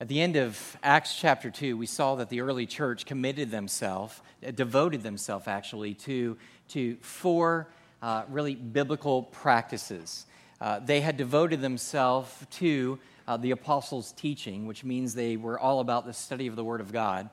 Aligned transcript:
At 0.00 0.08
the 0.08 0.20
end 0.20 0.34
of 0.34 0.76
Acts 0.82 1.14
chapter 1.14 1.50
2, 1.50 1.76
we 1.76 1.86
saw 1.86 2.16
that 2.16 2.28
the 2.28 2.40
early 2.40 2.66
church 2.66 3.06
committed 3.06 3.52
themselves, 3.52 4.20
uh, 4.44 4.50
devoted 4.50 5.04
themselves 5.04 5.46
actually, 5.46 5.94
to, 5.94 6.36
to 6.70 6.96
four 6.96 7.68
uh, 8.02 8.24
really 8.28 8.56
biblical 8.56 9.22
practices. 9.22 10.26
Uh, 10.60 10.80
they 10.80 11.00
had 11.00 11.16
devoted 11.16 11.60
themselves 11.60 12.28
to 12.50 12.98
uh, 13.28 13.36
the 13.36 13.52
apostles' 13.52 14.10
teaching, 14.12 14.66
which 14.66 14.82
means 14.82 15.14
they 15.14 15.36
were 15.36 15.60
all 15.60 15.78
about 15.78 16.06
the 16.06 16.12
study 16.12 16.48
of 16.48 16.56
the 16.56 16.64
Word 16.64 16.80
of 16.80 16.92
God. 16.92 17.30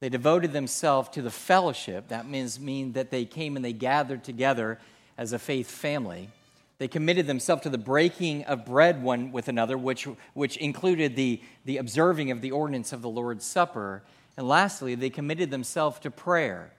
They 0.00 0.08
devoted 0.08 0.52
themselves 0.52 1.10
to 1.10 1.22
the 1.22 1.30
fellowship. 1.30 2.08
That 2.08 2.28
means 2.28 2.58
mean 2.58 2.92
that 2.94 3.12
they 3.12 3.24
came 3.24 3.54
and 3.54 3.64
they 3.64 3.72
gathered 3.72 4.24
together 4.24 4.80
as 5.16 5.32
a 5.32 5.38
faith 5.38 5.70
family. 5.70 6.30
They 6.80 6.88
committed 6.88 7.26
themselves 7.26 7.60
to 7.64 7.68
the 7.68 7.76
breaking 7.76 8.44
of 8.44 8.64
bread 8.64 9.02
one 9.02 9.32
with 9.32 9.48
another, 9.48 9.76
which, 9.76 10.08
which 10.32 10.56
included 10.56 11.14
the, 11.14 11.42
the 11.66 11.76
observing 11.76 12.30
of 12.30 12.40
the 12.40 12.52
ordinance 12.52 12.94
of 12.94 13.02
the 13.02 13.08
Lord's 13.10 13.44
Supper. 13.44 14.02
And 14.38 14.48
lastly, 14.48 14.94
they 14.94 15.10
committed 15.10 15.50
themselves 15.50 16.00
to 16.00 16.10
prayer. 16.10 16.72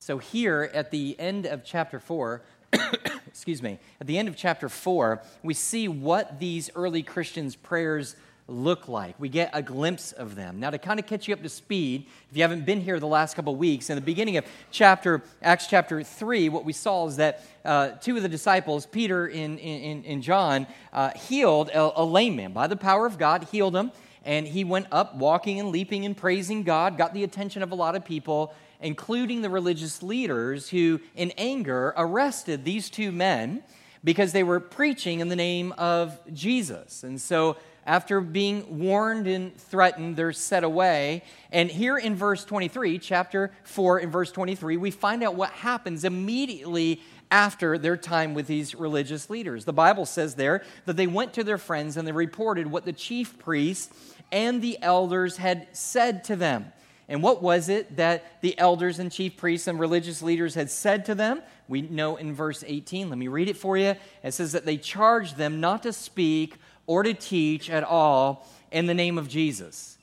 So 0.00 0.18
here 0.18 0.68
at 0.74 0.90
the 0.90 1.14
end 1.20 1.46
of 1.46 1.64
chapter 1.64 2.00
4, 2.00 2.42
excuse 3.28 3.62
me, 3.62 3.78
at 4.00 4.08
the 4.08 4.18
end 4.18 4.26
of 4.26 4.34
chapter 4.34 4.68
4, 4.68 5.22
we 5.44 5.54
see 5.54 5.86
what 5.86 6.40
these 6.40 6.68
early 6.74 7.04
Christians' 7.04 7.54
prayers 7.54 8.16
look 8.46 8.88
like. 8.88 9.18
We 9.18 9.28
get 9.28 9.50
a 9.54 9.62
glimpse 9.62 10.12
of 10.12 10.34
them. 10.34 10.60
Now, 10.60 10.70
to 10.70 10.78
kind 10.78 11.00
of 11.00 11.06
catch 11.06 11.28
you 11.28 11.34
up 11.34 11.42
to 11.42 11.48
speed, 11.48 12.06
if 12.30 12.36
you 12.36 12.42
haven't 12.42 12.66
been 12.66 12.80
here 12.80 13.00
the 13.00 13.06
last 13.06 13.34
couple 13.34 13.54
of 13.54 13.58
weeks, 13.58 13.88
in 13.88 13.96
the 13.96 14.02
beginning 14.02 14.36
of 14.36 14.44
chapter 14.70 15.22
Acts 15.42 15.66
chapter 15.66 16.02
3, 16.02 16.50
what 16.50 16.64
we 16.64 16.72
saw 16.72 17.06
is 17.06 17.16
that 17.16 17.42
uh, 17.64 17.90
two 18.00 18.16
of 18.16 18.22
the 18.22 18.28
disciples, 18.28 18.84
Peter 18.84 19.26
and, 19.26 19.58
and, 19.58 20.04
and 20.04 20.22
John, 20.22 20.66
uh, 20.92 21.10
healed 21.10 21.70
a, 21.70 22.02
a 22.02 22.04
lame 22.04 22.36
man. 22.36 22.52
By 22.52 22.66
the 22.66 22.76
power 22.76 23.06
of 23.06 23.18
God, 23.18 23.44
healed 23.44 23.74
him. 23.74 23.90
And 24.26 24.46
he 24.46 24.64
went 24.64 24.86
up 24.90 25.14
walking 25.16 25.60
and 25.60 25.68
leaping 25.70 26.04
and 26.04 26.16
praising 26.16 26.62
God, 26.62 26.96
got 26.96 27.12
the 27.12 27.24
attention 27.24 27.62
of 27.62 27.72
a 27.72 27.74
lot 27.74 27.94
of 27.94 28.04
people, 28.04 28.54
including 28.80 29.42
the 29.42 29.50
religious 29.50 30.02
leaders 30.02 30.68
who, 30.68 31.00
in 31.14 31.30
anger, 31.32 31.92
arrested 31.96 32.64
these 32.64 32.88
two 32.88 33.12
men 33.12 33.62
because 34.02 34.32
they 34.32 34.42
were 34.42 34.60
preaching 34.60 35.20
in 35.20 35.28
the 35.28 35.36
name 35.36 35.72
of 35.72 36.18
Jesus. 36.32 37.02
And 37.02 37.20
so 37.20 37.56
after 37.86 38.20
being 38.20 38.78
warned 38.78 39.26
and 39.26 39.56
threatened, 39.56 40.16
they're 40.16 40.32
set 40.32 40.64
away. 40.64 41.22
And 41.52 41.70
here 41.70 41.98
in 41.98 42.14
verse 42.14 42.44
23, 42.44 42.98
chapter 42.98 43.52
4, 43.64 44.00
in 44.00 44.10
verse 44.10 44.32
23, 44.32 44.76
we 44.76 44.90
find 44.90 45.22
out 45.22 45.34
what 45.34 45.50
happens 45.50 46.04
immediately 46.04 47.00
after 47.30 47.76
their 47.78 47.96
time 47.96 48.32
with 48.34 48.46
these 48.46 48.74
religious 48.74 49.28
leaders. 49.28 49.64
The 49.64 49.72
Bible 49.72 50.06
says 50.06 50.34
there 50.34 50.62
that 50.86 50.96
they 50.96 51.06
went 51.06 51.32
to 51.34 51.44
their 51.44 51.58
friends 51.58 51.96
and 51.96 52.06
they 52.06 52.12
reported 52.12 52.66
what 52.66 52.84
the 52.84 52.92
chief 52.92 53.38
priests 53.38 53.92
and 54.32 54.62
the 54.62 54.78
elders 54.80 55.36
had 55.36 55.68
said 55.72 56.24
to 56.24 56.36
them. 56.36 56.72
And 57.08 57.22
what 57.22 57.42
was 57.42 57.68
it 57.68 57.96
that 57.96 58.40
the 58.40 58.58
elders 58.58 58.98
and 58.98 59.12
chief 59.12 59.36
priests 59.36 59.66
and 59.66 59.78
religious 59.78 60.22
leaders 60.22 60.54
had 60.54 60.70
said 60.70 61.04
to 61.06 61.14
them? 61.14 61.42
We 61.68 61.82
know 61.82 62.16
in 62.16 62.34
verse 62.34 62.64
18. 62.66 63.10
Let 63.10 63.18
me 63.18 63.28
read 63.28 63.48
it 63.48 63.56
for 63.56 63.76
you. 63.76 63.94
It 64.22 64.32
says 64.32 64.52
that 64.52 64.64
they 64.64 64.78
charged 64.78 65.36
them 65.36 65.60
not 65.60 65.82
to 65.82 65.92
speak 65.92 66.56
or 66.86 67.02
to 67.02 67.14
teach 67.14 67.70
at 67.70 67.84
all 67.84 68.46
in 68.70 68.86
the 68.86 68.94
name 68.94 69.18
of 69.18 69.28
Jesus. 69.28 69.98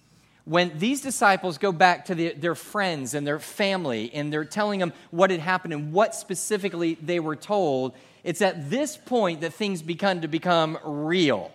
When 0.46 0.78
these 0.80 1.02
disciples 1.02 1.58
go 1.58 1.72
back 1.72 2.06
to 2.06 2.16
the, 2.16 2.34
their 2.34 2.56
friends 2.56 3.14
and 3.14 3.28
their 3.28 3.40
family 3.40 4.12
and 4.14 4.34
they're 4.34 4.46
telling 4.46 4.80
them 4.80 4.92
what 5.12 5.30
had 5.30 5.40
happened 5.40 5.74
and 5.74 5.94
what 5.94 6.16
specifically 6.16 6.96
they 6.96 7.20
were 7.20 7.36
told, 7.36 7.94
it's 8.24 8.42
at 8.42 8.70
this 8.70 8.98
point 8.98 9.42
that 9.42 9.54
things 9.54 9.82
begin 9.82 10.22
to 10.22 10.28
become 10.28 10.78
real. 10.84 11.52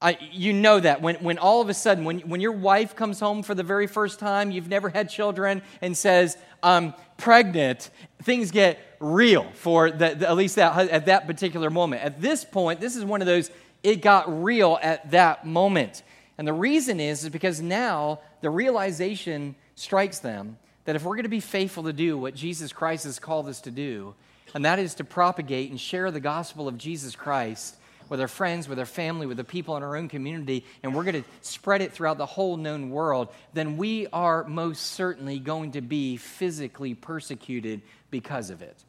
I, 0.00 0.16
you 0.30 0.52
know 0.52 0.78
that 0.78 1.02
when, 1.02 1.16
when 1.16 1.38
all 1.38 1.60
of 1.60 1.68
a 1.68 1.74
sudden, 1.74 2.04
when, 2.04 2.20
when 2.20 2.40
your 2.40 2.52
wife 2.52 2.94
comes 2.94 3.18
home 3.18 3.42
for 3.42 3.54
the 3.54 3.64
very 3.64 3.88
first 3.88 4.20
time, 4.20 4.52
you've 4.52 4.68
never 4.68 4.90
had 4.90 5.10
children, 5.10 5.60
and 5.82 5.96
says, 5.96 6.36
I'm 6.62 6.94
pregnant, 7.16 7.90
things 8.22 8.52
get 8.52 8.78
real 9.00 9.50
for 9.54 9.90
the, 9.90 10.14
the, 10.14 10.28
at 10.28 10.36
least 10.36 10.54
that, 10.54 10.88
at 10.88 11.06
that 11.06 11.26
particular 11.26 11.68
moment. 11.68 12.04
At 12.04 12.20
this 12.20 12.44
point, 12.44 12.80
this 12.80 12.94
is 12.94 13.04
one 13.04 13.20
of 13.20 13.26
those 13.26 13.50
it 13.82 14.02
got 14.02 14.42
real 14.42 14.78
at 14.82 15.10
that 15.10 15.46
moment. 15.46 16.02
And 16.36 16.46
the 16.46 16.52
reason 16.52 17.00
is, 17.00 17.24
is 17.24 17.30
because 17.30 17.60
now 17.60 18.20
the 18.40 18.50
realization 18.50 19.54
strikes 19.74 20.20
them 20.20 20.58
that 20.84 20.96
if 20.96 21.04
we're 21.04 21.16
going 21.16 21.24
to 21.24 21.28
be 21.28 21.40
faithful 21.40 21.84
to 21.84 21.92
do 21.92 22.16
what 22.16 22.34
Jesus 22.34 22.72
Christ 22.72 23.04
has 23.04 23.18
called 23.18 23.48
us 23.48 23.60
to 23.62 23.70
do, 23.70 24.14
and 24.54 24.64
that 24.64 24.78
is 24.78 24.94
to 24.94 25.04
propagate 25.04 25.70
and 25.70 25.80
share 25.80 26.10
the 26.10 26.20
gospel 26.20 26.68
of 26.68 26.78
Jesus 26.78 27.14
Christ 27.14 27.76
with 28.08 28.20
our 28.20 28.28
friends, 28.28 28.68
with 28.68 28.78
our 28.78 28.86
family, 28.86 29.26
with 29.26 29.36
the 29.36 29.44
people 29.44 29.76
in 29.76 29.82
our 29.82 29.96
own 29.96 30.08
community, 30.08 30.64
and 30.82 30.94
we're 30.94 31.04
going 31.04 31.22
to 31.22 31.28
spread 31.42 31.82
it 31.82 31.92
throughout 31.92 32.16
the 32.16 32.26
whole 32.26 32.56
known 32.56 32.90
world, 32.90 33.28
then 33.52 33.76
we 33.76 34.06
are 34.12 34.44
most 34.44 34.80
certainly 34.80 35.38
going 35.38 35.72
to 35.72 35.82
be 35.82 36.16
physically 36.16 36.94
persecuted 36.94 37.82
because 38.10 38.48
of 38.48 38.62
it. 38.62 38.82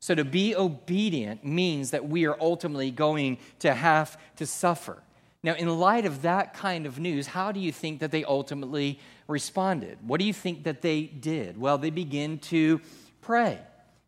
So 0.00 0.14
to 0.14 0.24
be 0.24 0.54
obedient 0.54 1.44
means 1.44 1.90
that 1.90 2.08
we 2.08 2.26
are 2.26 2.36
ultimately 2.40 2.90
going 2.90 3.38
to 3.60 3.74
have 3.74 4.18
to 4.36 4.46
suffer. 4.46 5.02
Now, 5.42 5.54
in 5.54 5.68
light 5.78 6.06
of 6.06 6.22
that 6.22 6.54
kind 6.54 6.86
of 6.86 6.98
news, 6.98 7.28
how 7.28 7.52
do 7.52 7.60
you 7.60 7.70
think 7.70 8.00
that 8.00 8.10
they 8.10 8.24
ultimately 8.24 8.98
responded? 9.28 9.98
What 10.06 10.18
do 10.18 10.26
you 10.26 10.32
think 10.32 10.64
that 10.64 10.82
they 10.82 11.02
did? 11.02 11.56
Well, 11.56 11.78
they 11.78 11.90
begin 11.90 12.38
to 12.40 12.80
pray. 13.20 13.58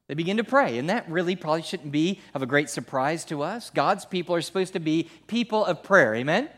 They 0.08 0.14
begin 0.14 0.38
to 0.38 0.44
pray, 0.44 0.78
and 0.78 0.88
that 0.88 1.08
really 1.10 1.36
probably 1.36 1.62
shouldn't 1.62 1.92
be 1.92 2.20
of 2.34 2.42
a 2.42 2.46
great 2.46 2.70
surprise 2.70 3.24
to 3.26 3.42
us. 3.42 3.70
God's 3.70 4.04
people 4.04 4.34
are 4.34 4.40
supposed 4.40 4.72
to 4.72 4.80
be 4.80 5.10
people 5.26 5.64
of 5.64 5.82
prayer, 5.82 6.14
amen? 6.14 6.48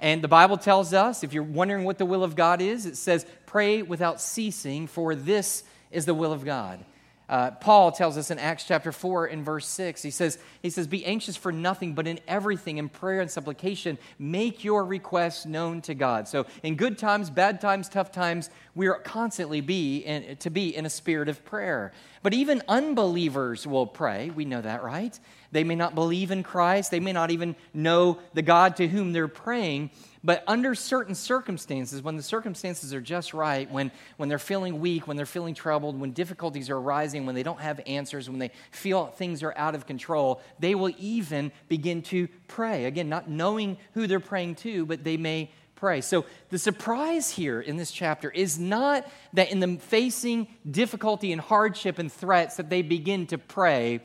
And 0.00 0.22
the 0.22 0.28
Bible 0.28 0.56
tells 0.56 0.92
us, 0.92 1.22
if 1.22 1.32
you're 1.32 1.42
wondering 1.42 1.84
what 1.84 1.98
the 1.98 2.06
will 2.06 2.24
of 2.24 2.36
God 2.36 2.60
is, 2.60 2.86
it 2.86 2.96
says, 2.96 3.24
pray 3.46 3.82
without 3.82 4.20
ceasing, 4.20 4.86
for 4.86 5.14
this 5.14 5.64
is 5.90 6.06
the 6.06 6.14
will 6.14 6.32
of 6.32 6.44
God. 6.44 6.84
Uh, 7.28 7.50
Paul 7.50 7.92
tells 7.92 8.16
us 8.16 8.30
in 8.30 8.38
Acts 8.38 8.64
chapter 8.64 8.90
4 8.90 9.26
in 9.26 9.44
verse 9.44 9.66
6, 9.66 10.02
he 10.02 10.10
says, 10.10 10.38
he 10.62 10.70
says, 10.70 10.86
Be 10.86 11.04
anxious 11.04 11.36
for 11.36 11.52
nothing, 11.52 11.92
but 11.94 12.06
in 12.06 12.20
everything, 12.26 12.78
in 12.78 12.88
prayer 12.88 13.20
and 13.20 13.30
supplication, 13.30 13.98
make 14.18 14.64
your 14.64 14.84
requests 14.84 15.44
known 15.44 15.82
to 15.82 15.94
God. 15.94 16.26
So 16.26 16.46
in 16.62 16.76
good 16.76 16.96
times, 16.96 17.28
bad 17.28 17.60
times, 17.60 17.90
tough 17.90 18.10
times, 18.10 18.48
we 18.74 18.86
are 18.86 18.98
constantly 18.98 19.60
be 19.60 19.98
in, 19.98 20.36
to 20.38 20.48
be 20.48 20.74
in 20.74 20.86
a 20.86 20.90
spirit 20.90 21.28
of 21.28 21.44
prayer. 21.44 21.92
But 22.22 22.32
even 22.32 22.62
unbelievers 22.66 23.66
will 23.66 23.86
pray. 23.86 24.30
We 24.30 24.46
know 24.46 24.62
that, 24.62 24.82
right? 24.82 25.18
They 25.50 25.64
may 25.64 25.74
not 25.74 25.94
believe 25.94 26.30
in 26.30 26.42
Christ. 26.42 26.90
They 26.90 27.00
may 27.00 27.12
not 27.12 27.30
even 27.30 27.56
know 27.72 28.18
the 28.34 28.42
God 28.42 28.76
to 28.76 28.88
whom 28.88 29.12
they're 29.12 29.28
praying. 29.28 29.90
But 30.22 30.44
under 30.46 30.74
certain 30.74 31.14
circumstances, 31.14 32.02
when 32.02 32.16
the 32.16 32.22
circumstances 32.22 32.92
are 32.92 33.00
just 33.00 33.32
right, 33.32 33.70
when, 33.70 33.90
when 34.16 34.28
they're 34.28 34.38
feeling 34.38 34.80
weak, 34.80 35.06
when 35.06 35.16
they're 35.16 35.26
feeling 35.26 35.54
troubled, 35.54 35.98
when 35.98 36.12
difficulties 36.12 36.68
are 36.70 36.76
arising, 36.76 37.24
when 37.24 37.34
they 37.34 37.42
don't 37.42 37.60
have 37.60 37.80
answers, 37.86 38.28
when 38.28 38.38
they 38.38 38.50
feel 38.70 39.06
things 39.06 39.42
are 39.42 39.56
out 39.56 39.74
of 39.74 39.86
control, 39.86 40.42
they 40.58 40.74
will 40.74 40.92
even 40.98 41.52
begin 41.68 42.02
to 42.02 42.28
pray. 42.48 42.84
Again, 42.84 43.08
not 43.08 43.30
knowing 43.30 43.78
who 43.94 44.06
they're 44.06 44.20
praying 44.20 44.56
to, 44.56 44.84
but 44.86 45.04
they 45.04 45.16
may 45.16 45.50
pray. 45.76 46.00
So 46.00 46.26
the 46.50 46.58
surprise 46.58 47.30
here 47.30 47.60
in 47.60 47.76
this 47.76 47.92
chapter 47.92 48.30
is 48.30 48.58
not 48.58 49.06
that 49.34 49.52
in 49.52 49.60
the 49.60 49.76
facing 49.76 50.48
difficulty 50.68 51.30
and 51.30 51.40
hardship 51.40 52.00
and 52.00 52.12
threats 52.12 52.56
that 52.56 52.68
they 52.68 52.82
begin 52.82 53.28
to 53.28 53.38
pray. 53.38 54.00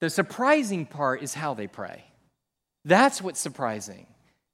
The 0.00 0.10
surprising 0.10 0.86
part 0.86 1.22
is 1.22 1.34
how 1.34 1.54
they 1.54 1.66
pray. 1.66 2.04
That's 2.84 3.20
what's 3.20 3.40
surprising. 3.40 4.06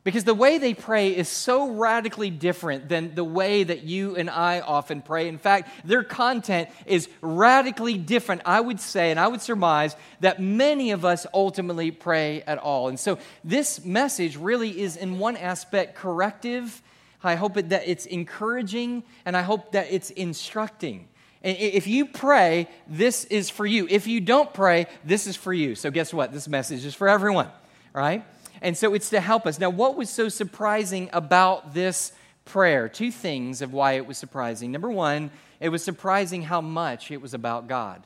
Because 0.02 0.24
the 0.24 0.34
way 0.34 0.58
they 0.58 0.74
pray 0.74 1.16
is 1.16 1.30
so 1.30 1.70
radically 1.70 2.28
different 2.28 2.90
than 2.90 3.14
the 3.14 3.24
way 3.24 3.64
that 3.64 3.84
you 3.84 4.16
and 4.16 4.28
I 4.28 4.60
often 4.60 5.00
pray. 5.00 5.28
In 5.28 5.38
fact, 5.38 5.70
their 5.86 6.04
content 6.04 6.68
is 6.84 7.08
radically 7.22 7.96
different, 7.96 8.42
I 8.44 8.60
would 8.60 8.80
say, 8.80 9.10
and 9.10 9.18
I 9.18 9.28
would 9.28 9.40
surmise 9.40 9.96
that 10.20 10.42
many 10.42 10.90
of 10.90 11.06
us 11.06 11.26
ultimately 11.32 11.90
pray 11.90 12.42
at 12.42 12.58
all. 12.58 12.88
And 12.88 13.00
so 13.00 13.18
this 13.44 13.82
message 13.82 14.36
really 14.36 14.78
is, 14.78 14.96
in 14.96 15.18
one 15.18 15.38
aspect, 15.38 15.94
corrective. 15.94 16.82
I 17.22 17.36
hope 17.36 17.54
that 17.54 17.88
it's 17.88 18.04
encouraging, 18.04 19.04
and 19.24 19.34
I 19.34 19.40
hope 19.40 19.72
that 19.72 19.86
it's 19.90 20.10
instructing. 20.10 21.08
If 21.44 21.86
you 21.86 22.06
pray, 22.06 22.68
this 22.88 23.26
is 23.26 23.50
for 23.50 23.66
you. 23.66 23.86
If 23.90 24.06
you 24.06 24.20
don't 24.22 24.52
pray, 24.54 24.86
this 25.04 25.26
is 25.26 25.36
for 25.36 25.52
you. 25.52 25.74
So, 25.74 25.90
guess 25.90 26.12
what? 26.14 26.32
This 26.32 26.48
message 26.48 26.86
is 26.86 26.94
for 26.94 27.06
everyone, 27.06 27.50
right? 27.92 28.24
And 28.62 28.74
so 28.76 28.94
it's 28.94 29.10
to 29.10 29.20
help 29.20 29.46
us. 29.46 29.58
Now, 29.58 29.68
what 29.68 29.94
was 29.94 30.08
so 30.08 30.30
surprising 30.30 31.10
about 31.12 31.74
this 31.74 32.12
prayer? 32.46 32.88
Two 32.88 33.10
things 33.10 33.60
of 33.60 33.74
why 33.74 33.92
it 33.92 34.06
was 34.06 34.16
surprising. 34.16 34.72
Number 34.72 34.90
one, 34.90 35.30
it 35.60 35.68
was 35.68 35.84
surprising 35.84 36.40
how 36.40 36.62
much 36.62 37.10
it 37.10 37.20
was 37.20 37.34
about 37.34 37.68
God. 37.68 38.02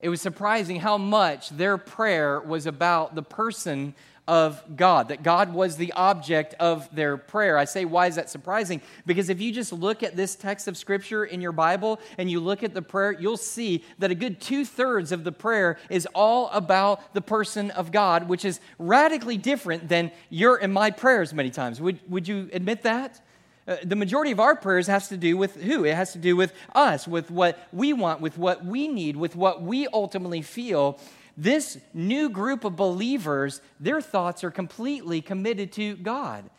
It 0.00 0.08
was 0.08 0.20
surprising 0.20 0.80
how 0.80 0.98
much 0.98 1.50
their 1.50 1.78
prayer 1.78 2.40
was 2.40 2.66
about 2.66 3.14
the 3.14 3.22
person 3.22 3.94
of 4.28 4.62
God, 4.76 5.08
that 5.08 5.22
God 5.22 5.54
was 5.54 5.76
the 5.76 5.90
object 5.94 6.54
of 6.60 6.94
their 6.94 7.16
prayer. 7.16 7.56
I 7.56 7.64
say, 7.64 7.86
why 7.86 8.06
is 8.08 8.16
that 8.16 8.28
surprising? 8.28 8.82
Because 9.06 9.30
if 9.30 9.40
you 9.40 9.50
just 9.50 9.72
look 9.72 10.02
at 10.02 10.16
this 10.16 10.36
text 10.36 10.68
of 10.68 10.76
Scripture 10.76 11.24
in 11.24 11.40
your 11.40 11.50
Bible 11.50 11.98
and 12.18 12.30
you 12.30 12.38
look 12.38 12.62
at 12.62 12.74
the 12.74 12.82
prayer, 12.82 13.12
you'll 13.18 13.38
see 13.38 13.82
that 13.98 14.10
a 14.10 14.14
good 14.14 14.38
two 14.38 14.66
thirds 14.66 15.12
of 15.12 15.24
the 15.24 15.32
prayer 15.32 15.78
is 15.88 16.06
all 16.14 16.50
about 16.50 17.14
the 17.14 17.22
person 17.22 17.70
of 17.70 17.90
God, 17.90 18.28
which 18.28 18.44
is 18.44 18.60
radically 18.78 19.38
different 19.38 19.88
than 19.88 20.12
your 20.28 20.56
and 20.56 20.74
my 20.74 20.90
prayers 20.90 21.32
many 21.32 21.50
times. 21.50 21.80
Would, 21.80 21.98
would 22.10 22.28
you 22.28 22.50
admit 22.52 22.82
that? 22.82 23.22
Uh, 23.66 23.76
the 23.82 23.96
majority 23.96 24.30
of 24.30 24.40
our 24.40 24.56
prayers 24.56 24.86
has 24.86 25.08
to 25.08 25.16
do 25.16 25.38
with 25.38 25.56
who? 25.56 25.84
It 25.84 25.94
has 25.94 26.12
to 26.12 26.18
do 26.18 26.36
with 26.36 26.52
us, 26.74 27.08
with 27.08 27.30
what 27.30 27.58
we 27.72 27.94
want, 27.94 28.20
with 28.20 28.36
what 28.36 28.64
we 28.64 28.88
need, 28.88 29.16
with 29.16 29.36
what 29.36 29.62
we 29.62 29.86
ultimately 29.88 30.42
feel. 30.42 30.98
This 31.40 31.78
new 31.94 32.28
group 32.28 32.64
of 32.64 32.74
believers, 32.74 33.60
their 33.78 34.00
thoughts 34.00 34.42
are 34.42 34.50
completely 34.50 35.20
committed 35.20 35.70
to 35.74 35.94
God. 35.94 36.50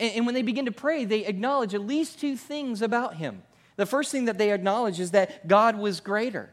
And, 0.00 0.12
and 0.14 0.26
when 0.26 0.34
they 0.34 0.40
begin 0.40 0.64
to 0.64 0.72
pray, 0.72 1.04
they 1.04 1.26
acknowledge 1.26 1.74
at 1.74 1.82
least 1.82 2.18
two 2.18 2.38
things 2.38 2.80
about 2.80 3.16
Him. 3.16 3.42
The 3.76 3.84
first 3.84 4.10
thing 4.10 4.24
that 4.24 4.38
they 4.38 4.50
acknowledge 4.50 5.00
is 5.00 5.10
that 5.10 5.46
God 5.46 5.76
was 5.76 6.00
greater. 6.00 6.48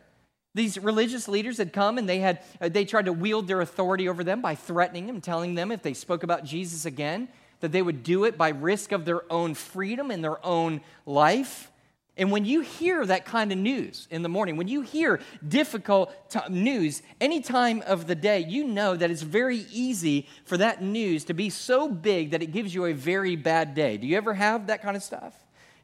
These 0.55 0.77
religious 0.77 1.29
leaders 1.29 1.57
had 1.57 1.71
come 1.71 1.97
and 1.97 2.09
they 2.09 2.19
had 2.19 2.43
uh, 2.59 2.67
they 2.67 2.83
tried 2.83 3.05
to 3.05 3.13
wield 3.13 3.47
their 3.47 3.61
authority 3.61 4.09
over 4.09 4.25
them 4.25 4.41
by 4.41 4.55
threatening 4.55 5.07
them, 5.07 5.21
telling 5.21 5.55
them 5.55 5.71
if 5.71 5.81
they 5.81 5.93
spoke 5.93 6.23
about 6.23 6.43
Jesus 6.43 6.83
again, 6.83 7.29
that 7.61 7.71
they 7.71 7.81
would 7.81 8.03
do 8.03 8.25
it 8.25 8.37
by 8.37 8.49
risk 8.49 8.91
of 8.91 9.05
their 9.05 9.31
own 9.31 9.53
freedom 9.53 10.11
and 10.11 10.21
their 10.21 10.45
own 10.45 10.81
life. 11.05 11.71
And 12.19 12.31
when 12.31 12.43
you 12.43 12.59
hear 12.59 13.05
that 13.05 13.25
kind 13.25 13.49
of 13.51 13.57
news 13.57 14.05
in 14.11 14.23
the 14.23 14.29
morning, 14.29 14.57
when 14.57 14.67
you 14.67 14.81
hear 14.81 15.21
difficult 15.47 16.13
t- 16.29 16.39
news 16.49 17.01
any 17.21 17.39
time 17.39 17.81
of 17.87 18.07
the 18.07 18.13
day, 18.13 18.41
you 18.41 18.65
know 18.65 18.93
that 18.95 19.09
it's 19.09 19.21
very 19.21 19.65
easy 19.71 20.27
for 20.43 20.57
that 20.57 20.83
news 20.83 21.23
to 21.25 21.33
be 21.33 21.49
so 21.49 21.87
big 21.87 22.31
that 22.31 22.43
it 22.43 22.47
gives 22.47 22.75
you 22.75 22.85
a 22.85 22.93
very 22.93 23.37
bad 23.37 23.73
day. 23.73 23.95
Do 23.95 24.05
you 24.05 24.17
ever 24.17 24.33
have 24.33 24.67
that 24.67 24.81
kind 24.81 24.97
of 24.97 25.01
stuff? 25.01 25.33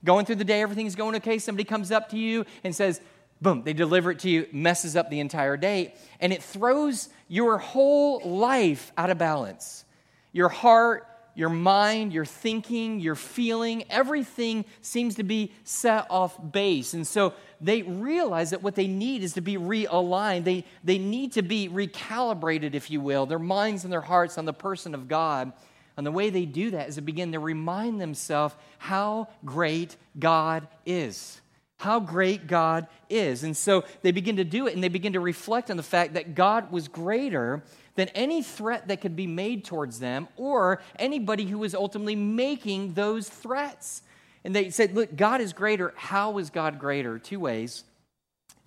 Going 0.03 0.25
through 0.25 0.35
the 0.35 0.43
day, 0.43 0.61
everything's 0.61 0.95
going 0.95 1.15
okay. 1.15 1.39
Somebody 1.39 1.63
comes 1.63 1.89
up 1.89 2.09
to 2.09 2.17
you 2.17 2.45
and 2.65 2.75
says, 2.75 2.99
boom, 3.41 3.63
they 3.63 3.73
deliver 3.73 4.11
it 4.11 4.19
to 4.19 4.29
you, 4.29 4.45
messes 4.51 4.97
up 4.97 5.09
the 5.09 5.21
entire 5.21 5.55
day, 5.55 5.93
and 6.19 6.33
it 6.33 6.43
throws 6.43 7.07
your 7.29 7.57
whole 7.59 8.19
life 8.27 8.91
out 8.97 9.09
of 9.09 9.17
balance. 9.17 9.85
Your 10.33 10.49
heart, 10.49 11.07
your 11.35 11.49
mind, 11.49 12.13
your 12.13 12.25
thinking, 12.25 12.99
your 12.99 13.15
feeling, 13.15 13.83
everything 13.89 14.65
seems 14.81 15.15
to 15.15 15.23
be 15.23 15.51
set 15.63 16.07
off 16.09 16.35
base. 16.51 16.93
And 16.93 17.05
so 17.05 17.33
they 17.61 17.81
realize 17.81 18.51
that 18.51 18.63
what 18.63 18.75
they 18.75 18.87
need 18.87 19.21
is 19.21 19.33
to 19.33 19.41
be 19.41 19.57
realigned. 19.57 20.45
They, 20.45 20.63
they 20.83 20.97
need 20.97 21.33
to 21.33 21.41
be 21.41 21.69
recalibrated, 21.69 22.73
if 22.73 22.89
you 22.89 23.01
will, 23.01 23.25
their 23.25 23.39
minds 23.39 23.83
and 23.83 23.91
their 23.91 24.01
hearts 24.01 24.37
on 24.37 24.45
the 24.45 24.53
person 24.53 24.95
of 24.95 25.07
God. 25.07 25.51
And 25.97 26.05
the 26.05 26.11
way 26.11 26.29
they 26.29 26.45
do 26.45 26.71
that 26.71 26.89
is 26.89 26.95
to 26.95 27.01
begin 27.01 27.33
to 27.33 27.39
remind 27.39 28.01
themselves 28.01 28.55
how 28.77 29.27
great 29.43 29.95
God 30.17 30.67
is. 30.85 31.39
How 31.77 31.99
great 31.99 32.47
God 32.47 32.87
is. 33.09 33.43
And 33.43 33.55
so 33.55 33.83
they 34.01 34.11
begin 34.11 34.37
to 34.37 34.43
do 34.43 34.67
it 34.67 34.73
and 34.73 34.83
they 34.83 34.89
begin 34.89 35.13
to 35.13 35.19
reflect 35.19 35.69
on 35.69 35.77
the 35.77 35.83
fact 35.83 36.13
that 36.13 36.35
God 36.35 36.71
was 36.71 36.87
greater 36.87 37.63
than 37.95 38.09
any 38.09 38.43
threat 38.43 38.87
that 38.87 39.01
could 39.01 39.15
be 39.15 39.27
made 39.27 39.65
towards 39.65 39.99
them 39.99 40.27
or 40.35 40.81
anybody 40.97 41.45
who 41.45 41.57
was 41.57 41.73
ultimately 41.73 42.15
making 42.15 42.93
those 42.93 43.29
threats. 43.29 44.01
And 44.43 44.55
they 44.55 44.69
said, 44.69 44.93
Look, 44.93 45.15
God 45.15 45.41
is 45.41 45.53
greater. 45.53 45.93
How 45.95 46.37
is 46.37 46.49
God 46.49 46.79
greater? 46.79 47.17
Two 47.17 47.39
ways. 47.39 47.83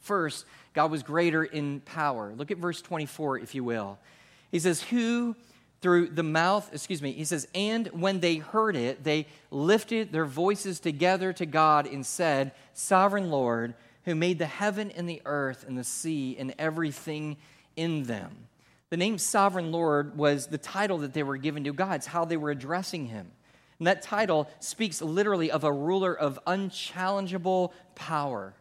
First, 0.01 0.45
God 0.75 0.91
was 0.91 1.03
greater 1.03 1.45
in 1.45 1.81
power. 1.81 2.33
Look 2.37 2.51
at 2.51 2.59
verse 2.59 2.81
24, 2.81 3.39
if 3.39 3.55
you 3.55 3.63
will. 3.63 3.99
He 4.51 4.59
says, 4.59 4.83
Who 4.83 5.37
through 5.81 6.09
the 6.09 6.23
mouth, 6.23 6.69
excuse 6.73 7.01
me, 7.01 7.13
he 7.13 7.25
says, 7.25 7.47
and 7.55 7.87
when 7.89 8.21
they 8.21 8.37
heard 8.37 8.75
it, 8.75 9.05
they 9.05 9.27
lifted 9.51 10.11
their 10.11 10.25
voices 10.25 10.81
together 10.81 11.33
to 11.33 11.47
God 11.47 11.87
and 11.87 12.05
said, 12.05 12.53
Sovereign 12.73 13.31
Lord, 13.31 13.75
who 14.05 14.15
made 14.15 14.39
the 14.39 14.47
heaven 14.47 14.91
and 14.91 15.09
the 15.09 15.23
earth 15.25 15.65
and 15.69 15.79
the 15.79 15.85
sea 15.85 16.37
and 16.39 16.53
everything 16.59 17.37
in 17.77 18.05
them. 18.05 18.49
The 18.91 18.97
name 18.97 19.19
Sovereign 19.19 19.71
Lord 19.71 20.17
was 20.17 20.47
the 20.47 20.59
title 20.59 20.99
that 20.99 21.13
they 21.13 21.23
were 21.23 21.37
given 21.37 21.65
to 21.65 21.73
God. 21.73 21.97
It's 21.97 22.07
how 22.07 22.25
they 22.25 22.37
were 22.37 22.51
addressing 22.51 23.07
him. 23.07 23.31
And 23.79 23.87
that 23.87 24.03
title 24.03 24.49
speaks 24.61 25.03
literally 25.03 25.51
of 25.51 25.63
a 25.65 25.73
ruler 25.73 26.17
of 26.17 26.39
unchallengeable 26.47 27.73
power. 27.95 28.55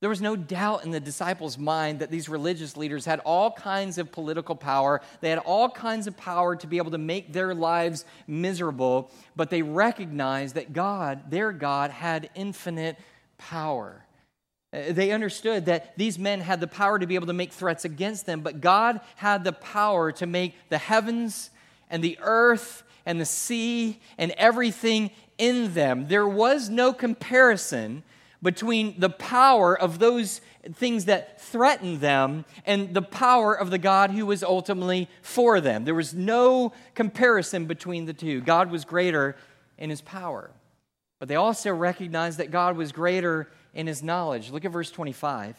There 0.00 0.10
was 0.10 0.20
no 0.20 0.34
doubt 0.34 0.84
in 0.84 0.90
the 0.90 1.00
disciples' 1.00 1.56
mind 1.56 2.00
that 2.00 2.10
these 2.10 2.28
religious 2.28 2.76
leaders 2.76 3.04
had 3.04 3.20
all 3.20 3.52
kinds 3.52 3.98
of 3.98 4.10
political 4.10 4.56
power. 4.56 5.00
They 5.20 5.30
had 5.30 5.38
all 5.38 5.70
kinds 5.70 6.08
of 6.08 6.16
power 6.16 6.56
to 6.56 6.66
be 6.66 6.78
able 6.78 6.90
to 6.90 6.98
make 6.98 7.32
their 7.32 7.54
lives 7.54 8.04
miserable, 8.26 9.10
but 9.36 9.48
they 9.48 9.62
recognized 9.62 10.56
that 10.56 10.72
God, 10.72 11.30
their 11.30 11.52
God, 11.52 11.92
had 11.92 12.30
infinite 12.34 12.98
power. 13.38 14.04
Uh, 14.72 14.92
they 14.92 15.10
understood 15.10 15.66
that 15.66 15.96
these 15.98 16.18
men 16.18 16.40
had 16.40 16.60
the 16.60 16.66
power 16.66 16.98
to 16.98 17.06
be 17.06 17.14
able 17.14 17.26
to 17.26 17.32
make 17.32 17.52
threats 17.52 17.84
against 17.84 18.26
them, 18.26 18.40
but 18.40 18.60
God 18.60 19.00
had 19.16 19.44
the 19.44 19.52
power 19.52 20.12
to 20.12 20.26
make 20.26 20.54
the 20.68 20.78
heavens 20.78 21.50
and 21.90 22.02
the 22.02 22.18
earth 22.22 22.82
and 23.04 23.20
the 23.20 23.26
sea 23.26 24.00
and 24.16 24.32
everything 24.32 25.10
in 25.38 25.74
them. 25.74 26.08
There 26.08 26.28
was 26.28 26.70
no 26.70 26.92
comparison 26.92 28.02
between 28.42 28.98
the 28.98 29.10
power 29.10 29.78
of 29.78 29.98
those 29.98 30.40
things 30.74 31.04
that 31.04 31.40
threatened 31.40 32.00
them 32.00 32.44
and 32.64 32.92
the 32.94 33.02
power 33.02 33.54
of 33.54 33.70
the 33.70 33.78
God 33.78 34.10
who 34.10 34.26
was 34.26 34.42
ultimately 34.42 35.08
for 35.20 35.60
them. 35.60 35.84
There 35.84 35.94
was 35.94 36.14
no 36.14 36.72
comparison 36.94 37.66
between 37.66 38.06
the 38.06 38.12
two. 38.12 38.40
God 38.40 38.70
was 38.70 38.84
greater 38.84 39.36
in 39.78 39.90
his 39.90 40.00
power. 40.00 40.50
But 41.18 41.28
they 41.28 41.36
also 41.36 41.72
recognized 41.72 42.38
that 42.38 42.50
God 42.50 42.76
was 42.76 42.90
greater 42.90 43.48
in 43.74 43.86
his 43.86 44.02
knowledge. 44.02 44.50
Look 44.50 44.64
at 44.64 44.72
verse 44.72 44.90
25. 44.90 45.56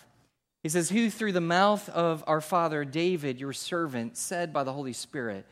He 0.61 0.69
says, 0.69 0.89
Who 0.89 1.09
through 1.09 1.33
the 1.33 1.41
mouth 1.41 1.89
of 1.89 2.23
our 2.27 2.41
father 2.41 2.85
David, 2.85 3.39
your 3.39 3.53
servant, 3.53 4.17
said 4.17 4.53
by 4.53 4.63
the 4.63 4.73
Holy 4.73 4.93
Spirit, 4.93 5.45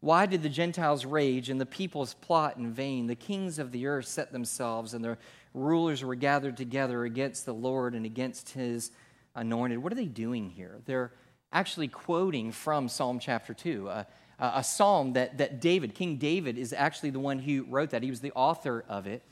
Why 0.00 0.26
did 0.26 0.42
the 0.42 0.48
Gentiles 0.48 1.04
rage 1.04 1.50
and 1.50 1.60
the 1.60 1.66
peoples 1.66 2.14
plot 2.14 2.56
in 2.56 2.72
vain? 2.72 3.06
The 3.06 3.16
kings 3.16 3.58
of 3.58 3.72
the 3.72 3.86
earth 3.86 4.06
set 4.06 4.32
themselves, 4.32 4.94
and 4.94 5.04
the 5.04 5.18
rulers 5.52 6.04
were 6.04 6.14
gathered 6.14 6.56
together 6.56 7.04
against 7.04 7.44
the 7.44 7.54
Lord 7.54 7.94
and 7.94 8.06
against 8.06 8.50
his 8.50 8.92
anointed. 9.34 9.78
What 9.78 9.92
are 9.92 9.96
they 9.96 10.06
doing 10.06 10.50
here? 10.50 10.78
They're 10.84 11.12
actually 11.52 11.88
quoting 11.88 12.52
from 12.52 12.88
Psalm 12.88 13.18
chapter 13.18 13.54
2. 13.54 13.88
Uh, 13.88 14.04
a 14.38 14.64
psalm 14.64 15.12
that, 15.12 15.38
that 15.38 15.60
David, 15.60 15.94
King 15.94 16.16
David, 16.16 16.58
is 16.58 16.72
actually 16.72 17.10
the 17.10 17.20
one 17.20 17.38
who 17.38 17.64
wrote 17.68 17.90
that. 17.90 18.02
He 18.02 18.10
was 18.10 18.20
the 18.20 18.32
author 18.32 18.84
of 18.88 19.06
it. 19.06 19.22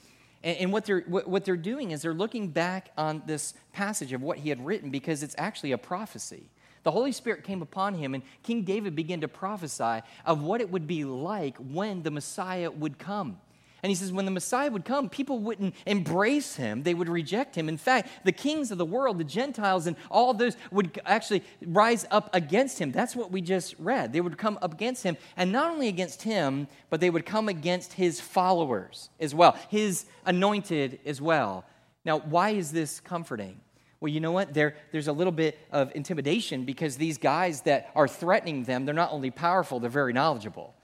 And, 0.43 0.57
and 0.59 0.73
what, 0.73 0.85
they're, 0.85 1.01
what, 1.07 1.29
what 1.29 1.45
they're 1.45 1.57
doing 1.57 1.91
is 1.91 2.03
they're 2.03 2.15
looking 2.15 2.49
back 2.49 2.91
on 2.97 3.23
this 3.27 3.55
passage 3.73 4.13
of 4.13 4.23
what 4.23 4.39
he 4.39 4.49
had 4.49 4.65
written 4.65 4.91
because 4.91 5.23
it's 5.23 5.35
actually 5.39 5.73
a 5.73 5.79
prophecy. 5.79 6.45
The 6.83 6.91
Holy 6.91 7.13
Spirit 7.13 7.45
came 7.45 7.61
upon 7.61 7.95
him, 7.95 8.15
and 8.15 8.23
King 8.43 8.63
David 8.63 8.97
began 8.97 9.21
to 9.21 9.29
prophesy 9.29 10.01
of 10.25 10.43
what 10.43 10.61
it 10.61 10.71
would 10.71 10.87
be 10.87 11.05
like 11.05 11.57
when 11.59 12.03
the 12.03 12.11
Messiah 12.11 12.71
would 12.71 12.99
come. 12.99 13.39
And 13.83 13.91
he 13.91 13.97
says, 13.97 14.13
when 14.13 14.25
the 14.27 14.31
Messiah 14.31 14.71
would 14.71 14.85
come, 14.85 15.09
people 15.09 15.39
wouldn't 15.39 15.75
embrace 15.87 16.57
him, 16.57 16.83
they 16.83 16.95
would 16.95 17.09
reject 17.09 17.55
him. 17.57 17.69
In 17.69 17.79
fact, 17.79 18.11
the 18.25 18.33
kings 18.33 18.71
of 18.71 18.79
the 18.79 18.85
world, 18.85 19.19
the 19.19 19.25
Gentiles, 19.25 19.87
and 19.87 19.97
all 20.11 20.35
those 20.35 20.57
would 20.71 21.01
actually 21.07 21.43
rise 21.65 22.07
up 22.11 22.29
against 22.35 22.79
him. 22.79 22.93
That's 22.93 23.17
what 23.17 23.31
we 23.31 23.41
just 23.41 23.75
read. 23.79 24.13
They 24.13 24.21
would 24.21 24.37
come 24.37 24.59
up 24.61 24.75
against 24.75 25.03
him, 25.03 25.17
and 25.37 25.51
not 25.51 25.71
only 25.71 25.89
against 25.89 26.23
him, 26.23 26.69
but 26.91 27.01
they 27.01 27.11
would 27.11 27.25
come 27.25 27.49
against 27.49 27.95
his 27.95 28.21
followers 28.21 29.11
as 29.19 29.35
well, 29.35 29.57
his 29.69 30.05
anointed 30.27 31.01
as 31.07 31.21
well. 31.21 31.65
Now, 32.05 32.19
why 32.19 32.51
is 32.51 32.73
this 32.73 33.01
comforting? 33.01 33.61
Well, 34.01 34.11
you 34.11 34.21
know 34.21 34.33
what? 34.33 34.55
There, 34.55 34.77
there's 34.93 35.09
a 35.09 35.13
little 35.13 35.33
bit 35.33 35.59
of 35.71 35.93
intimidation 35.95 36.65
because 36.65 36.97
these 36.97 37.19
guys 37.19 37.61
that 37.63 37.91
are 37.95 38.09
threatening 38.09 38.65
them, 38.65 38.87
they're 38.87 38.95
not 38.95 39.13
only 39.13 39.31
powerful, 39.31 39.79
they're 39.79 39.91
very 39.91 40.15
knowledgeable. 40.15 40.75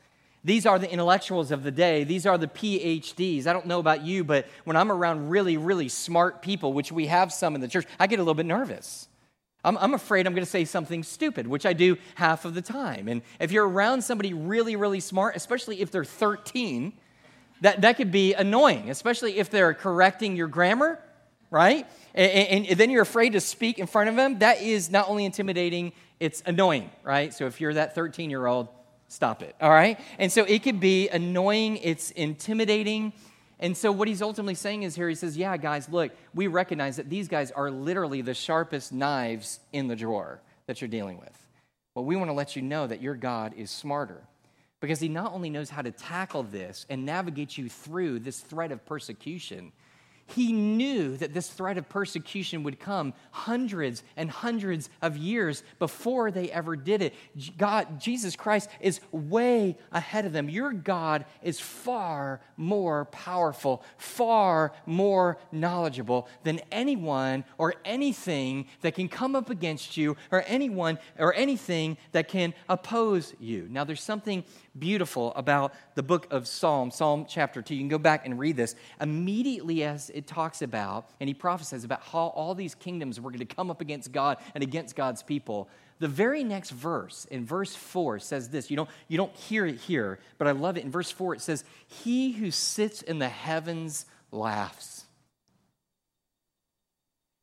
These 0.46 0.64
are 0.64 0.78
the 0.78 0.88
intellectuals 0.88 1.50
of 1.50 1.64
the 1.64 1.72
day. 1.72 2.04
These 2.04 2.24
are 2.24 2.38
the 2.38 2.46
PhDs. 2.46 3.48
I 3.48 3.52
don't 3.52 3.66
know 3.66 3.80
about 3.80 4.02
you, 4.02 4.22
but 4.22 4.46
when 4.62 4.76
I'm 4.76 4.92
around 4.92 5.28
really, 5.28 5.56
really 5.56 5.88
smart 5.88 6.40
people, 6.40 6.72
which 6.72 6.92
we 6.92 7.06
have 7.06 7.32
some 7.32 7.56
in 7.56 7.60
the 7.60 7.66
church, 7.66 7.84
I 7.98 8.06
get 8.06 8.20
a 8.20 8.22
little 8.22 8.34
bit 8.34 8.46
nervous. 8.46 9.08
I'm, 9.64 9.76
I'm 9.78 9.92
afraid 9.92 10.24
I'm 10.24 10.34
going 10.34 10.44
to 10.44 10.50
say 10.50 10.64
something 10.64 11.02
stupid, 11.02 11.48
which 11.48 11.66
I 11.66 11.72
do 11.72 11.96
half 12.14 12.44
of 12.44 12.54
the 12.54 12.62
time. 12.62 13.08
And 13.08 13.22
if 13.40 13.50
you're 13.50 13.68
around 13.68 14.02
somebody 14.02 14.34
really, 14.34 14.76
really 14.76 15.00
smart, 15.00 15.34
especially 15.34 15.80
if 15.80 15.90
they're 15.90 16.04
13, 16.04 16.92
that, 17.62 17.80
that 17.80 17.96
could 17.96 18.12
be 18.12 18.32
annoying, 18.34 18.88
especially 18.88 19.38
if 19.38 19.50
they're 19.50 19.74
correcting 19.74 20.36
your 20.36 20.46
grammar, 20.46 21.00
right? 21.50 21.88
And, 22.14 22.68
and, 22.68 22.78
then 22.78 22.90
you're 22.90 23.02
afraid 23.02 23.32
to 23.32 23.40
speak 23.40 23.80
in 23.80 23.88
front 23.88 24.10
of 24.10 24.14
them. 24.14 24.38
That 24.38 24.62
is 24.62 24.92
not 24.92 25.08
only 25.08 25.24
intimidating, 25.24 25.92
it's 26.20 26.40
annoying, 26.46 26.88
right? 27.02 27.34
So 27.34 27.46
if 27.46 27.60
you're 27.60 27.74
that 27.74 27.96
13 27.96 28.30
year 28.30 28.46
old, 28.46 28.68
stop 29.08 29.42
it, 29.42 29.54
all 29.60 29.70
right? 29.70 29.98
And 30.18 30.30
so 30.30 30.44
it 30.44 30.62
could 30.62 30.80
be 30.80 31.08
annoying, 31.08 31.78
it's 31.78 32.10
intimidating. 32.12 33.12
And 33.58 33.76
so 33.76 33.90
what 33.90 34.08
he's 34.08 34.22
ultimately 34.22 34.54
saying 34.54 34.82
is 34.82 34.94
here, 34.94 35.08
he 35.08 35.14
says, 35.14 35.36
Yeah, 35.36 35.56
guys, 35.56 35.88
look, 35.88 36.12
we 36.34 36.46
recognize 36.46 36.96
that 36.96 37.08
these 37.08 37.28
guys 37.28 37.50
are 37.50 37.70
literally 37.70 38.20
the 38.20 38.34
sharpest 38.34 38.92
knives 38.92 39.60
in 39.72 39.88
the 39.88 39.96
drawer. 39.96 40.40
that 40.66 40.80
you're 40.80 40.88
dealing 40.88 41.18
with. 41.18 41.46
But 41.94 42.02
we 42.02 42.16
want 42.16 42.28
to 42.28 42.34
let 42.34 42.56
you 42.56 42.62
know 42.62 42.86
that 42.86 43.00
your 43.00 43.14
God 43.14 43.54
is 43.56 43.70
smarter 43.70 44.20
because 44.80 45.00
he 45.00 45.08
not 45.08 45.32
only 45.32 45.48
knows 45.48 45.70
how 45.70 45.80
to 45.80 45.90
tackle 45.90 46.42
this 46.42 46.84
and 46.90 47.06
navigate 47.06 47.56
you 47.56 47.68
through 47.68 48.18
this 48.18 48.40
threat 48.40 48.72
of 48.72 48.84
persecution, 48.84 49.72
he 50.28 50.52
knew 50.52 51.16
that 51.18 51.33
this 51.33 51.49
threat 51.49 51.78
of 51.78 51.88
persecution 51.88 52.64
would 52.64 52.80
come 52.80 53.14
hundreds 53.30 54.02
and 54.16 54.30
hundreds 54.30 54.90
of 55.00 55.16
years 55.16 55.62
before 55.78 56.30
they 56.30 56.50
ever 56.50 56.75
did 56.75 57.00
it. 57.00 57.14
God, 57.56 58.00
Jesus 58.00 58.35
Christ, 58.35 58.68
is 58.80 59.00
way 59.12 59.78
ahead 59.92 60.26
of 60.26 60.33
them. 60.33 60.49
Your 60.49 60.73
God 60.73 61.26
is 61.42 61.61
far 61.61 62.40
more 62.56 63.04
powerful, 63.06 63.85
far 63.99 64.73
more 64.85 65.38
knowledgeable 65.52 66.28
than 66.42 66.61
anyone 66.73 67.45
or 67.56 67.75
anything 67.85 68.66
that 68.80 68.95
can 68.95 69.09
come 69.09 69.37
up 69.37 69.49
against 69.49 69.97
you 69.97 70.16
or 70.33 70.42
anyone 70.49 70.99
or 71.18 71.35
anything 71.35 71.97
that 72.12 72.26
can 72.26 72.52
oppose 72.68 73.33
you. 73.38 73.68
Now, 73.71 73.85
there's 73.85 74.02
something 74.02 74.42
beautiful 74.76 75.33
about 75.35 75.73
the 75.95 76.02
book 76.02 76.26
of 76.33 76.49
Psalm, 76.49 76.90
Psalm 76.90 77.26
chapter 77.28 77.62
2. 77.62 77.75
You 77.75 77.80
can 77.80 77.88
go 77.88 77.99
back 77.99 78.26
and 78.26 78.38
read 78.38 78.56
this. 78.56 78.75
Immediately 79.00 79.85
as 79.85 80.11
it 80.16 80.26
talks 80.26 80.62
about, 80.62 81.11
and 81.20 81.28
he 81.28 81.35
prophesies 81.35 81.85
about 81.85 82.02
how 82.02 82.28
all 82.28 82.54
these 82.54 82.75
kingdoms 82.75 83.20
were 83.20 83.30
going 83.30 83.46
to 83.46 83.54
come 83.54 83.70
up 83.70 83.82
against 83.82 84.11
God 84.11 84.38
and 84.54 84.64
against 84.64 84.96
God's 84.96 85.23
people, 85.23 85.68
the 85.99 86.08
very 86.08 86.42
next 86.42 86.70
verse, 86.70 87.26
in 87.26 87.44
verse 87.44 87.75
4, 87.75 88.18
says 88.18 88.49
this. 88.49 88.70
You 88.70 88.76
don't, 88.76 88.90
you 89.08 89.16
don't 89.16 89.35
hear 89.35 89.66
it 89.66 89.76
here, 89.76 90.18
but 90.38 90.49
I 90.49 90.52
love 90.52 90.76
it. 90.76 90.85
In 90.85 90.90
verse 90.90 91.11
4, 91.11 91.35
it 91.35 91.40
says, 91.40 91.64
He 91.87 92.32
who 92.32 92.50
sits 92.50 93.02
in 93.02 93.18
the 93.18 93.28
heavens 93.28 94.06
laughs. 94.30 95.04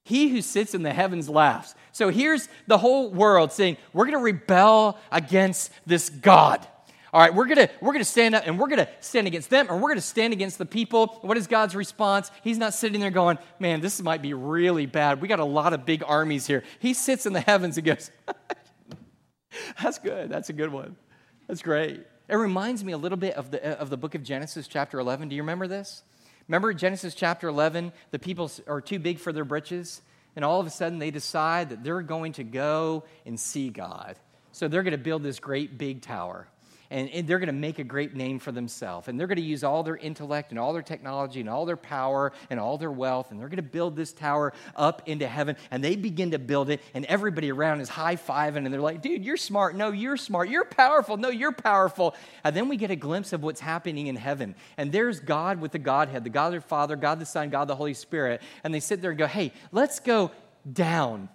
He 0.06 0.30
who 0.30 0.42
sits 0.42 0.74
in 0.76 0.84
the 0.84 0.94
heavens 0.94 1.30
laughs. 1.30 1.76
So 1.92 2.10
here's 2.10 2.50
the 2.68 2.78
whole 2.78 3.10
world 3.10 3.52
saying, 3.52 3.78
We're 3.94 4.06
going 4.06 4.18
to 4.18 4.24
rebel 4.24 5.00
against 5.12 5.72
this 5.86 6.10
God. 6.10 6.68
All 7.14 7.22
right, 7.22 7.32
we're 7.32 7.46
gonna 7.46 7.70
we're 7.80 7.94
gonna 7.94 8.06
stand 8.06 8.34
up 8.34 8.48
and 8.48 8.58
we're 8.58 8.70
gonna 8.70 8.90
stand 9.00 9.28
against 9.28 9.52
them 9.52 9.68
and 9.70 9.80
we're 9.80 9.90
gonna 9.90 10.02
stand 10.02 10.34
against 10.34 10.58
the 10.58 10.66
people. 10.66 11.20
What 11.22 11.38
is 11.38 11.46
God's 11.46 11.76
response? 11.76 12.32
He's 12.44 12.58
not 12.58 12.74
sitting 12.74 13.00
there 13.00 13.12
going, 13.12 13.38
"Man, 13.60 13.82
this 13.82 14.02
might 14.02 14.24
be 14.24 14.34
really 14.34 14.88
bad. 14.88 15.22
We 15.22 15.28
got 15.28 15.40
a 15.40 15.46
lot 15.46 15.74
of 15.74 15.86
big 15.86 16.04
armies 16.04 16.48
here." 16.48 16.64
He 16.80 16.96
sits 16.96 17.28
in 17.28 17.34
the 17.34 17.40
heavens 17.40 17.78
and 17.78 17.86
goes, 17.86 18.10
"That's 19.82 20.00
good. 20.00 20.28
That's 20.28 20.50
a 20.50 20.54
good 20.54 20.72
one. 20.72 20.96
That's 21.48 21.62
great." 21.62 22.02
It 22.28 22.36
reminds 22.36 22.84
me 22.84 22.94
a 22.94 22.98
little 22.98 23.18
bit 23.18 23.36
of 23.36 23.52
the 23.52 23.64
of 23.80 23.92
the 23.92 23.98
book 23.98 24.16
of 24.16 24.24
Genesis, 24.24 24.68
chapter 24.68 24.98
eleven. 24.98 25.30
Do 25.30 25.36
you 25.36 25.44
remember 25.44 25.68
this? 25.68 26.02
Remember 26.48 26.74
Genesis 26.74 27.14
chapter 27.14 27.48
eleven? 27.48 27.92
The 28.10 28.18
people 28.18 28.50
are 28.66 28.82
too 28.82 28.98
big 28.98 29.20
for 29.20 29.32
their 29.32 29.46
britches, 29.46 30.02
and 30.36 30.44
all 30.44 30.60
of 30.60 30.66
a 30.66 30.72
sudden 30.72 30.98
they 30.98 31.12
decide 31.12 31.70
that 31.70 31.84
they're 31.84 32.02
going 32.02 32.34
to 32.34 32.44
go 32.44 33.04
and 33.24 33.40
see 33.40 33.70
God. 33.70 34.16
So 34.52 34.68
they're 34.68 34.84
going 34.84 34.94
to 34.94 34.98
build 34.98 35.22
this 35.22 35.40
great 35.40 35.78
big 35.78 36.02
tower 36.02 36.48
and, 36.94 37.10
and 37.10 37.28
they're 37.28 37.40
going 37.40 37.48
to 37.48 37.54
make 37.54 37.80
a 37.80 37.84
great 37.84 38.16
name 38.16 38.38
for 38.38 38.52
themselves. 38.52 39.08
And 39.08 39.20
they're 39.20 39.28
going 39.28 39.38
to 39.38 39.42
use 39.42 39.64
all 39.64 39.82
their 39.82 39.98
intellect 39.98 40.52
and 40.52 40.60
all 40.60 40.74
their 40.74 40.84
technology 40.84 41.40
and 41.40 41.50
all 41.50 41.66
their 41.66 41.76
power 41.76 42.32
and 42.52 42.60
all 42.60 42.78
their 42.78 42.92
wealth, 42.92 43.32
and 43.32 43.40
they're 43.40 43.50
going 43.50 43.58
to 43.58 43.64
build 43.64 43.96
this 43.96 44.14
tower 44.14 44.54
up 44.76 45.02
into 45.08 45.28
heaven. 45.28 45.58
And 45.72 45.84
they 45.84 45.96
begin 45.96 46.32
to 46.32 46.40
build 46.40 46.70
it, 46.70 46.82
and 46.94 47.04
everybody 47.06 47.52
around 47.52 47.82
is 47.82 47.90
high 47.90 48.16
fiving, 48.16 48.58
and 48.58 48.74
they're 48.74 48.80
like, 48.80 49.02
dude, 49.02 49.26
you're 49.26 49.38
smart. 49.38 49.76
No, 49.76 49.92
you're 49.92 50.18
smart. 50.18 50.50
You're 50.50 50.66
powerful. 50.66 51.18
No, 51.18 51.30
you're 51.30 51.52
powerful. 51.52 52.16
And 52.44 52.56
then 52.56 52.70
we 52.70 52.78
get 52.78 52.92
a 52.92 52.96
glimpse 52.96 53.34
of 53.34 53.42
what's 53.42 53.60
happening 53.60 54.06
in 54.06 54.16
heaven. 54.16 54.54
And 54.78 54.92
there's 54.92 55.20
God 55.20 55.60
with 55.60 55.72
the 55.72 55.80
Godhead, 55.80 56.24
the 56.24 56.30
God 56.30 56.54
the 56.54 56.62
Father, 56.62 56.96
God 56.96 57.20
the 57.20 57.26
Son, 57.26 57.50
God 57.50 57.68
the 57.68 57.76
Holy 57.76 57.96
Spirit. 57.96 58.42
And 58.64 58.72
they 58.72 58.80
sit 58.80 59.02
there 59.02 59.10
and 59.10 59.18
go, 59.18 59.26
hey, 59.26 59.52
let's 59.72 60.00
go 60.00 60.30
down. 60.72 61.30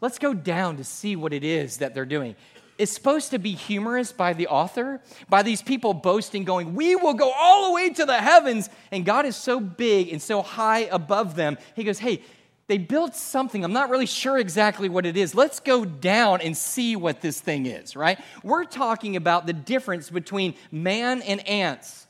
Let's 0.00 0.18
go 0.18 0.32
down 0.32 0.76
to 0.76 0.84
see 0.84 1.16
what 1.16 1.32
it 1.32 1.42
is 1.42 1.78
that 1.78 1.94
they're 1.94 2.04
doing 2.04 2.36
is 2.78 2.90
supposed 2.90 3.30
to 3.30 3.38
be 3.38 3.52
humorous 3.52 4.12
by 4.12 4.32
the 4.32 4.48
author, 4.48 5.00
by 5.28 5.42
these 5.42 5.62
people 5.62 5.94
boasting, 5.94 6.44
going, 6.44 6.74
We 6.74 6.96
will 6.96 7.14
go 7.14 7.32
all 7.32 7.68
the 7.68 7.74
way 7.74 7.90
to 7.90 8.04
the 8.04 8.16
heavens. 8.16 8.68
And 8.90 9.04
God 9.04 9.26
is 9.26 9.36
so 9.36 9.60
big 9.60 10.10
and 10.10 10.20
so 10.20 10.42
high 10.42 10.80
above 10.80 11.36
them. 11.36 11.58
He 11.74 11.84
goes, 11.84 11.98
Hey, 11.98 12.22
they 12.68 12.78
built 12.78 13.14
something. 13.14 13.64
I'm 13.64 13.72
not 13.72 13.90
really 13.90 14.06
sure 14.06 14.38
exactly 14.38 14.88
what 14.88 15.06
it 15.06 15.16
is. 15.16 15.34
Let's 15.34 15.60
go 15.60 15.84
down 15.84 16.40
and 16.40 16.56
see 16.56 16.96
what 16.96 17.20
this 17.20 17.40
thing 17.40 17.66
is, 17.66 17.94
right? 17.94 18.18
We're 18.42 18.64
talking 18.64 19.14
about 19.14 19.46
the 19.46 19.52
difference 19.52 20.10
between 20.10 20.54
man 20.72 21.22
and 21.22 21.46
ants. 21.46 22.05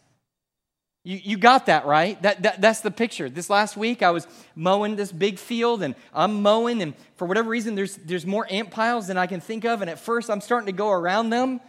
You, 1.07 1.21
you 1.23 1.37
got 1.37 1.67
that, 1.67 1.87
right? 1.87 2.21
That, 2.23 2.43
that, 2.43 2.61
that's 2.61 2.81
the 2.81 2.91
picture. 2.91 3.31
This 3.31 3.49
last 3.49 3.77
week, 3.77 4.03
I 4.03 4.11
was 4.11 4.27
mowing 4.57 4.97
this 4.97 5.13
big 5.13 5.39
field, 5.39 5.85
and 5.85 5.95
I'm 6.13 6.43
mowing, 6.43 6.83
and 6.83 6.95
for 7.15 7.27
whatever 7.29 7.49
reason, 7.49 7.77
there's, 7.77 7.95
there's 7.95 8.27
more 8.27 8.45
ant 8.51 8.73
piles 8.73 9.07
than 9.07 9.17
I 9.17 9.29
can 9.29 9.41
think 9.41 9.65
of. 9.65 9.83
And 9.83 9.89
at 9.89 10.01
first, 10.01 10.29
I'm 10.29 10.41
starting 10.41 10.67
to 10.67 10.73
go 10.73 10.91
around 10.91 11.31
them, 11.31 11.61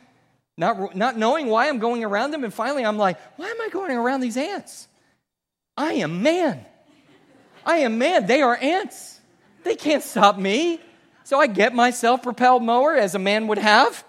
not, 0.57 0.95
not 0.95 1.17
knowing 1.19 1.45
why 1.45 1.69
I'm 1.69 1.77
going 1.77 2.03
around 2.03 2.31
them. 2.31 2.45
And 2.45 2.51
finally, 2.51 2.83
I'm 2.83 2.97
like, 2.97 3.19
why 3.37 3.47
am 3.47 3.61
I 3.61 3.69
going 3.69 3.95
around 3.95 4.21
these 4.21 4.37
ants? 4.37 4.87
I 5.77 5.93
am 5.93 6.23
man. 6.23 6.65
I 7.63 7.77
am 7.77 7.99
man. 7.99 8.25
They 8.25 8.41
are 8.41 8.57
ants. 8.59 9.19
They 9.63 9.75
can't 9.75 10.01
stop 10.01 10.39
me. 10.39 10.81
So 11.25 11.39
I 11.39 11.45
get 11.45 11.75
my 11.75 11.91
self 11.91 12.23
propelled 12.23 12.63
mower, 12.63 12.95
as 12.95 13.13
a 13.13 13.19
man 13.19 13.45
would 13.49 13.59
have, 13.59 14.03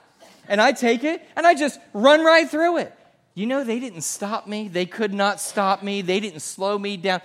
and 0.49 0.59
I 0.59 0.73
take 0.73 1.05
it, 1.05 1.21
and 1.37 1.47
I 1.47 1.55
just 1.55 1.79
run 1.93 2.25
right 2.25 2.49
through 2.49 2.79
it. 2.79 2.95
You 3.39 3.47
know, 3.47 3.63
they 3.63 3.79
didn't 3.79 4.01
stop 4.01 4.49
me. 4.49 4.67
They 4.67 4.85
could 4.85 5.15
not 5.15 5.41
stop 5.41 5.85
me. 5.85 6.03
They 6.03 6.19
didn't 6.19 6.41
slow 6.41 6.77
me 6.77 6.97
down. 6.97 7.21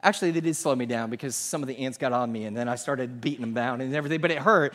Actually, 0.00 0.30
they 0.30 0.38
did 0.38 0.54
slow 0.54 0.76
me 0.76 0.86
down 0.86 1.10
because 1.10 1.34
some 1.34 1.60
of 1.60 1.66
the 1.66 1.76
ants 1.78 1.98
got 1.98 2.12
on 2.12 2.30
me 2.30 2.44
and 2.44 2.56
then 2.56 2.68
I 2.68 2.76
started 2.76 3.20
beating 3.20 3.40
them 3.40 3.52
down 3.52 3.80
and 3.80 3.92
everything, 3.92 4.20
but 4.20 4.30
it 4.30 4.38
hurt. 4.38 4.74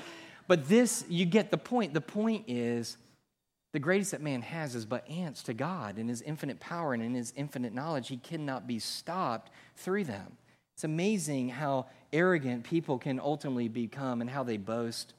But 0.49 0.67
this, 0.67 1.05
you 1.07 1.23
get 1.23 1.49
the 1.49 1.57
point. 1.57 1.93
The 1.93 2.01
point 2.01 2.43
is 2.49 2.97
the 3.71 3.79
greatest 3.79 4.11
that 4.11 4.21
man 4.21 4.41
has 4.41 4.75
is 4.75 4.85
but 4.85 5.09
ants 5.09 5.43
to 5.43 5.53
God 5.53 5.97
in 5.97 6.09
his 6.09 6.21
infinite 6.23 6.59
power 6.59 6.93
and 6.93 7.01
in 7.01 7.13
his 7.13 7.31
infinite 7.37 7.73
knowledge. 7.73 8.09
He 8.09 8.17
cannot 8.17 8.67
be 8.67 8.77
stopped 8.77 9.49
through 9.77 10.03
them. 10.03 10.35
It's 10.73 10.83
amazing 10.83 11.47
how 11.47 11.85
arrogant 12.11 12.65
people 12.65 12.97
can 12.97 13.17
ultimately 13.17 13.69
become 13.69 14.19
and 14.19 14.29
how 14.29 14.43
they 14.43 14.57
boast. 14.57 15.13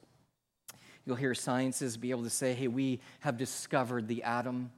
You'll 1.06 1.16
hear 1.16 1.34
scientists 1.34 1.96
be 1.96 2.10
able 2.10 2.24
to 2.24 2.30
say, 2.30 2.52
hey, 2.52 2.68
we 2.68 3.00
have 3.20 3.38
discovered 3.38 4.06
the 4.06 4.22
atom 4.22 4.70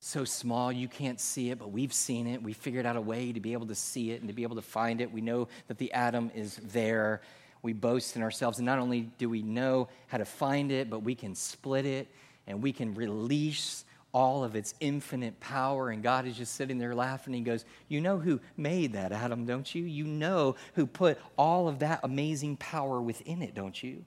so 0.00 0.24
small 0.24 0.72
you 0.72 0.88
can't 0.88 1.20
see 1.20 1.50
it, 1.50 1.58
but 1.58 1.70
we've 1.70 1.92
seen 1.92 2.26
it. 2.26 2.42
We 2.42 2.54
figured 2.54 2.86
out 2.86 2.96
a 2.96 3.00
way 3.00 3.32
to 3.32 3.40
be 3.40 3.52
able 3.52 3.66
to 3.66 3.74
see 3.74 4.10
it 4.12 4.20
and 4.20 4.28
to 4.28 4.34
be 4.34 4.42
able 4.42 4.56
to 4.56 4.62
find 4.62 5.00
it. 5.00 5.12
We 5.12 5.20
know 5.20 5.48
that 5.68 5.76
the 5.76 5.92
atom 5.92 6.30
is 6.34 6.56
there. 6.56 7.20
We 7.62 7.74
boast 7.74 8.16
in 8.16 8.22
ourselves. 8.22 8.58
And 8.58 8.66
not 8.66 8.78
only 8.78 9.10
do 9.18 9.28
we 9.28 9.42
know 9.42 9.88
how 10.08 10.16
to 10.18 10.24
find 10.24 10.72
it, 10.72 10.88
but 10.88 11.02
we 11.02 11.14
can 11.14 11.34
split 11.34 11.84
it 11.84 12.08
and 12.46 12.62
we 12.62 12.72
can 12.72 12.94
release 12.94 13.84
all 14.12 14.42
of 14.42 14.56
its 14.56 14.74
infinite 14.80 15.38
power. 15.38 15.90
And 15.90 16.02
God 16.02 16.26
is 16.26 16.36
just 16.36 16.54
sitting 16.54 16.78
there 16.78 16.94
laughing. 16.94 17.34
He 17.34 17.42
goes, 17.42 17.66
You 17.88 18.00
know 18.00 18.18
who 18.18 18.40
made 18.56 18.94
that 18.94 19.12
atom, 19.12 19.44
don't 19.44 19.72
you? 19.74 19.84
You 19.84 20.04
know 20.04 20.56
who 20.74 20.86
put 20.86 21.18
all 21.36 21.68
of 21.68 21.80
that 21.80 22.00
amazing 22.02 22.56
power 22.56 23.02
within 23.02 23.42
it, 23.42 23.54
don't 23.54 23.80
you? 23.82 24.04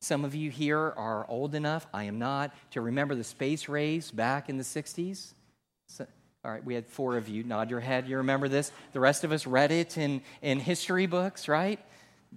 Some 0.00 0.24
of 0.24 0.34
you 0.34 0.50
here 0.50 0.78
are 0.78 1.26
old 1.28 1.54
enough, 1.54 1.86
I 1.92 2.04
am 2.04 2.18
not, 2.18 2.54
to 2.70 2.80
remember 2.80 3.14
the 3.14 3.24
space 3.24 3.68
race 3.68 4.10
back 4.10 4.48
in 4.48 4.56
the 4.56 4.64
60s. 4.64 5.32
So, 5.88 6.06
all 6.44 6.52
right, 6.52 6.64
we 6.64 6.74
had 6.74 6.86
four 6.86 7.16
of 7.16 7.28
you. 7.28 7.42
Nod 7.42 7.68
your 7.68 7.80
head. 7.80 8.08
You 8.08 8.18
remember 8.18 8.48
this? 8.48 8.70
The 8.92 9.00
rest 9.00 9.24
of 9.24 9.32
us 9.32 9.46
read 9.46 9.72
it 9.72 9.98
in, 9.98 10.22
in 10.40 10.60
history 10.60 11.06
books, 11.06 11.48
right? 11.48 11.80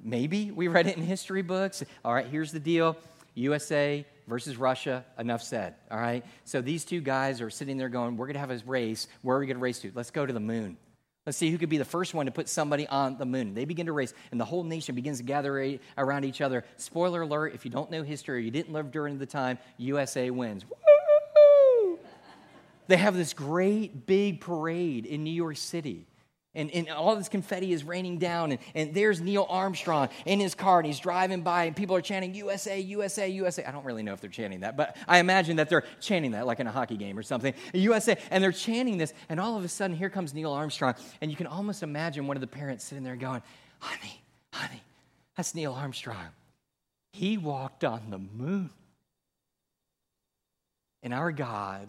Maybe 0.03 0.49
we 0.49 0.69
read 0.69 0.87
it 0.87 0.97
in 0.97 1.03
history 1.03 1.43
books. 1.43 1.83
All 2.03 2.13
right, 2.13 2.25
here's 2.25 2.51
the 2.51 2.59
deal 2.59 2.97
USA 3.35 4.05
versus 4.27 4.57
Russia, 4.57 5.05
enough 5.19 5.43
said. 5.43 5.75
All 5.91 5.99
right, 5.99 6.25
so 6.45 6.61
these 6.61 6.83
two 6.83 6.99
guys 6.99 7.41
are 7.41 7.49
sitting 7.49 7.77
there 7.77 7.89
going, 7.89 8.17
We're 8.17 8.25
going 8.25 8.33
to 8.33 8.39
have 8.39 8.51
a 8.51 8.59
race. 8.65 9.07
Where 9.21 9.37
are 9.37 9.39
we 9.39 9.45
going 9.45 9.57
to 9.57 9.61
race 9.61 9.79
to? 9.79 9.91
Let's 9.93 10.11
go 10.11 10.25
to 10.25 10.33
the 10.33 10.39
moon. 10.39 10.77
Let's 11.25 11.37
see 11.37 11.51
who 11.51 11.59
could 11.59 11.69
be 11.69 11.77
the 11.77 11.85
first 11.85 12.15
one 12.15 12.25
to 12.25 12.31
put 12.31 12.49
somebody 12.49 12.87
on 12.87 13.17
the 13.17 13.25
moon. 13.25 13.53
They 13.53 13.65
begin 13.65 13.85
to 13.85 13.91
race, 13.91 14.13
and 14.31 14.39
the 14.39 14.45
whole 14.45 14.63
nation 14.63 14.95
begins 14.95 15.19
to 15.19 15.23
gather 15.23 15.77
around 15.95 16.25
each 16.25 16.41
other. 16.41 16.65
Spoiler 16.77 17.21
alert 17.21 17.53
if 17.53 17.63
you 17.63 17.69
don't 17.69 17.91
know 17.91 18.01
history 18.01 18.37
or 18.37 18.39
you 18.39 18.49
didn't 18.49 18.73
live 18.73 18.91
during 18.91 19.19
the 19.19 19.27
time, 19.27 19.59
USA 19.77 20.31
wins. 20.31 20.65
Woo! 20.65 21.99
They 22.87 22.97
have 22.97 23.15
this 23.15 23.33
great 23.33 24.07
big 24.07 24.41
parade 24.41 25.05
in 25.05 25.23
New 25.23 25.33
York 25.33 25.57
City. 25.57 26.07
And, 26.53 26.69
and 26.71 26.89
all 26.89 27.15
this 27.15 27.29
confetti 27.29 27.71
is 27.71 27.85
raining 27.85 28.17
down, 28.17 28.51
and, 28.51 28.59
and 28.75 28.93
there's 28.93 29.21
Neil 29.21 29.47
Armstrong 29.49 30.09
in 30.25 30.41
his 30.41 30.53
car, 30.53 30.79
and 30.79 30.85
he's 30.85 30.99
driving 30.99 31.43
by, 31.43 31.63
and 31.63 31.75
people 31.75 31.95
are 31.95 32.01
chanting 32.01 32.35
USA, 32.35 32.77
USA, 32.77 33.29
USA. 33.29 33.63
I 33.63 33.71
don't 33.71 33.85
really 33.85 34.03
know 34.03 34.11
if 34.11 34.19
they're 34.19 34.29
chanting 34.29 34.59
that, 34.59 34.75
but 34.75 34.97
I 35.07 35.19
imagine 35.19 35.55
that 35.57 35.69
they're 35.69 35.85
chanting 36.01 36.31
that 36.31 36.45
like 36.45 36.59
in 36.59 36.67
a 36.67 36.71
hockey 36.71 36.97
game 36.97 37.17
or 37.17 37.23
something. 37.23 37.53
USA, 37.73 38.17
and 38.31 38.43
they're 38.43 38.51
chanting 38.51 38.97
this, 38.97 39.13
and 39.29 39.39
all 39.39 39.57
of 39.57 39.63
a 39.63 39.69
sudden, 39.69 39.95
here 39.95 40.09
comes 40.09 40.33
Neil 40.33 40.51
Armstrong, 40.51 40.95
and 41.21 41.31
you 41.31 41.37
can 41.37 41.47
almost 41.47 41.83
imagine 41.83 42.27
one 42.27 42.35
of 42.35 42.41
the 42.41 42.47
parents 42.47 42.83
sitting 42.83 43.05
there 43.05 43.15
going, 43.15 43.41
Honey, 43.79 44.21
honey, 44.51 44.83
that's 45.37 45.55
Neil 45.55 45.71
Armstrong. 45.73 46.27
He 47.13 47.37
walked 47.37 47.85
on 47.85 48.09
the 48.09 48.19
moon. 48.19 48.71
And 51.03 51.13
our 51.13 51.31
God 51.31 51.87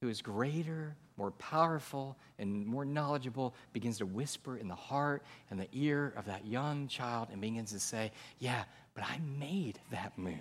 who 0.00 0.08
is 0.08 0.22
greater, 0.22 0.94
more 1.16 1.30
powerful, 1.32 2.16
and 2.38 2.66
more 2.66 2.84
knowledgeable, 2.84 3.54
begins 3.72 3.98
to 3.98 4.06
whisper 4.06 4.56
in 4.56 4.68
the 4.68 4.74
heart 4.74 5.22
and 5.50 5.58
the 5.58 5.68
ear 5.72 6.12
of 6.16 6.26
that 6.26 6.46
young 6.46 6.88
child 6.88 7.28
and 7.30 7.40
begins 7.40 7.72
to 7.72 7.80
say, 7.80 8.12
Yeah, 8.38 8.64
but 8.94 9.04
I 9.04 9.18
made 9.38 9.78
that 9.90 10.16
moon. 10.18 10.40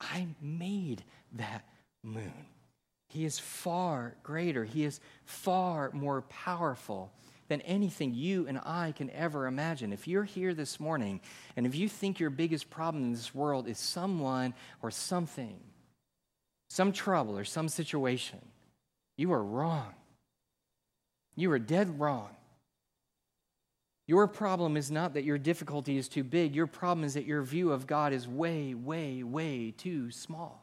I 0.00 0.26
made 0.40 1.02
that 1.34 1.64
moon. 2.02 2.46
He 3.08 3.24
is 3.24 3.38
far 3.38 4.16
greater, 4.22 4.64
He 4.64 4.84
is 4.84 5.00
far 5.24 5.90
more 5.92 6.22
powerful 6.22 7.12
than 7.48 7.60
anything 7.62 8.12
you 8.12 8.46
and 8.48 8.58
I 8.64 8.92
can 8.96 9.10
ever 9.10 9.46
imagine. 9.46 9.92
If 9.92 10.08
you're 10.08 10.24
here 10.24 10.52
this 10.52 10.80
morning 10.80 11.20
and 11.56 11.64
if 11.66 11.74
you 11.74 11.88
think 11.88 12.18
your 12.18 12.30
biggest 12.30 12.70
problem 12.70 13.04
in 13.04 13.12
this 13.12 13.34
world 13.34 13.68
is 13.68 13.78
someone 13.78 14.52
or 14.82 14.90
something, 14.90 15.58
some 16.68 16.92
trouble 16.92 17.38
or 17.38 17.44
some 17.44 17.68
situation, 17.68 18.40
you 19.16 19.32
are 19.32 19.42
wrong. 19.42 19.94
You 21.34 21.50
are 21.52 21.58
dead 21.58 22.00
wrong. 22.00 22.30
Your 24.06 24.28
problem 24.28 24.76
is 24.76 24.90
not 24.90 25.14
that 25.14 25.24
your 25.24 25.38
difficulty 25.38 25.96
is 25.96 26.08
too 26.08 26.22
big. 26.22 26.54
Your 26.54 26.68
problem 26.68 27.04
is 27.04 27.14
that 27.14 27.26
your 27.26 27.42
view 27.42 27.72
of 27.72 27.86
God 27.86 28.12
is 28.12 28.28
way, 28.28 28.72
way, 28.72 29.22
way 29.22 29.74
too 29.76 30.10
small. 30.10 30.62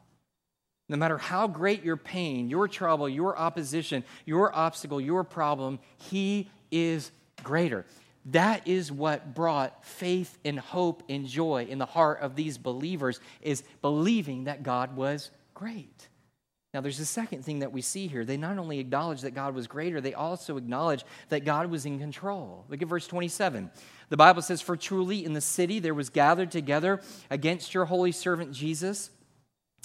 No 0.88 0.96
matter 0.96 1.18
how 1.18 1.46
great 1.46 1.82
your 1.82 1.96
pain, 1.96 2.48
your 2.48 2.68
trouble, 2.68 3.08
your 3.08 3.38
opposition, 3.38 4.04
your 4.24 4.54
obstacle, 4.54 5.00
your 5.00 5.24
problem, 5.24 5.78
He 5.98 6.50
is 6.70 7.10
greater. 7.42 7.84
That 8.26 8.66
is 8.66 8.90
what 8.90 9.34
brought 9.34 9.84
faith 9.84 10.38
and 10.44 10.58
hope 10.58 11.02
and 11.10 11.26
joy 11.26 11.66
in 11.68 11.78
the 11.78 11.86
heart 11.86 12.20
of 12.20 12.36
these 12.36 12.56
believers 12.56 13.20
is 13.42 13.62
believing 13.82 14.44
that 14.44 14.62
God 14.62 14.96
was 14.96 15.30
great. 15.52 16.08
Now, 16.74 16.80
there's 16.80 16.98
a 16.98 17.06
second 17.06 17.44
thing 17.44 17.60
that 17.60 17.70
we 17.70 17.82
see 17.82 18.08
here. 18.08 18.24
They 18.24 18.36
not 18.36 18.58
only 18.58 18.80
acknowledge 18.80 19.20
that 19.20 19.30
God 19.30 19.54
was 19.54 19.68
greater, 19.68 20.00
they 20.00 20.12
also 20.12 20.56
acknowledge 20.56 21.04
that 21.28 21.44
God 21.44 21.70
was 21.70 21.86
in 21.86 22.00
control. 22.00 22.64
Look 22.68 22.82
at 22.82 22.88
verse 22.88 23.06
27. 23.06 23.70
The 24.08 24.16
Bible 24.16 24.42
says, 24.42 24.60
For 24.60 24.76
truly 24.76 25.24
in 25.24 25.34
the 25.34 25.40
city 25.40 25.78
there 25.78 25.94
was 25.94 26.10
gathered 26.10 26.50
together 26.50 27.00
against 27.30 27.74
your 27.74 27.84
holy 27.84 28.10
servant 28.10 28.50
Jesus, 28.50 29.10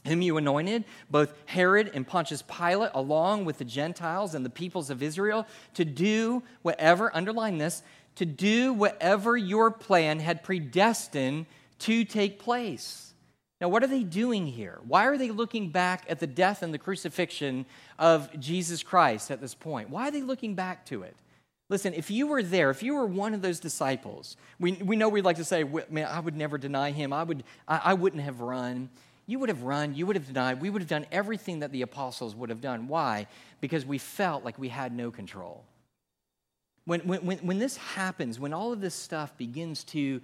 whom 0.07 0.23
you 0.23 0.37
anointed, 0.37 0.83
both 1.11 1.31
Herod 1.45 1.91
and 1.93 2.07
Pontius 2.07 2.41
Pilate, 2.41 2.89
along 2.95 3.45
with 3.45 3.59
the 3.59 3.65
Gentiles 3.65 4.33
and 4.33 4.43
the 4.43 4.49
peoples 4.49 4.89
of 4.89 5.03
Israel, 5.03 5.45
to 5.75 5.85
do 5.85 6.41
whatever, 6.63 7.15
underline 7.15 7.59
this, 7.59 7.83
to 8.15 8.25
do 8.25 8.73
whatever 8.73 9.37
your 9.37 9.69
plan 9.69 10.19
had 10.19 10.41
predestined 10.41 11.45
to 11.79 12.03
take 12.03 12.39
place. 12.39 13.08
Now, 13.61 13.67
what 13.67 13.83
are 13.83 13.87
they 13.87 14.03
doing 14.03 14.47
here? 14.47 14.79
Why 14.87 15.05
are 15.05 15.17
they 15.17 15.31
looking 15.31 15.69
back 15.69 16.05
at 16.07 16.19
the 16.19 16.27
death 16.27 16.61
and 16.61 16.73
the 16.73 16.77
crucifixion 16.77 17.65
of 17.97 18.39
Jesus 18.39 18.83
Christ 18.83 19.31
at 19.31 19.41
this 19.41 19.53
point? 19.53 19.89
Why 19.89 20.07
are 20.07 20.11
they 20.11 20.21
looking 20.21 20.55
back 20.55 20.85
to 20.87 21.03
it? 21.03 21.15
Listen, 21.67 21.93
if 21.93 22.09
you 22.09 22.25
were 22.25 22.41
there, 22.41 22.71
if 22.71 22.81
you 22.81 22.95
were 22.95 23.05
one 23.05 23.33
of 23.33 23.41
those 23.41 23.59
disciples, 23.59 24.37
we, 24.59 24.73
we 24.73 24.95
know 24.95 25.07
we'd 25.09 25.25
like 25.25 25.37
to 25.37 25.43
say, 25.43 25.63
man, 25.63 26.07
I 26.07 26.19
would 26.19 26.35
never 26.35 26.57
deny 26.57 26.91
him. 26.91 27.13
I, 27.13 27.23
would, 27.23 27.43
I, 27.67 27.81
I 27.85 27.93
wouldn't 27.93 28.23
have 28.23 28.41
run. 28.41 28.89
You 29.27 29.37
would 29.39 29.49
have 29.49 29.61
run. 29.61 29.93
You 29.93 30.07
would 30.07 30.15
have 30.15 30.25
denied. 30.25 30.61
We 30.61 30.71
would 30.71 30.81
have 30.81 30.89
done 30.89 31.05
everything 31.11 31.59
that 31.59 31.71
the 31.71 31.83
apostles 31.83 32.33
would 32.35 32.49
have 32.49 32.61
done. 32.61 32.87
Why? 32.87 33.27
Because 33.61 33.85
we 33.85 33.99
felt 33.99 34.43
like 34.43 34.57
we 34.57 34.69
had 34.69 34.95
no 34.95 35.11
control. 35.11 35.63
When, 36.85 37.01
when, 37.01 37.37
when 37.37 37.59
this 37.59 37.77
happens, 37.77 38.39
when 38.39 38.51
all 38.51 38.73
of 38.73 38.81
this 38.81 38.95
stuff 38.95 39.37
begins 39.37 39.83
to 39.85 40.21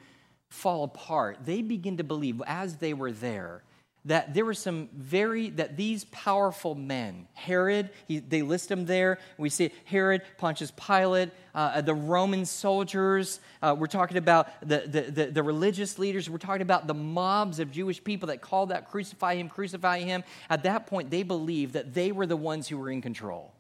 fall 0.49 0.83
apart, 0.83 1.39
they 1.45 1.61
begin 1.61 1.97
to 1.97 2.03
believe, 2.03 2.41
as 2.45 2.77
they 2.77 2.93
were 2.93 3.11
there, 3.11 3.63
that 4.05 4.35
there 4.35 4.45
were 4.45 4.53
some 4.53 4.87
very 4.93 5.49
that 5.49 5.75
these 5.75 6.05
powerful 6.05 6.75
men 6.75 7.27
herod 7.33 7.89
he, 8.07 8.19
they 8.19 8.43
list 8.43 8.69
them 8.69 8.85
there. 8.85 9.17
We 9.37 9.49
see 9.49 9.71
herod 9.85 10.21
pontius 10.37 10.71
pilate 10.75 11.31
uh, 11.55 11.81
the 11.81 11.95
roman 11.95 12.45
soldiers. 12.45 13.39
Uh, 13.61 13.75
we're 13.77 13.87
talking 13.87 14.17
about 14.17 14.47
the, 14.61 14.83
the, 14.85 15.01
the, 15.01 15.25
the, 15.31 15.43
religious 15.43 15.97
leaders. 15.97 16.29
We're 16.29 16.37
talking 16.37 16.61
about 16.61 16.85
the 16.85 16.93
mobs 16.93 17.59
of 17.59 17.71
jewish 17.71 18.03
people 18.03 18.27
that 18.27 18.41
called 18.41 18.71
out 18.71 18.85
crucify 18.85 19.35
him 19.35 19.49
crucify 19.49 19.99
him. 19.99 20.23
At 20.49 20.63
that 20.63 20.85
point 20.85 21.09
they 21.09 21.23
believed 21.23 21.73
that 21.73 21.95
they 21.95 22.11
were 22.11 22.27
the 22.27 22.37
ones 22.37 22.67
who 22.67 22.77
were 22.77 22.91
in 22.91 23.01
control 23.01 23.54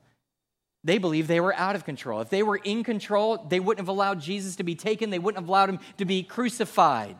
they 0.85 0.99
believed 0.99 1.27
they 1.27 1.39
were 1.39 1.55
out 1.55 1.75
of 1.75 1.83
control. 1.83 2.21
If 2.21 2.29
they 2.29 2.43
were 2.43 2.57
in 2.57 2.83
control, 2.83 3.43
they 3.49 3.59
wouldn't 3.59 3.81
have 3.81 3.89
allowed 3.89 4.21
Jesus 4.21 4.55
to 4.57 4.63
be 4.63 4.75
taken, 4.75 5.09
they 5.09 5.19
wouldn't 5.19 5.41
have 5.41 5.49
allowed 5.49 5.69
him 5.69 5.79
to 5.97 6.05
be 6.05 6.21
crucified. 6.21 7.17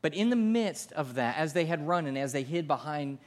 But 0.00 0.14
in 0.14 0.30
the 0.30 0.36
midst 0.36 0.92
of 0.92 1.14
that, 1.14 1.36
as 1.36 1.52
they 1.52 1.66
had 1.66 1.86
run 1.86 2.06
and 2.06 2.16
as 2.16 2.32
they 2.32 2.42
hid 2.42 2.66
behind 2.66 3.18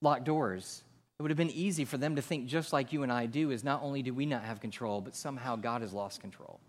locked 0.00 0.24
doors, 0.24 0.84
it 1.18 1.22
would 1.22 1.32
have 1.32 1.38
been 1.38 1.50
easy 1.50 1.84
for 1.84 1.98
them 1.98 2.14
to 2.14 2.22
think, 2.22 2.46
just 2.46 2.72
like 2.72 2.92
you 2.92 3.02
and 3.02 3.10
I 3.10 3.26
do, 3.26 3.50
is 3.50 3.64
not 3.64 3.82
only 3.82 4.02
do 4.02 4.14
we 4.14 4.24
not 4.24 4.44
have 4.44 4.60
control, 4.60 5.00
but 5.00 5.16
somehow 5.16 5.56
God 5.56 5.82
has 5.82 5.92
lost 5.92 6.20
control. 6.20 6.60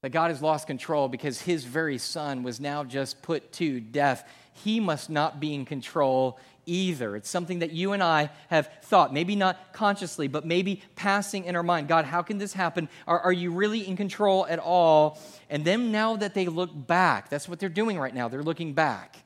That 0.00 0.10
God 0.10 0.30
has 0.30 0.40
lost 0.40 0.66
control 0.66 1.08
because 1.08 1.42
his 1.42 1.64
very 1.64 1.98
son 1.98 2.42
was 2.42 2.60
now 2.60 2.82
just 2.82 3.20
put 3.20 3.52
to 3.54 3.78
death. 3.78 4.26
He 4.54 4.80
must 4.80 5.10
not 5.10 5.38
be 5.38 5.54
in 5.54 5.66
control 5.66 6.38
either. 6.66 7.16
It's 7.16 7.28
something 7.28 7.60
that 7.60 7.72
you 7.72 7.92
and 7.92 8.02
I 8.02 8.30
have 8.48 8.70
thought, 8.82 9.12
maybe 9.12 9.36
not 9.36 9.72
consciously, 9.72 10.28
but 10.28 10.46
maybe 10.46 10.82
passing 10.96 11.44
in 11.44 11.56
our 11.56 11.62
mind. 11.62 11.88
God, 11.88 12.04
how 12.04 12.22
can 12.22 12.38
this 12.38 12.52
happen? 12.52 12.88
Are, 13.06 13.20
are 13.20 13.32
you 13.32 13.52
really 13.52 13.86
in 13.86 13.96
control 13.96 14.46
at 14.46 14.58
all? 14.58 15.18
And 15.50 15.64
then 15.64 15.92
now 15.92 16.16
that 16.16 16.34
they 16.34 16.46
look 16.46 16.70
back, 16.74 17.28
that's 17.28 17.48
what 17.48 17.58
they're 17.58 17.68
doing 17.68 17.98
right 17.98 18.14
now. 18.14 18.28
They're 18.28 18.42
looking 18.42 18.72
back. 18.72 19.16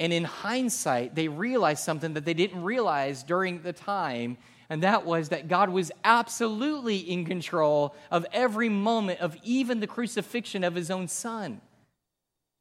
And 0.00 0.12
in 0.12 0.24
hindsight, 0.24 1.14
they 1.14 1.28
realize 1.28 1.82
something 1.82 2.14
that 2.14 2.24
they 2.24 2.34
didn't 2.34 2.64
realize 2.64 3.22
during 3.22 3.62
the 3.62 3.72
time, 3.72 4.36
and 4.68 4.82
that 4.82 5.06
was 5.06 5.28
that 5.28 5.46
God 5.46 5.68
was 5.68 5.92
absolutely 6.02 6.96
in 6.96 7.24
control 7.24 7.94
of 8.10 8.26
every 8.32 8.68
moment 8.68 9.20
of 9.20 9.36
even 9.44 9.78
the 9.78 9.86
crucifixion 9.86 10.64
of 10.64 10.74
his 10.74 10.90
own 10.90 11.06
son. 11.06 11.60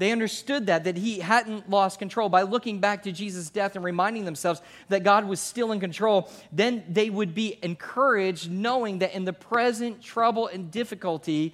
They 0.01 0.11
understood 0.11 0.65
that, 0.65 0.85
that 0.85 0.97
he 0.97 1.19
hadn't 1.19 1.69
lost 1.69 1.99
control. 1.99 2.27
By 2.27 2.41
looking 2.41 2.79
back 2.79 3.03
to 3.03 3.11
Jesus' 3.11 3.51
death 3.51 3.75
and 3.75 3.85
reminding 3.85 4.25
themselves 4.25 4.59
that 4.89 5.03
God 5.03 5.25
was 5.25 5.39
still 5.39 5.71
in 5.71 5.79
control, 5.79 6.27
then 6.51 6.83
they 6.89 7.11
would 7.11 7.35
be 7.35 7.59
encouraged 7.61 8.49
knowing 8.49 8.97
that 8.97 9.13
in 9.13 9.25
the 9.25 9.33
present 9.33 10.01
trouble 10.01 10.47
and 10.47 10.71
difficulty 10.71 11.53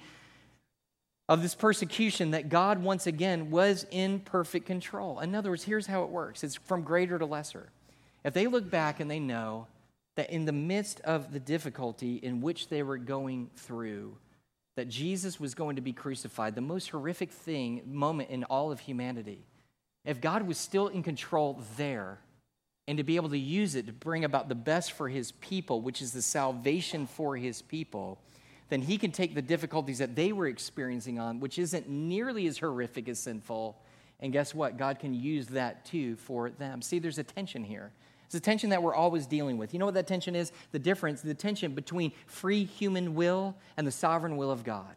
of 1.28 1.42
this 1.42 1.54
persecution, 1.54 2.30
that 2.30 2.48
God 2.48 2.82
once 2.82 3.06
again 3.06 3.50
was 3.50 3.84
in 3.90 4.20
perfect 4.20 4.64
control. 4.64 5.20
In 5.20 5.34
other 5.34 5.50
words, 5.50 5.64
here's 5.64 5.86
how 5.86 6.04
it 6.04 6.08
works 6.08 6.42
it's 6.42 6.54
from 6.54 6.80
greater 6.80 7.18
to 7.18 7.26
lesser. 7.26 7.68
If 8.24 8.32
they 8.32 8.46
look 8.46 8.70
back 8.70 8.98
and 8.98 9.10
they 9.10 9.20
know 9.20 9.66
that 10.16 10.30
in 10.30 10.46
the 10.46 10.52
midst 10.52 11.02
of 11.02 11.34
the 11.34 11.40
difficulty 11.40 12.14
in 12.14 12.40
which 12.40 12.70
they 12.70 12.82
were 12.82 12.96
going 12.96 13.50
through, 13.56 14.16
that 14.78 14.88
Jesus 14.88 15.40
was 15.40 15.56
going 15.56 15.74
to 15.74 15.82
be 15.82 15.92
crucified, 15.92 16.54
the 16.54 16.60
most 16.60 16.90
horrific 16.90 17.32
thing, 17.32 17.82
moment 17.84 18.30
in 18.30 18.44
all 18.44 18.70
of 18.70 18.78
humanity. 18.78 19.44
If 20.04 20.20
God 20.20 20.46
was 20.46 20.56
still 20.56 20.86
in 20.86 21.02
control 21.02 21.60
there, 21.76 22.20
and 22.86 22.96
to 22.96 23.02
be 23.02 23.16
able 23.16 23.30
to 23.30 23.38
use 23.38 23.74
it 23.74 23.86
to 23.86 23.92
bring 23.92 24.24
about 24.24 24.48
the 24.48 24.54
best 24.54 24.92
for 24.92 25.08
his 25.08 25.32
people, 25.32 25.80
which 25.80 26.00
is 26.00 26.12
the 26.12 26.22
salvation 26.22 27.08
for 27.08 27.36
his 27.36 27.60
people, 27.60 28.20
then 28.68 28.80
he 28.80 28.98
can 28.98 29.10
take 29.10 29.34
the 29.34 29.42
difficulties 29.42 29.98
that 29.98 30.14
they 30.14 30.30
were 30.30 30.46
experiencing 30.46 31.18
on, 31.18 31.40
which 31.40 31.58
isn't 31.58 31.88
nearly 31.88 32.46
as 32.46 32.58
horrific 32.58 33.08
as 33.08 33.18
sinful, 33.18 33.76
and 34.20 34.32
guess 34.32 34.54
what? 34.54 34.76
God 34.76 35.00
can 35.00 35.12
use 35.12 35.48
that 35.48 35.86
too 35.86 36.14
for 36.14 36.50
them. 36.50 36.82
See, 36.82 37.00
there's 37.00 37.18
a 37.18 37.24
tension 37.24 37.64
here. 37.64 37.90
It's 38.28 38.34
a 38.34 38.40
tension 38.40 38.68
that 38.70 38.82
we're 38.82 38.94
always 38.94 39.26
dealing 39.26 39.56
with. 39.56 39.72
You 39.72 39.78
know 39.78 39.86
what 39.86 39.94
that 39.94 40.06
tension 40.06 40.36
is? 40.36 40.52
The 40.72 40.78
difference, 40.78 41.22
the 41.22 41.32
tension 41.32 41.74
between 41.74 42.12
free 42.26 42.64
human 42.64 43.14
will 43.14 43.56
and 43.78 43.86
the 43.86 43.90
sovereign 43.90 44.36
will 44.36 44.50
of 44.50 44.64
God. 44.64 44.94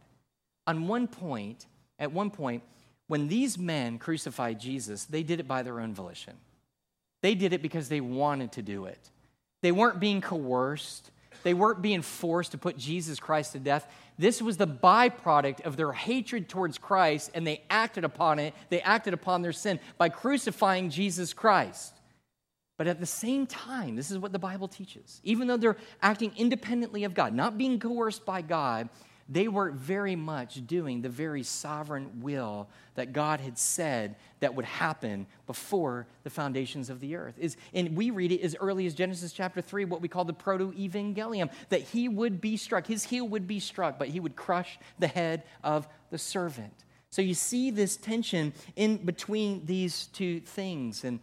On 0.68 0.90
one 0.90 1.08
point, 1.08 1.66
at 1.98 2.12
one 2.12 2.30
point, 2.30 2.62
when 3.08 3.30
these 3.30 3.58
men 3.58 4.00
crucified 4.00 4.60
Jesus, 4.60 5.06
they 5.06 5.24
did 5.24 5.40
it 5.40 5.48
by 5.48 5.64
their 5.64 5.80
own 5.80 5.94
volition. 5.94 6.34
They 7.22 7.34
did 7.34 7.54
it 7.54 7.62
because 7.62 7.88
they 7.88 8.02
wanted 8.02 8.52
to 8.54 8.62
do 8.62 8.84
it. 8.84 9.00
They 9.62 9.72
weren't 9.72 10.02
being 10.02 10.20
coerced. 10.20 11.10
They 11.44 11.54
weren't 11.54 11.82
being 11.82 12.02
forced 12.02 12.52
to 12.52 12.58
put 12.58 12.78
Jesus 12.78 13.18
Christ 13.18 13.54
to 13.54 13.60
death. 13.60 13.90
This 14.20 14.42
was 14.42 14.58
the 14.58 14.68
byproduct 14.68 15.62
of 15.62 15.78
their 15.78 15.94
hatred 15.94 16.50
towards 16.50 16.78
Christ, 16.78 17.32
and 17.34 17.48
they 17.48 17.64
acted 17.70 18.04
upon 18.04 18.40
it. 18.40 18.54
They 18.68 18.82
acted 18.82 19.14
upon 19.14 19.42
their 19.42 19.54
sin 19.54 19.80
by 19.98 20.10
crucifying 20.10 20.90
Jesus 20.90 21.32
Christ. 21.32 21.94
But 22.82 22.88
at 22.88 23.00
the 23.00 23.06
same 23.06 23.46
time, 23.46 23.96
this 23.96 24.10
is 24.10 24.18
what 24.18 24.32
the 24.32 24.40
Bible 24.40 24.68
teaches. 24.68 25.22
Even 25.24 25.48
though 25.48 25.56
they're 25.56 25.78
acting 26.02 26.34
independently 26.36 27.04
of 27.04 27.14
God, 27.14 27.32
not 27.32 27.56
being 27.56 27.80
coerced 27.80 28.26
by 28.26 28.42
God, 28.42 28.90
they 29.30 29.48
were 29.48 29.70
very 29.70 30.16
much 30.16 30.66
doing 30.66 31.04
the 31.04 31.08
very 31.08 31.44
sovereign 31.44 32.22
will 32.22 32.68
that 32.96 33.14
God 33.14 33.40
had 33.40 33.60
said 33.60 34.16
that 34.40 34.56
would 34.56 34.66
happen 34.66 35.28
before 35.46 36.08
the 36.24 36.32
foundations 36.32 36.90
of 36.90 37.00
the 37.02 37.18
earth. 37.18 37.36
Is, 37.38 37.56
and 37.72 37.96
we 37.96 38.10
read 38.10 38.32
it 38.32 38.42
as 38.42 38.56
early 38.60 38.88
as 38.88 38.96
Genesis 38.96 39.32
chapter 39.32 39.62
3, 39.62 39.86
what 39.86 40.02
we 40.02 40.08
call 40.08 40.26
the 40.26 40.34
proto 40.34 40.72
evangelium, 40.72 41.52
that 41.70 41.82
he 41.82 42.10
would 42.10 42.42
be 42.42 42.58
struck, 42.58 42.88
his 42.88 43.04
heel 43.04 43.28
would 43.28 43.46
be 43.46 43.60
struck, 43.60 44.00
but 44.00 44.08
he 44.08 44.20
would 44.20 44.36
crush 44.36 44.80
the 44.98 45.06
head 45.06 45.44
of 45.64 45.88
the 46.10 46.18
servant. 46.18 46.74
So 47.12 47.22
you 47.22 47.36
see 47.36 47.70
this 47.70 47.96
tension 47.96 48.54
in 48.76 48.98
between 49.06 49.68
these 49.68 50.08
two 50.08 50.40
things. 50.40 51.04
And 51.04 51.20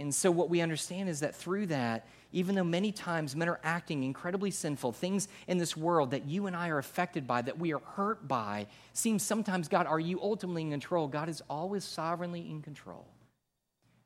And 0.00 0.14
so, 0.14 0.30
what 0.30 0.48
we 0.48 0.60
understand 0.60 1.08
is 1.08 1.20
that 1.20 1.34
through 1.34 1.66
that, 1.66 2.06
even 2.32 2.54
though 2.54 2.64
many 2.64 2.92
times 2.92 3.36
men 3.36 3.48
are 3.48 3.60
acting 3.62 4.02
incredibly 4.04 4.50
sinful, 4.50 4.92
things 4.92 5.28
in 5.46 5.58
this 5.58 5.76
world 5.76 6.12
that 6.12 6.26
you 6.26 6.46
and 6.46 6.56
I 6.56 6.68
are 6.68 6.78
affected 6.78 7.26
by, 7.26 7.42
that 7.42 7.58
we 7.58 7.72
are 7.72 7.80
hurt 7.80 8.26
by, 8.26 8.66
seems 8.92 9.22
sometimes, 9.22 9.68
God, 9.68 9.86
are 9.86 10.00
you 10.00 10.20
ultimately 10.22 10.62
in 10.62 10.70
control? 10.70 11.08
God 11.08 11.28
is 11.28 11.42
always 11.50 11.84
sovereignly 11.84 12.48
in 12.48 12.62
control. 12.62 13.06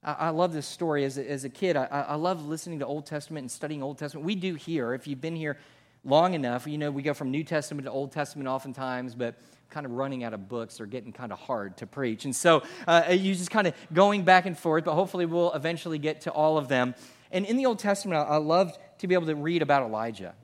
I, 0.06 0.28
love 0.30 0.52
this 0.52 0.66
story. 0.66 1.04
As 1.06 1.16
a, 1.16 1.30
as 1.30 1.44
a 1.44 1.48
kid, 1.48 1.76
I, 1.76 1.86
I 1.86 2.14
love 2.16 2.46
listening 2.46 2.78
to 2.80 2.86
Old 2.86 3.06
Testament 3.06 3.44
and 3.44 3.50
studying 3.50 3.82
Old 3.82 3.96
Testament. 3.96 4.26
We 4.26 4.34
do 4.34 4.54
here. 4.54 4.92
If 4.92 5.06
you've 5.06 5.20
been 5.20 5.36
here 5.36 5.56
long 6.04 6.34
enough, 6.34 6.66
you 6.66 6.78
know, 6.78 6.90
we 6.90 7.02
go 7.02 7.14
from 7.14 7.30
New 7.30 7.44
Testament 7.44 7.86
to 7.86 7.90
Old 7.90 8.12
Testament 8.12 8.48
oftentimes, 8.48 9.14
but 9.14 9.36
kind 9.70 9.86
of 9.86 9.92
running 9.92 10.22
out 10.22 10.32
of 10.32 10.48
books 10.48 10.80
or 10.80 10.86
getting 10.86 11.12
kind 11.12 11.32
of 11.32 11.38
hard 11.38 11.76
to 11.78 11.86
preach. 11.86 12.24
And 12.24 12.34
so 12.34 12.62
uh, 12.86 13.04
you 13.10 13.34
just 13.34 13.50
kind 13.50 13.66
of 13.66 13.74
going 13.92 14.22
back 14.22 14.46
and 14.46 14.56
forth, 14.56 14.84
but 14.84 14.94
hopefully 14.94 15.26
we'll 15.26 15.52
eventually 15.52 15.98
get 15.98 16.22
to 16.22 16.30
all 16.30 16.58
of 16.58 16.68
them. 16.68 16.94
And 17.32 17.44
in 17.44 17.56
the 17.56 17.66
Old 17.66 17.80
Testament, 17.80 18.24
I, 18.28 18.36
loved 18.36 18.78
to 18.98 19.08
be 19.08 19.14
able 19.14 19.26
to 19.26 19.34
read 19.34 19.62
about 19.62 19.82
Elijah. 19.82 20.34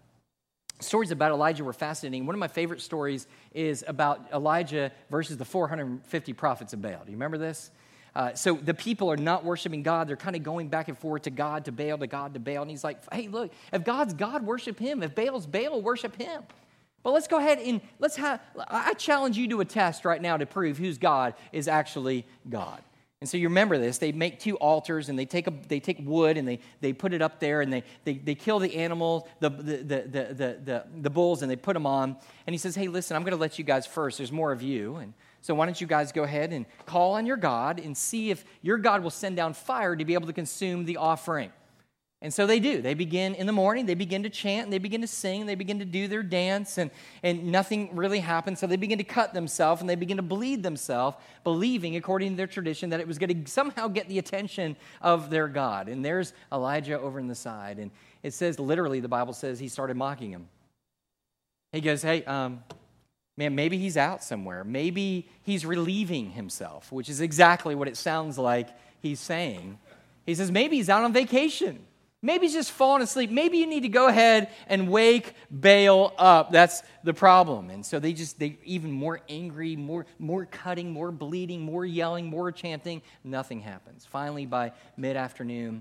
Stories 0.81 1.13
about 1.13 1.31
Elijah 1.31 1.63
were 1.63 1.73
fascinating. 1.73 2.27
One 2.27 2.35
of 2.35 2.41
my 2.41 2.49
favorite 2.49 2.81
stories 2.81 3.29
is 3.53 3.85
about 3.87 4.27
Elijah 4.33 4.91
versus 5.11 5.37
the 5.37 5.45
450 5.45 6.33
prophets 6.33 6.73
of 6.73 6.83
Baal. 6.83 7.03
Do 7.05 7.13
you 7.13 7.17
remember 7.17 7.39
this? 7.39 7.71
Uh, 8.21 8.35
so 8.35 8.53
the 8.53 8.75
people 8.75 9.11
are 9.11 9.17
not 9.17 9.47
worshiping 9.47 9.83
God. 9.83 10.07
They're 10.07 10.15
kind 10.15 10.37
of 10.37 10.43
going 10.43 10.69
back 10.69 10.89
and 10.89 10.99
forth 10.99 11.23
to 11.23 11.31
God, 11.31 11.65
to 11.65 11.73
Baal, 11.73 11.97
to 11.97 12.07
God, 12.07 12.35
to 12.35 12.41
Baal. 12.41 12.61
And 12.61 12.71
he's 12.71 12.85
like, 12.85 12.99
hey, 13.15 13.29
look, 13.29 13.51
if 13.73 13.83
God's 13.83 14.13
God, 14.13 14.45
worship 14.45 14.79
him. 14.79 15.03
If 15.03 15.15
Baal's 15.15 15.47
Baal, 15.47 15.81
worship 15.81 16.21
him. 16.21 16.43
But 17.03 17.13
let's 17.13 17.29
go 17.29 17.39
ahead 17.39 17.59
and 17.59 17.81
let's 17.99 18.17
have, 18.17 18.43
I 18.69 18.93
challenge 18.93 19.39
you 19.39 19.49
to 19.49 19.63
a 19.63 19.65
test 19.65 20.05
right 20.05 20.21
now 20.21 20.37
to 20.37 20.45
prove 20.45 20.77
whose 20.77 20.99
God 20.99 21.33
is 21.51 21.67
actually 21.67 22.27
God. 22.47 22.83
And 23.23 23.29
so 23.31 23.39
you 23.39 23.49
remember 23.49 23.79
this. 23.79 23.97
They 23.97 24.13
make 24.13 24.39
two 24.39 24.57
altars 24.57 25.09
and 25.09 25.19
they 25.19 25.25
take, 25.25 25.47
a, 25.47 25.55
they 25.69 25.81
take 25.81 26.01
wood 26.03 26.37
and 26.37 26.47
they, 26.47 26.61
they 26.83 26.93
put 26.93 27.15
it 27.15 27.23
up 27.23 27.41
there 27.41 27.63
and 27.63 27.73
they, 27.73 27.85
they, 28.05 28.19
they 28.19 28.35
kill 28.35 28.59
the 28.59 28.77
animals, 28.77 29.23
the, 29.39 29.49
the, 29.49 29.77
the, 29.77 30.03
the, 30.03 30.59
the, 30.63 30.85
the 31.01 31.11
bulls, 31.11 31.41
and 31.41 31.51
they 31.51 31.57
put 31.57 31.73
them 31.73 31.87
on. 31.87 32.19
And 32.47 32.53
he 32.53 32.59
says, 32.59 32.77
Hey, 32.77 32.89
listen, 32.89 33.17
I'm 33.17 33.23
going 33.23 33.33
to 33.33 33.41
let 33.41 33.59
you 33.59 33.65
guys 33.65 33.87
first. 33.87 34.19
There's 34.19 34.31
more 34.31 34.53
of 34.53 34.61
you. 34.61 34.97
And 34.97 35.15
so 35.41 35.55
why 35.55 35.67
don't 35.67 35.81
you 35.81 35.87
guys 35.87 36.13
go 36.13 36.23
ahead 36.23 36.53
and 36.53 36.67
call 36.87 37.15
on 37.15 37.27
your 37.27 37.37
God 37.37 37.81
and 37.81 37.97
see 37.97 38.31
if 38.31 38.45
your 38.63 38.79
God 38.79 39.03
will 39.03 39.11
send 39.11 39.37
down 39.37 39.55
fire 39.55 39.97
to 39.97 40.05
be 40.05 40.15
able 40.15 40.27
to 40.27 40.33
consume 40.33 40.85
the 40.85 40.97
offering. 40.97 41.51
And 42.23 42.35
so 42.35 42.47
they 42.47 42.61
do. 42.61 42.83
They 42.83 42.93
begin 42.93 43.35
in 43.35 43.47
the 43.47 43.53
morning, 43.53 43.87
they 43.87 43.95
begin 43.95 44.23
to 44.25 44.29
chant, 44.29 44.65
and 44.65 44.73
they 44.73 44.79
begin 44.79 45.01
to 45.01 45.07
sing, 45.07 45.41
and 45.41 45.49
they 45.49 45.55
begin 45.55 45.79
to 45.79 45.87
do 45.87 46.07
their 46.07 46.23
dance, 46.23 46.77
and, 46.77 46.91
and 47.23 47.51
nothing 47.51 47.97
really 47.97 48.19
happens. 48.19 48.59
So 48.59 48.67
they 48.67 48.77
begin 48.77 48.99
to 48.99 49.05
cut 49.05 49.33
themselves 49.33 49.81
and 49.81 49.89
they 49.89 49.95
begin 49.95 50.19
to 50.19 50.23
bleed 50.23 50.63
themselves, 50.63 51.17
believing, 51.45 51.97
according 51.97 52.33
to 52.33 52.37
their 52.37 52.47
tradition, 52.47 52.91
that 52.91 53.01
it 53.01 53.09
was 53.09 53.17
going 53.17 53.45
to 53.45 53.51
somehow 53.51 53.89
get 53.89 54.07
the 54.09 54.19
attention 54.19 54.77
of 55.01 55.31
their 55.31 55.49
God. 55.49 55.89
And 55.89 56.05
there's 56.05 56.35
Elijah 56.53 57.01
over 57.01 57.19
in 57.19 57.27
the 57.27 57.35
side. 57.35 57.79
And 57.79 57.91
it 58.23 58.35
says, 58.35 58.59
literally, 58.59 59.01
the 59.01 59.09
Bible 59.09 59.33
says 59.33 59.59
he 59.59 59.69
started 59.69 59.97
mocking 59.97 60.31
him. 60.31 60.47
He 61.73 61.81
goes, 61.81 62.03
Hey, 62.03 62.23
um, 62.25 62.63
man, 63.41 63.55
maybe 63.55 63.79
he's 63.79 63.97
out 63.97 64.23
somewhere. 64.23 64.65
Maybe 64.65 65.27
he's 65.43 65.65
relieving 65.65 66.31
himself, 66.33 66.93
which 66.93 67.09
is 67.09 67.23
exactly 67.23 67.75
what 67.75 67.89
it 67.89 67.97
sounds 67.97 68.39
like 68.39 68.69
he's 69.01 69.19
saying. 69.19 69.79
He 70.27 70.35
says, 70.35 70.51
Maybe 70.51 70.77
he's 70.77 70.91
out 70.91 71.05
on 71.05 71.15
vacation. 71.15 71.87
Maybe 72.23 72.45
he's 72.45 72.53
just 72.53 72.71
falling 72.71 73.03
asleep. 73.03 73.31
Maybe 73.31 73.57
you 73.57 73.67
need 73.67 73.81
to 73.81 73.89
go 73.89 74.07
ahead 74.07 74.51
and 74.67 74.91
wake 74.91 75.33
Baal 75.51 76.13
up. 76.19 76.53
That's 76.53 76.83
the 77.03 77.15
problem. 77.15 77.71
And 77.71 77.85
so 77.85 77.99
they 77.99 78.13
just, 78.13 78.39
they 78.39 78.59
even 78.63 78.93
more 78.93 79.23
angry, 79.27 79.75
more, 79.75 80.05
more 80.19 80.45
cutting, 80.45 80.91
more 80.93 81.11
bleeding, 81.11 81.63
more 81.63 81.87
yelling, 81.87 82.27
more 82.27 82.53
chanting. 82.53 83.01
Nothing 83.25 83.61
happens. 83.61 84.05
Finally, 84.05 84.45
by 84.45 84.73
mid 84.99 85.17
afternoon, 85.17 85.81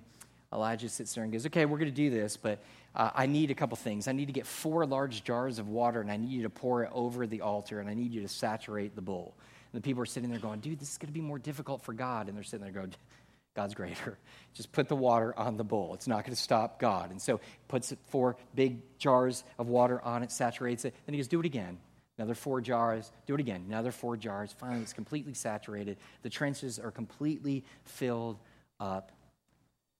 Elijah 0.53 0.87
sits 0.87 1.13
there 1.13 1.25
and 1.25 1.33
goes, 1.33 1.45
Okay, 1.45 1.65
we're 1.65 1.77
going 1.77 1.91
to 1.91 1.95
do 1.95 2.09
this, 2.09 2.37
but 2.37 2.59
uh, 2.95 3.11
I 3.13 3.25
need 3.27 3.51
a 3.51 3.55
couple 3.55 3.77
things. 3.77 4.07
I 4.07 4.11
need 4.11 4.27
to 4.27 4.33
get 4.33 4.45
four 4.45 4.85
large 4.85 5.23
jars 5.23 5.59
of 5.59 5.67
water, 5.67 6.01
and 6.01 6.11
I 6.11 6.17
need 6.17 6.31
you 6.31 6.43
to 6.43 6.49
pour 6.49 6.83
it 6.83 6.89
over 6.93 7.27
the 7.27 7.41
altar, 7.41 7.79
and 7.79 7.89
I 7.89 7.93
need 7.93 8.13
you 8.13 8.21
to 8.21 8.27
saturate 8.27 8.95
the 8.95 9.01
bowl. 9.01 9.35
And 9.71 9.81
the 9.81 9.85
people 9.85 10.01
are 10.01 10.07
sitting 10.07 10.29
there 10.29 10.39
going, 10.39 10.59
Dude, 10.59 10.79
this 10.79 10.91
is 10.91 10.97
going 10.97 11.07
to 11.07 11.13
be 11.13 11.21
more 11.21 11.39
difficult 11.39 11.83
for 11.83 11.93
God. 11.93 12.27
And 12.27 12.35
they're 12.35 12.43
sitting 12.43 12.63
there 12.63 12.73
going, 12.73 12.93
God's 13.55 13.73
greater. 13.73 14.17
Just 14.53 14.71
put 14.71 14.87
the 14.87 14.95
water 14.95 15.37
on 15.37 15.57
the 15.57 15.63
bowl. 15.63 15.93
It's 15.93 16.07
not 16.07 16.23
going 16.23 16.35
to 16.35 16.41
stop 16.41 16.79
God. 16.79 17.11
And 17.11 17.21
so 17.21 17.39
puts 17.67 17.93
four 18.07 18.37
big 18.55 18.81
jars 18.97 19.43
of 19.57 19.67
water 19.67 20.01
on 20.01 20.23
it, 20.23 20.31
saturates 20.31 20.85
it. 20.85 20.95
Then 21.05 21.13
he 21.13 21.19
goes, 21.19 21.27
do 21.27 21.39
it 21.39 21.45
again. 21.45 21.77
Another 22.17 22.35
four 22.35 22.59
jars. 22.59 23.11
Do 23.27 23.35
it 23.35 23.39
again. 23.39 23.63
Another 23.67 23.91
four 23.91 24.17
jars. 24.17 24.53
Finally, 24.57 24.81
it's 24.81 24.93
completely 24.93 25.33
saturated. 25.33 25.97
The 26.21 26.29
trenches 26.29 26.77
are 26.77 26.91
completely 26.91 27.63
filled 27.85 28.37
up. 28.79 29.13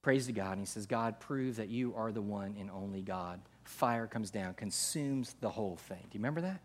Praise 0.01 0.27
to 0.27 0.31
God. 0.31 0.53
And 0.53 0.61
he 0.61 0.65
says, 0.65 0.85
God, 0.85 1.19
prove 1.19 1.57
that 1.57 1.69
you 1.69 1.93
are 1.95 2.11
the 2.11 2.21
one 2.21 2.55
and 2.59 2.69
only 2.71 3.01
God. 3.01 3.41
Fire 3.63 4.07
comes 4.07 4.31
down, 4.31 4.53
consumes 4.53 5.35
the 5.41 5.49
whole 5.49 5.75
thing. 5.75 5.99
Do 6.03 6.17
you 6.17 6.19
remember 6.19 6.41
that? 6.41 6.61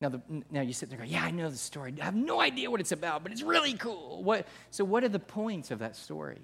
Now, 0.00 0.10
the, 0.10 0.20
now 0.50 0.60
you 0.60 0.72
sit 0.72 0.90
there 0.90 1.00
and 1.00 1.10
go, 1.10 1.16
Yeah, 1.16 1.24
I 1.24 1.30
know 1.30 1.48
the 1.48 1.56
story. 1.56 1.94
I 2.00 2.04
have 2.04 2.14
no 2.14 2.40
idea 2.40 2.70
what 2.70 2.80
it's 2.80 2.92
about, 2.92 3.22
but 3.22 3.32
it's 3.32 3.42
really 3.42 3.74
cool. 3.74 4.22
What, 4.22 4.46
so, 4.70 4.84
what 4.84 5.02
are 5.04 5.08
the 5.08 5.18
points 5.18 5.70
of 5.70 5.78
that 5.78 5.96
story? 5.96 6.40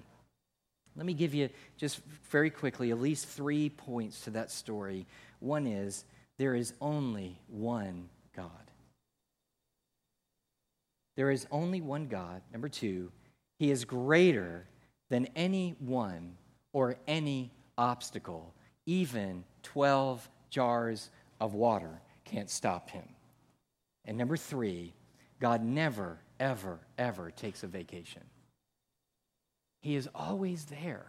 Let 0.95 1.05
me 1.05 1.13
give 1.13 1.33
you 1.33 1.49
just 1.77 2.01
very 2.29 2.49
quickly 2.49 2.91
at 2.91 2.99
least 2.99 3.27
three 3.27 3.69
points 3.69 4.21
to 4.21 4.31
that 4.31 4.51
story. 4.51 5.05
One 5.39 5.65
is 5.65 6.05
there 6.37 6.55
is 6.55 6.73
only 6.81 7.39
one 7.47 8.09
God. 8.35 8.49
There 11.15 11.31
is 11.31 11.45
only 11.51 11.81
one 11.81 12.07
God. 12.07 12.41
Number 12.51 12.69
two, 12.69 13.11
He 13.59 13.69
is 13.69 13.85
greater 13.85 14.65
than 15.13 15.27
any 15.35 15.75
one 15.77 16.35
or 16.71 16.95
any 17.07 17.51
obstacle. 17.77 18.51
Even 18.87 19.43
12 19.61 20.27
jars 20.49 21.11
of 21.39 21.53
water 21.53 22.01
can't 22.25 22.49
stop 22.49 22.89
Him. 22.89 23.03
And 24.05 24.17
number 24.17 24.35
three, 24.35 24.95
God 25.39 25.63
never, 25.63 26.17
ever, 26.39 26.79
ever 26.97 27.29
takes 27.29 27.61
a 27.61 27.67
vacation. 27.67 28.23
He 29.81 29.95
is 29.95 30.09
always 30.15 30.65
there. 30.65 31.05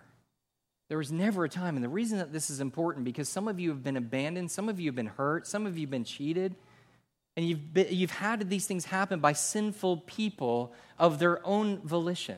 There 0.91 0.99
was 0.99 1.11
never 1.11 1.45
a 1.45 1.49
time, 1.49 1.75
and 1.75 1.83
the 1.83 1.89
reason 1.89 2.19
that 2.19 2.31
this 2.31 2.51
is 2.51 2.61
important 2.61 3.07
because 3.07 3.31
some 3.31 3.49
of 3.49 3.59
you 3.59 3.71
have 3.71 3.83
been 3.83 3.97
abandoned, 3.97 4.51
some 4.51 4.69
of 4.69 4.79
you 4.79 4.89
have 4.89 4.97
been 4.97 5.07
hurt, 5.07 5.47
some 5.47 5.65
of 5.65 5.79
you 5.79 5.87
have 5.87 5.91
been 5.91 6.05
cheated, 6.05 6.57
and 7.39 7.49
you've, 7.49 7.73
been, 7.73 7.87
you've 7.89 8.11
had 8.11 8.51
these 8.51 8.67
things 8.67 8.85
happen 8.85 9.21
by 9.21 9.33
sinful 9.33 10.03
people 10.07 10.75
of 10.99 11.19
their 11.19 11.41
own 11.47 11.81
volition. 11.87 12.37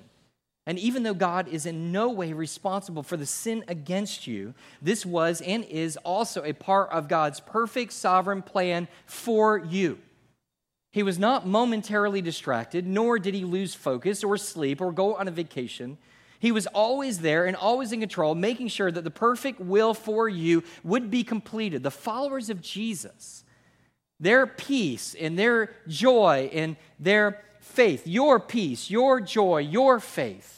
And 0.66 0.80
even 0.80 1.04
though 1.04 1.14
God 1.14 1.46
is 1.46 1.64
in 1.64 1.92
no 1.92 2.10
way 2.10 2.32
responsible 2.32 3.04
for 3.04 3.16
the 3.16 3.24
sin 3.24 3.64
against 3.68 4.26
you, 4.26 4.52
this 4.82 5.06
was 5.06 5.40
and 5.40 5.64
is 5.64 5.96
also 5.98 6.42
a 6.42 6.52
part 6.52 6.90
of 6.90 7.08
God's 7.08 7.38
perfect 7.38 7.92
sovereign 7.92 8.42
plan 8.42 8.88
for 9.06 9.58
you. 9.58 9.98
He 10.90 11.04
was 11.04 11.18
not 11.18 11.46
momentarily 11.46 12.20
distracted, 12.20 12.86
nor 12.86 13.18
did 13.18 13.34
he 13.34 13.44
lose 13.44 13.74
focus 13.74 14.24
or 14.24 14.36
sleep 14.36 14.80
or 14.80 14.90
go 14.90 15.14
on 15.14 15.28
a 15.28 15.30
vacation. 15.30 15.98
He 16.40 16.50
was 16.50 16.66
always 16.66 17.20
there 17.20 17.46
and 17.46 17.56
always 17.56 17.92
in 17.92 18.00
control, 18.00 18.34
making 18.34 18.68
sure 18.68 18.90
that 18.90 19.04
the 19.04 19.10
perfect 19.10 19.60
will 19.60 19.94
for 19.94 20.28
you 20.28 20.64
would 20.82 21.10
be 21.10 21.22
completed. 21.22 21.82
The 21.82 21.90
followers 21.90 22.50
of 22.50 22.60
Jesus, 22.60 23.44
their 24.18 24.46
peace 24.46 25.14
and 25.14 25.38
their 25.38 25.70
joy 25.86 26.50
and 26.52 26.76
their 26.98 27.42
faith, 27.60 28.06
your 28.06 28.40
peace, 28.40 28.90
your 28.90 29.20
joy, 29.20 29.58
your 29.58 30.00
faith, 30.00 30.55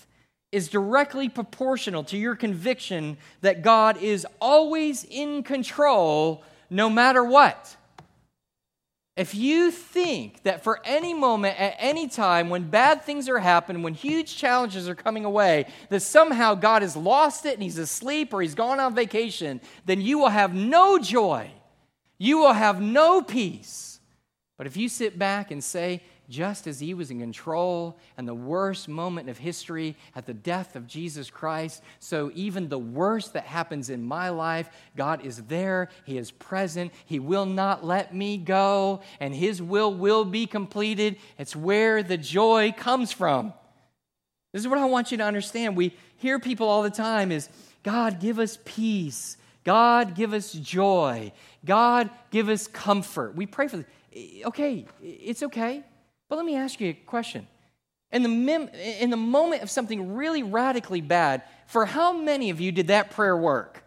is 0.51 0.69
directly 0.69 1.29
proportional 1.29 2.05
to 2.05 2.17
your 2.17 2.35
conviction 2.35 3.19
that 3.43 3.63
God 3.63 4.01
is 4.03 4.27
always 4.41 5.05
in 5.05 5.43
control 5.43 6.43
no 6.71 6.89
matter 6.89 7.23
what. 7.23 7.77
If 9.19 9.35
you 9.35 9.73
think 9.73 10.45
that 10.45 10.63
for 10.63 10.81
any 10.85 11.13
moment, 11.13 11.59
at 11.61 11.75
any 11.79 12.07
time, 12.07 12.51
when 12.51 12.71
bad 12.71 13.03
things 13.03 13.29
are 13.29 13.41
happening, 13.41 13.83
when 13.83 13.95
huge 13.95 14.37
challenges 14.37 14.89
are 14.89 14.95
coming 14.95 15.25
away, 15.25 15.67
that 15.91 16.03
somehow 16.03 16.55
God 16.55 16.83
has 16.83 16.97
lost 16.97 17.45
it 17.45 17.55
and 17.55 17.63
he's 17.63 17.79
asleep 17.79 18.33
or 18.33 18.41
he's 18.41 18.55
gone 18.55 18.79
on 18.79 18.95
vacation, 18.95 19.61
then 19.87 20.01
you 20.01 20.19
will 20.21 20.29
have 20.29 20.55
no 20.55 20.99
joy. 20.99 21.51
You 22.17 22.39
will 22.39 22.53
have 22.53 22.81
no 22.81 23.21
peace. 23.21 23.99
But 24.57 24.69
if 24.69 24.77
you 24.77 24.89
sit 24.89 25.19
back 25.19 25.51
and 25.51 25.65
say, 25.65 26.01
just 26.29 26.67
as 26.67 26.79
he 26.79 26.95
was 26.95 27.11
in 27.11 27.21
control 27.21 27.99
and 28.17 28.29
the 28.29 28.35
worst 28.35 28.89
moment 28.89 29.29
of 29.29 29.39
history 29.39 29.97
at 30.15 30.27
the 30.27 30.35
death 30.35 30.77
of 30.77 30.87
Jesus 30.87 31.31
Christ. 31.31 31.83
So, 31.99 32.31
even 32.35 32.69
the 32.69 32.79
worst 32.79 33.33
that 33.33 33.45
happens 33.45 33.91
in 33.91 34.03
my 34.03 34.29
life, 34.29 34.69
God 34.97 35.25
is 35.25 35.43
there. 35.45 35.89
He 36.05 36.19
is 36.19 36.31
present. 36.31 36.93
He 37.07 37.19
will 37.19 37.47
not 37.47 37.85
let 37.85 38.15
me 38.15 38.37
go, 38.37 39.01
and 39.21 39.35
his 39.35 39.63
will 39.63 39.93
will 39.93 40.25
be 40.25 40.47
completed. 40.47 41.17
It's 41.39 41.57
where 41.57 42.03
the 42.03 42.19
joy 42.19 42.73
comes 42.77 43.13
from. 43.13 43.55
This 44.53 44.63
is 44.63 44.69
what 44.69 44.79
I 44.79 44.85
want 44.87 45.11
you 45.11 45.19
to 45.19 45.25
understand. 45.25 45.77
We 45.77 45.95
hear 46.17 46.39
people 46.39 46.69
all 46.69 46.83
the 46.83 46.91
time 46.91 47.33
is 47.33 47.49
God 47.83 48.21
give 48.21 48.39
us 48.39 48.59
peace. 48.65 49.37
God 49.65 50.15
give 50.15 50.33
us 50.33 50.53
joy. 50.53 51.33
God 51.65 52.11
give 52.31 52.49
us 52.49 52.67
comfort. 52.67 53.35
We 53.35 53.47
pray 53.47 53.69
for 53.69 53.79
this. 53.79 53.87
Okay, 54.47 54.87
it's 55.03 55.43
okay. 55.43 55.85
But 56.29 56.37
let 56.37 56.45
me 56.45 56.57
ask 56.57 56.81
you 56.81 56.91
a 56.91 56.93
question. 56.93 57.47
In 58.11 58.23
the, 58.23 58.29
mem- 58.29 58.69
in 58.69 59.11
the 59.11 59.17
moment 59.17 59.63
of 59.63 59.71
something 59.71 60.15
really 60.15 60.43
radically 60.43 61.01
bad, 61.01 61.43
for 61.67 61.85
how 61.85 62.13
many 62.13 62.51
of 62.51 62.61
you 62.61 62.73
did 62.73 62.89
that 62.89 63.11
prayer 63.11 63.37
work? 63.37 63.85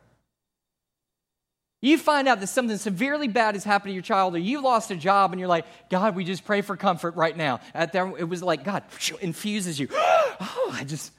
You 1.82 1.98
find 1.98 2.28
out 2.28 2.40
that 2.40 2.48
something 2.48 2.78
severely 2.78 3.28
bad 3.28 3.56
has 3.56 3.64
happened 3.64 3.90
to 3.90 3.94
your 3.94 4.04
child, 4.04 4.36
or 4.36 4.38
you 4.38 4.62
lost 4.62 4.92
a 4.92 4.96
job, 4.96 5.32
and 5.32 5.40
you're 5.40 5.50
like, 5.50 5.66
God, 5.90 6.16
we 6.16 6.24
just 6.24 6.46
pray 6.46 6.62
for 6.62 6.78
comfort 6.78 7.16
right 7.16 7.36
now. 7.36 7.60
At 7.74 7.96
it 7.96 8.30
was 8.30 8.44
like 8.44 8.64
God 8.64 8.84
infuses 9.20 9.80
you. 9.80 9.88
oh, 9.94 10.70
I 10.74 10.84
just, 10.84 11.12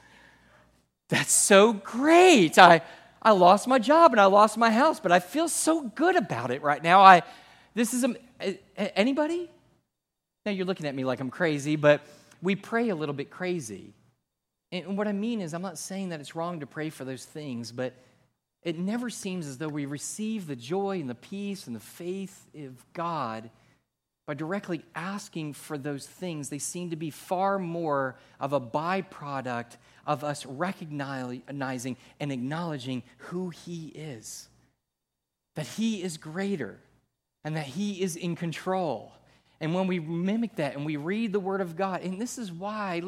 that's 1.08 1.32
so 1.32 1.72
great. 1.72 2.58
I, 2.58 2.82
I 3.20 3.32
lost 3.32 3.66
my 3.66 3.80
job 3.80 4.12
and 4.12 4.20
I 4.20 4.26
lost 4.26 4.56
my 4.56 4.70
house, 4.70 5.00
but 5.00 5.10
I 5.10 5.18
feel 5.18 5.48
so 5.48 5.82
good 5.82 6.14
about 6.14 6.52
it 6.52 6.62
right 6.62 6.82
now. 6.82 7.00
I, 7.00 7.22
this 7.74 7.92
is 7.92 8.04
a, 8.04 8.96
anybody? 8.96 9.50
Now 10.44 10.52
you're 10.52 10.66
looking 10.66 10.86
at 10.86 10.94
me 10.94 11.04
like 11.04 11.20
I'm 11.20 11.30
crazy, 11.30 11.76
but 11.76 12.00
we 12.42 12.56
pray 12.56 12.88
a 12.88 12.94
little 12.94 13.14
bit 13.14 13.30
crazy. 13.30 13.94
And 14.72 14.96
what 14.96 15.06
I 15.06 15.12
mean 15.12 15.40
is, 15.40 15.54
I'm 15.54 15.62
not 15.62 15.78
saying 15.78 16.08
that 16.08 16.20
it's 16.20 16.34
wrong 16.34 16.60
to 16.60 16.66
pray 16.66 16.90
for 16.90 17.04
those 17.04 17.24
things, 17.24 17.70
but 17.70 17.92
it 18.62 18.78
never 18.78 19.10
seems 19.10 19.46
as 19.46 19.58
though 19.58 19.68
we 19.68 19.86
receive 19.86 20.46
the 20.46 20.56
joy 20.56 21.00
and 21.00 21.10
the 21.10 21.14
peace 21.14 21.66
and 21.66 21.76
the 21.76 21.80
faith 21.80 22.46
of 22.56 22.84
God 22.92 23.50
by 24.26 24.34
directly 24.34 24.84
asking 24.94 25.52
for 25.52 25.76
those 25.76 26.06
things. 26.06 26.48
They 26.48 26.58
seem 26.58 26.90
to 26.90 26.96
be 26.96 27.10
far 27.10 27.58
more 27.58 28.16
of 28.40 28.52
a 28.52 28.60
byproduct 28.60 29.76
of 30.06 30.24
us 30.24 30.46
recognizing 30.46 31.96
and 32.20 32.32
acknowledging 32.32 33.02
who 33.18 33.50
He 33.50 33.88
is. 33.88 34.48
That 35.54 35.66
He 35.66 36.02
is 36.02 36.16
greater 36.16 36.78
and 37.44 37.56
that 37.56 37.66
He 37.66 38.00
is 38.00 38.16
in 38.16 38.36
control. 38.36 39.12
And 39.62 39.74
when 39.74 39.86
we 39.86 40.00
mimic 40.00 40.56
that 40.56 40.74
and 40.74 40.84
we 40.84 40.96
read 40.96 41.32
the 41.32 41.40
Word 41.40 41.60
of 41.60 41.76
God, 41.76 42.02
and 42.02 42.20
this 42.20 42.36
is 42.36 42.52
why 42.52 43.00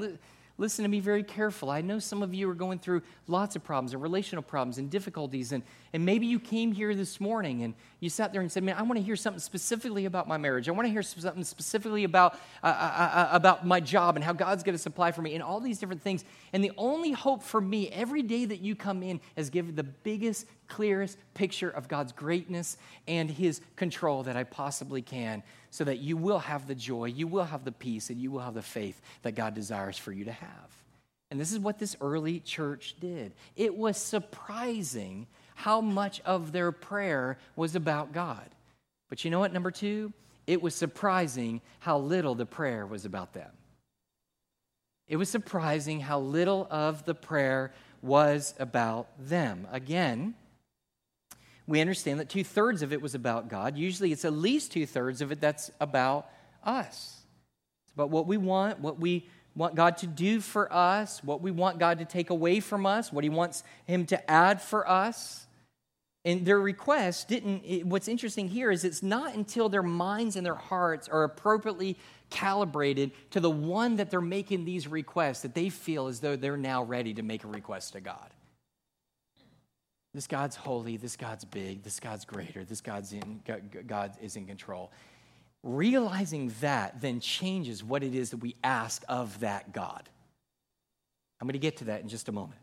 Listen 0.56 0.84
to 0.84 0.88
me 0.88 1.00
very 1.00 1.24
careful. 1.24 1.68
I 1.68 1.80
know 1.80 1.98
some 1.98 2.22
of 2.22 2.32
you 2.32 2.48
are 2.48 2.54
going 2.54 2.78
through 2.78 3.02
lots 3.26 3.56
of 3.56 3.64
problems 3.64 3.92
and 3.92 4.00
relational 4.00 4.40
problems 4.40 4.78
and 4.78 4.88
difficulties. 4.88 5.50
And, 5.50 5.64
and 5.92 6.06
maybe 6.06 6.26
you 6.26 6.38
came 6.38 6.70
here 6.70 6.94
this 6.94 7.20
morning 7.20 7.64
and 7.64 7.74
you 7.98 8.08
sat 8.08 8.30
there 8.30 8.40
and 8.40 8.52
said, 8.52 8.62
Man, 8.62 8.76
I 8.78 8.82
want 8.82 8.96
to 8.96 9.02
hear 9.02 9.16
something 9.16 9.40
specifically 9.40 10.04
about 10.04 10.28
my 10.28 10.36
marriage. 10.36 10.68
I 10.68 10.72
want 10.72 10.86
to 10.86 10.92
hear 10.92 11.02
something 11.02 11.42
specifically 11.42 12.04
about, 12.04 12.34
uh, 12.62 12.66
uh, 12.66 12.68
uh, 12.68 13.16
uh, 13.16 13.28
about 13.32 13.66
my 13.66 13.80
job 13.80 14.14
and 14.14 14.24
how 14.24 14.32
God's 14.32 14.62
going 14.62 14.76
to 14.76 14.82
supply 14.82 15.10
for 15.10 15.22
me 15.22 15.34
and 15.34 15.42
all 15.42 15.58
these 15.58 15.80
different 15.80 16.02
things. 16.02 16.24
And 16.52 16.62
the 16.62 16.72
only 16.76 17.10
hope 17.10 17.42
for 17.42 17.60
me 17.60 17.88
every 17.88 18.22
day 18.22 18.44
that 18.44 18.60
you 18.60 18.76
come 18.76 19.02
in 19.02 19.20
is 19.34 19.50
give 19.50 19.74
the 19.74 19.82
biggest, 19.82 20.46
clearest 20.68 21.18
picture 21.34 21.70
of 21.70 21.88
God's 21.88 22.12
greatness 22.12 22.76
and 23.06 23.30
His 23.30 23.60
control 23.76 24.22
that 24.24 24.36
I 24.36 24.44
possibly 24.44 25.02
can 25.02 25.42
so 25.70 25.84
that 25.84 25.98
you 25.98 26.16
will 26.16 26.38
have 26.38 26.66
the 26.66 26.74
joy, 26.74 27.06
you 27.06 27.26
will 27.26 27.44
have 27.44 27.64
the 27.64 27.72
peace, 27.72 28.10
and 28.10 28.20
you 28.20 28.30
will 28.30 28.40
have 28.40 28.54
the 28.54 28.62
faith 28.62 29.00
that 29.22 29.34
God 29.34 29.54
desires 29.54 29.98
for 29.98 30.12
you 30.12 30.24
to 30.26 30.32
have. 30.32 30.84
And 31.30 31.40
this 31.40 31.52
is 31.52 31.58
what 31.58 31.78
this 31.78 31.96
early 32.00 32.40
church 32.40 32.94
did. 33.00 33.32
It 33.56 33.76
was 33.76 33.96
surprising 33.96 35.26
how 35.54 35.80
much 35.80 36.20
of 36.20 36.52
their 36.52 36.70
prayer 36.72 37.38
was 37.56 37.74
about 37.74 38.12
God. 38.12 38.48
But 39.08 39.24
you 39.24 39.30
know 39.30 39.40
what, 39.40 39.52
number 39.52 39.70
two? 39.70 40.12
It 40.46 40.62
was 40.62 40.74
surprising 40.74 41.60
how 41.80 41.98
little 41.98 42.34
the 42.34 42.46
prayer 42.46 42.86
was 42.86 43.04
about 43.04 43.32
them. 43.32 43.50
It 45.08 45.16
was 45.16 45.28
surprising 45.28 46.00
how 46.00 46.20
little 46.20 46.66
of 46.70 47.04
the 47.04 47.14
prayer 47.14 47.72
was 48.02 48.54
about 48.58 49.08
them. 49.18 49.66
Again, 49.70 50.34
we 51.66 51.80
understand 51.80 52.20
that 52.20 52.28
two 52.28 52.44
thirds 52.44 52.82
of 52.82 52.92
it 52.92 53.00
was 53.00 53.14
about 53.14 53.48
God. 53.48 53.76
Usually 53.76 54.12
it's 54.12 54.24
at 54.24 54.32
least 54.32 54.72
two 54.72 54.86
thirds 54.86 55.20
of 55.20 55.32
it 55.32 55.40
that's 55.40 55.70
about 55.80 56.28
us. 56.62 57.22
It's 57.84 57.92
about 57.94 58.10
what 58.10 58.26
we 58.26 58.36
want, 58.36 58.80
what 58.80 59.00
we 59.00 59.28
want 59.54 59.74
God 59.74 59.96
to 59.98 60.06
do 60.06 60.40
for 60.40 60.70
us, 60.72 61.22
what 61.22 61.40
we 61.40 61.50
want 61.50 61.78
God 61.78 61.98
to 62.00 62.04
take 62.04 62.30
away 62.30 62.60
from 62.60 62.86
us, 62.86 63.12
what 63.12 63.24
He 63.24 63.30
wants 63.30 63.62
Him 63.86 64.04
to 64.06 64.30
add 64.30 64.60
for 64.60 64.88
us. 64.88 65.46
And 66.26 66.46
their 66.46 66.60
request 66.60 67.28
didn't, 67.28 67.86
what's 67.86 68.08
interesting 68.08 68.48
here 68.48 68.70
is 68.70 68.84
it's 68.84 69.02
not 69.02 69.34
until 69.34 69.68
their 69.68 69.82
minds 69.82 70.36
and 70.36 70.44
their 70.44 70.54
hearts 70.54 71.06
are 71.08 71.22
appropriately 71.22 71.98
calibrated 72.30 73.12
to 73.30 73.40
the 73.40 73.50
one 73.50 73.96
that 73.96 74.10
they're 74.10 74.20
making 74.22 74.64
these 74.64 74.88
requests 74.88 75.42
that 75.42 75.54
they 75.54 75.68
feel 75.68 76.08
as 76.08 76.20
though 76.20 76.34
they're 76.34 76.56
now 76.56 76.82
ready 76.82 77.14
to 77.14 77.22
make 77.22 77.44
a 77.44 77.48
request 77.48 77.92
to 77.92 78.00
God. 78.00 78.30
This 80.14 80.28
God's 80.28 80.54
holy, 80.54 80.96
this 80.96 81.16
God's 81.16 81.44
big, 81.44 81.82
this 81.82 81.98
God's 81.98 82.24
greater, 82.24 82.64
this 82.64 82.80
God's 82.80 83.12
in, 83.12 83.42
God 83.86 84.12
is 84.22 84.36
in 84.36 84.46
control. 84.46 84.92
Realizing 85.64 86.52
that 86.60 87.00
then 87.00 87.18
changes 87.18 87.82
what 87.82 88.04
it 88.04 88.14
is 88.14 88.30
that 88.30 88.36
we 88.36 88.54
ask 88.62 89.02
of 89.08 89.40
that 89.40 89.72
God. 89.72 90.08
I'm 91.40 91.48
going 91.48 91.54
to 91.54 91.58
get 91.58 91.78
to 91.78 91.84
that 91.86 92.02
in 92.02 92.08
just 92.08 92.28
a 92.28 92.32
moment. 92.32 92.60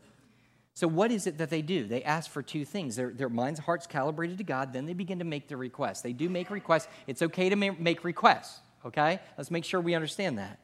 So, 0.74 0.88
what 0.88 1.10
is 1.10 1.26
it 1.26 1.36
that 1.38 1.50
they 1.50 1.60
do? 1.60 1.84
They 1.84 2.02
ask 2.02 2.30
for 2.30 2.42
two 2.42 2.64
things. 2.64 2.96
Their, 2.96 3.10
their 3.10 3.28
minds, 3.28 3.60
hearts 3.60 3.86
calibrated 3.86 4.38
to 4.38 4.44
God, 4.44 4.72
then 4.72 4.86
they 4.86 4.94
begin 4.94 5.18
to 5.18 5.24
make 5.24 5.48
their 5.48 5.58
requests. 5.58 6.00
They 6.00 6.14
do 6.14 6.30
make 6.30 6.50
requests. 6.50 6.88
It's 7.06 7.20
okay 7.20 7.50
to 7.50 7.56
make 7.56 8.04
requests, 8.04 8.60
okay? 8.86 9.20
Let's 9.36 9.50
make 9.50 9.66
sure 9.66 9.80
we 9.80 9.94
understand 9.94 10.38
that. 10.38 10.58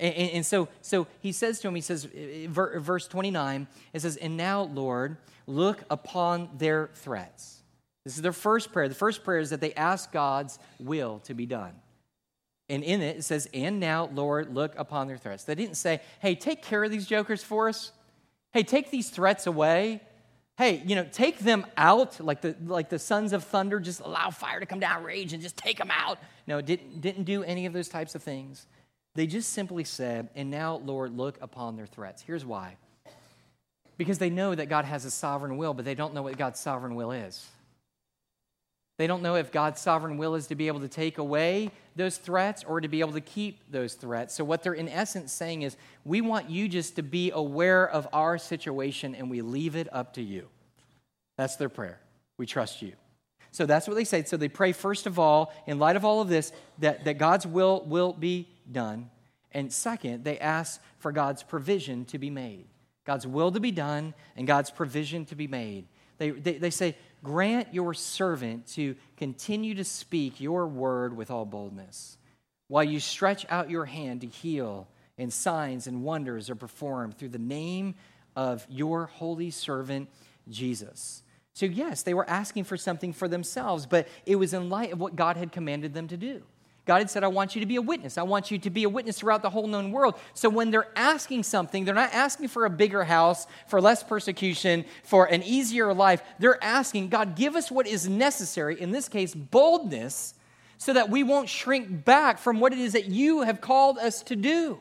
And, 0.00 0.14
and, 0.14 0.46
so, 0.46 0.68
so 0.80 1.06
he 1.20 1.30
says 1.30 1.60
to 1.60 1.68
him, 1.68 1.74
he 1.74 1.82
says, 1.82 2.08
eh, 2.16 2.46
verse 2.48 3.06
29, 3.06 3.66
it 3.92 4.00
says, 4.00 4.16
And 4.16 4.36
now, 4.38 4.62
Lord, 4.62 5.18
look 5.46 5.84
upon 5.90 6.48
their 6.56 6.88
threats. 6.94 7.60
This 8.04 8.16
is 8.16 8.22
their 8.22 8.32
first 8.32 8.72
prayer. 8.72 8.88
The 8.88 8.94
first 8.94 9.22
prayer 9.22 9.40
is 9.40 9.50
that 9.50 9.60
they 9.60 9.74
ask 9.74 10.10
God's 10.10 10.58
will 10.78 11.18
to 11.24 11.34
be 11.34 11.44
done. 11.44 11.74
And 12.70 12.82
in 12.82 13.02
it, 13.02 13.18
it 13.18 13.24
says, 13.24 13.46
And 13.52 13.78
now, 13.78 14.08
Lord, 14.14 14.54
look 14.54 14.72
upon 14.78 15.06
their 15.06 15.18
threats. 15.18 15.44
They 15.44 15.54
didn't 15.54 15.76
say, 15.76 16.00
Hey, 16.20 16.34
take 16.34 16.62
care 16.62 16.82
of 16.82 16.90
these 16.90 17.06
jokers 17.06 17.44
for 17.44 17.68
us. 17.68 17.92
Hey, 18.52 18.62
take 18.62 18.90
these 18.90 19.10
threats 19.10 19.46
away. 19.46 20.00
Hey, 20.56 20.82
you 20.86 20.94
know, 20.94 21.06
take 21.10 21.40
them 21.40 21.66
out 21.76 22.20
like 22.20 22.40
the, 22.40 22.56
like 22.64 22.88
the 22.88 22.98
sons 22.98 23.32
of 23.32 23.44
thunder, 23.44 23.80
just 23.80 24.00
allow 24.00 24.30
fire 24.30 24.60
to 24.60 24.66
come 24.66 24.80
down, 24.80 25.04
rage, 25.04 25.32
and 25.32 25.42
just 25.42 25.56
take 25.56 25.78
them 25.78 25.90
out. 25.90 26.18
No, 26.46 26.60
didn't, 26.60 27.00
didn't 27.00 27.24
do 27.24 27.42
any 27.42 27.66
of 27.66 27.72
those 27.72 27.88
types 27.88 28.14
of 28.14 28.22
things. 28.22 28.66
They 29.14 29.26
just 29.26 29.52
simply 29.52 29.84
said, 29.84 30.28
And 30.34 30.50
now, 30.50 30.76
Lord, 30.76 31.16
look 31.16 31.38
upon 31.40 31.76
their 31.76 31.86
threats. 31.86 32.22
Here's 32.22 32.44
why. 32.44 32.76
Because 33.96 34.18
they 34.18 34.30
know 34.30 34.54
that 34.54 34.68
God 34.68 34.84
has 34.84 35.04
a 35.04 35.10
sovereign 35.10 35.56
will, 35.56 35.74
but 35.74 35.84
they 35.84 35.94
don't 35.94 36.14
know 36.14 36.22
what 36.22 36.38
God's 36.38 36.60
sovereign 36.60 36.94
will 36.94 37.12
is. 37.12 37.46
They 39.00 39.06
don't 39.06 39.22
know 39.22 39.36
if 39.36 39.50
God's 39.50 39.80
sovereign 39.80 40.18
will 40.18 40.34
is 40.34 40.48
to 40.48 40.54
be 40.54 40.66
able 40.66 40.80
to 40.80 40.88
take 40.88 41.16
away 41.16 41.70
those 41.96 42.18
threats 42.18 42.62
or 42.64 42.82
to 42.82 42.88
be 42.88 43.00
able 43.00 43.14
to 43.14 43.22
keep 43.22 43.58
those 43.70 43.94
threats. 43.94 44.34
So, 44.34 44.44
what 44.44 44.62
they're 44.62 44.74
in 44.74 44.90
essence 44.90 45.32
saying 45.32 45.62
is, 45.62 45.74
we 46.04 46.20
want 46.20 46.50
you 46.50 46.68
just 46.68 46.96
to 46.96 47.02
be 47.02 47.30
aware 47.30 47.88
of 47.88 48.06
our 48.12 48.36
situation 48.36 49.14
and 49.14 49.30
we 49.30 49.40
leave 49.40 49.74
it 49.74 49.88
up 49.90 50.12
to 50.16 50.22
you. 50.22 50.48
That's 51.38 51.56
their 51.56 51.70
prayer. 51.70 51.98
We 52.36 52.44
trust 52.44 52.82
you. 52.82 52.92
So, 53.52 53.64
that's 53.64 53.88
what 53.88 53.94
they 53.94 54.04
say. 54.04 54.22
So, 54.24 54.36
they 54.36 54.50
pray, 54.50 54.72
first 54.72 55.06
of 55.06 55.18
all, 55.18 55.50
in 55.66 55.78
light 55.78 55.96
of 55.96 56.04
all 56.04 56.20
of 56.20 56.28
this, 56.28 56.52
that, 56.80 57.06
that 57.06 57.16
God's 57.16 57.46
will 57.46 57.82
will 57.86 58.12
be 58.12 58.48
done. 58.72 59.10
And 59.52 59.72
second, 59.72 60.24
they 60.24 60.38
ask 60.38 60.80
for 60.98 61.12
God's 61.12 61.42
provision 61.42 62.04
to 62.06 62.18
be 62.18 62.30
made. 62.30 62.66
God's 63.04 63.26
will 63.26 63.50
to 63.52 63.60
be 63.60 63.70
done 63.72 64.14
and 64.36 64.46
God's 64.46 64.70
provision 64.70 65.24
to 65.26 65.34
be 65.34 65.46
made. 65.46 65.86
They, 66.18 66.30
they, 66.30 66.58
they 66.58 66.70
say, 66.70 66.96
Grant 67.22 67.74
your 67.74 67.92
servant 67.92 68.66
to 68.68 68.94
continue 69.16 69.74
to 69.74 69.84
speak 69.84 70.40
your 70.40 70.66
word 70.66 71.14
with 71.14 71.30
all 71.30 71.44
boldness, 71.44 72.16
while 72.68 72.84
you 72.84 72.98
stretch 72.98 73.44
out 73.50 73.68
your 73.68 73.84
hand 73.84 74.22
to 74.22 74.26
heal, 74.26 74.88
and 75.18 75.30
signs 75.30 75.86
and 75.86 76.02
wonders 76.02 76.48
are 76.48 76.54
performed 76.54 77.18
through 77.18 77.28
the 77.28 77.38
name 77.38 77.94
of 78.36 78.66
your 78.70 79.06
holy 79.06 79.50
servant, 79.50 80.08
Jesus. 80.48 81.22
So, 81.52 81.66
yes, 81.66 82.02
they 82.02 82.14
were 82.14 82.28
asking 82.28 82.64
for 82.64 82.78
something 82.78 83.12
for 83.12 83.28
themselves, 83.28 83.84
but 83.84 84.08
it 84.24 84.36
was 84.36 84.54
in 84.54 84.70
light 84.70 84.92
of 84.92 85.00
what 85.00 85.16
God 85.16 85.36
had 85.36 85.52
commanded 85.52 85.92
them 85.92 86.08
to 86.08 86.16
do. 86.16 86.42
God 86.90 86.98
had 86.98 87.08
said, 87.08 87.22
I 87.22 87.28
want 87.28 87.54
you 87.54 87.60
to 87.60 87.66
be 87.66 87.76
a 87.76 87.80
witness. 87.80 88.18
I 88.18 88.24
want 88.24 88.50
you 88.50 88.58
to 88.58 88.68
be 88.68 88.82
a 88.82 88.88
witness 88.88 89.20
throughout 89.20 89.42
the 89.42 89.50
whole 89.50 89.68
known 89.68 89.92
world. 89.92 90.16
So 90.34 90.48
when 90.50 90.72
they're 90.72 90.88
asking 90.96 91.44
something, 91.44 91.84
they're 91.84 91.94
not 91.94 92.12
asking 92.12 92.48
for 92.48 92.64
a 92.64 92.70
bigger 92.70 93.04
house, 93.04 93.46
for 93.68 93.80
less 93.80 94.02
persecution, 94.02 94.84
for 95.04 95.26
an 95.26 95.44
easier 95.44 95.94
life. 95.94 96.20
They're 96.40 96.58
asking, 96.60 97.10
God, 97.10 97.36
give 97.36 97.54
us 97.54 97.70
what 97.70 97.86
is 97.86 98.08
necessary, 98.08 98.80
in 98.80 98.90
this 98.90 99.08
case, 99.08 99.36
boldness, 99.36 100.34
so 100.78 100.92
that 100.92 101.10
we 101.10 101.22
won't 101.22 101.48
shrink 101.48 102.04
back 102.04 102.38
from 102.40 102.58
what 102.58 102.72
it 102.72 102.80
is 102.80 102.94
that 102.94 103.06
you 103.06 103.42
have 103.42 103.60
called 103.60 103.96
us 103.96 104.24
to 104.24 104.34
do. 104.34 104.80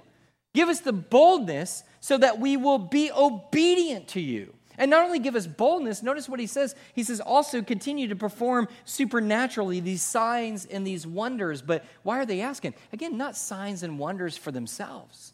Give 0.55 0.67
us 0.67 0.79
the 0.79 0.91
boldness 0.93 1.83
so 1.99 2.17
that 2.17 2.39
we 2.39 2.57
will 2.57 2.79
be 2.79 3.11
obedient 3.11 4.07
to 4.07 4.19
you. 4.19 4.55
And 4.79 4.89
not 4.89 5.03
only 5.03 5.19
give 5.19 5.35
us 5.35 5.45
boldness, 5.45 6.01
notice 6.01 6.29
what 6.29 6.39
he 6.39 6.47
says. 6.47 6.73
He 6.95 7.03
says 7.03 7.19
also 7.19 7.61
continue 7.61 8.07
to 8.07 8.15
perform 8.15 8.69
supernaturally 8.85 9.81
these 9.81 10.01
signs 10.01 10.65
and 10.65 10.87
these 10.87 11.05
wonders. 11.05 11.61
But 11.61 11.85
why 12.03 12.19
are 12.19 12.25
they 12.25 12.41
asking? 12.41 12.73
Again, 12.93 13.17
not 13.17 13.35
signs 13.35 13.83
and 13.83 13.99
wonders 13.99 14.37
for 14.37 14.51
themselves, 14.51 15.33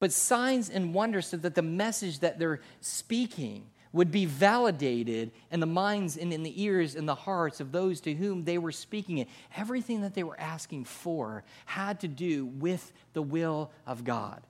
but 0.00 0.12
signs 0.12 0.68
and 0.68 0.92
wonders 0.92 1.28
so 1.28 1.36
that 1.38 1.54
the 1.54 1.62
message 1.62 2.18
that 2.18 2.38
they're 2.40 2.60
speaking 2.80 3.70
would 3.92 4.10
be 4.10 4.26
validated 4.26 5.30
in 5.52 5.60
the 5.60 5.66
minds 5.66 6.16
and 6.16 6.32
in 6.32 6.42
the 6.42 6.60
ears 6.60 6.96
and 6.96 7.08
the 7.08 7.14
hearts 7.14 7.60
of 7.60 7.70
those 7.70 8.00
to 8.00 8.12
whom 8.12 8.42
they 8.42 8.58
were 8.58 8.72
speaking 8.72 9.18
it. 9.18 9.28
Everything 9.56 10.00
that 10.00 10.14
they 10.14 10.24
were 10.24 10.38
asking 10.40 10.84
for 10.84 11.44
had 11.64 12.00
to 12.00 12.08
do 12.08 12.44
with 12.44 12.92
the 13.12 13.22
will 13.22 13.70
of 13.86 14.02
God 14.02 14.42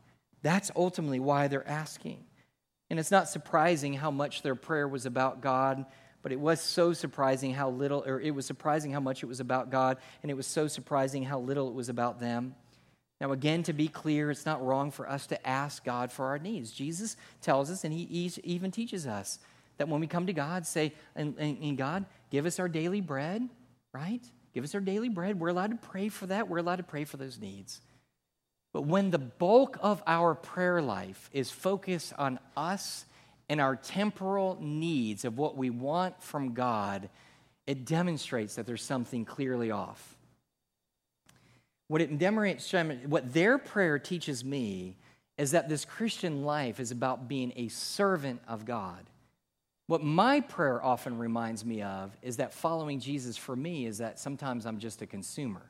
That's 0.44 0.70
ultimately 0.76 1.20
why 1.20 1.48
they're 1.48 1.66
asking. 1.66 2.24
And 2.94 3.00
it's 3.00 3.10
not 3.10 3.28
surprising 3.28 3.94
how 3.94 4.12
much 4.12 4.42
their 4.42 4.54
prayer 4.54 4.86
was 4.86 5.04
about 5.04 5.40
God, 5.40 5.84
but 6.22 6.30
it 6.30 6.38
was 6.38 6.60
so 6.60 6.92
surprising 6.92 7.52
how 7.52 7.68
little, 7.68 8.04
or 8.06 8.20
it 8.20 8.32
was 8.32 8.46
surprising 8.46 8.92
how 8.92 9.00
much 9.00 9.24
it 9.24 9.26
was 9.26 9.40
about 9.40 9.68
God, 9.68 9.96
and 10.22 10.30
it 10.30 10.34
was 10.34 10.46
so 10.46 10.68
surprising 10.68 11.24
how 11.24 11.40
little 11.40 11.66
it 11.66 11.74
was 11.74 11.88
about 11.88 12.20
them. 12.20 12.54
Now, 13.20 13.32
again, 13.32 13.64
to 13.64 13.72
be 13.72 13.88
clear, 13.88 14.30
it's 14.30 14.46
not 14.46 14.64
wrong 14.64 14.92
for 14.92 15.10
us 15.10 15.26
to 15.26 15.44
ask 15.44 15.82
God 15.82 16.12
for 16.12 16.26
our 16.26 16.38
needs. 16.38 16.70
Jesus 16.70 17.16
tells 17.40 17.68
us, 17.68 17.82
and 17.82 17.92
He 17.92 18.02
even 18.44 18.70
teaches 18.70 19.08
us, 19.08 19.40
that 19.78 19.88
when 19.88 19.98
we 20.00 20.06
come 20.06 20.28
to 20.28 20.32
God, 20.32 20.64
say, 20.64 20.92
and, 21.16 21.34
and, 21.36 21.58
and 21.60 21.76
God, 21.76 22.04
give 22.30 22.46
us 22.46 22.60
our 22.60 22.68
daily 22.68 23.00
bread, 23.00 23.48
right? 23.92 24.22
Give 24.52 24.62
us 24.62 24.72
our 24.76 24.80
daily 24.80 25.08
bread. 25.08 25.40
We're 25.40 25.48
allowed 25.48 25.72
to 25.72 25.88
pray 25.88 26.10
for 26.10 26.26
that. 26.26 26.48
We're 26.48 26.58
allowed 26.58 26.76
to 26.76 26.84
pray 26.84 27.06
for 27.06 27.16
those 27.16 27.40
needs. 27.40 27.80
But 28.74 28.86
when 28.86 29.12
the 29.12 29.18
bulk 29.18 29.78
of 29.80 30.02
our 30.04 30.34
prayer 30.34 30.82
life 30.82 31.30
is 31.32 31.48
focused 31.48 32.12
on 32.18 32.40
us 32.56 33.06
and 33.48 33.60
our 33.60 33.76
temporal 33.76 34.58
needs 34.60 35.24
of 35.24 35.38
what 35.38 35.56
we 35.56 35.70
want 35.70 36.20
from 36.20 36.54
God, 36.54 37.08
it 37.68 37.84
demonstrates 37.84 38.56
that 38.56 38.66
there's 38.66 38.82
something 38.82 39.24
clearly 39.24 39.70
off. 39.70 40.16
What 41.86 42.00
it 42.00 42.18
demonstrates, 42.18 43.06
what 43.06 43.32
their 43.32 43.58
prayer 43.58 44.00
teaches 44.00 44.44
me 44.44 44.96
is 45.38 45.52
that 45.52 45.68
this 45.68 45.84
Christian 45.84 46.42
life 46.42 46.80
is 46.80 46.90
about 46.90 47.28
being 47.28 47.52
a 47.54 47.68
servant 47.68 48.42
of 48.48 48.64
God. 48.64 49.08
What 49.86 50.02
my 50.02 50.40
prayer 50.40 50.84
often 50.84 51.16
reminds 51.18 51.64
me 51.64 51.82
of 51.82 52.16
is 52.22 52.38
that 52.38 52.52
following 52.52 52.98
Jesus 52.98 53.36
for 53.36 53.54
me 53.54 53.86
is 53.86 53.98
that 53.98 54.18
sometimes 54.18 54.66
I'm 54.66 54.78
just 54.78 55.00
a 55.00 55.06
consumer, 55.06 55.62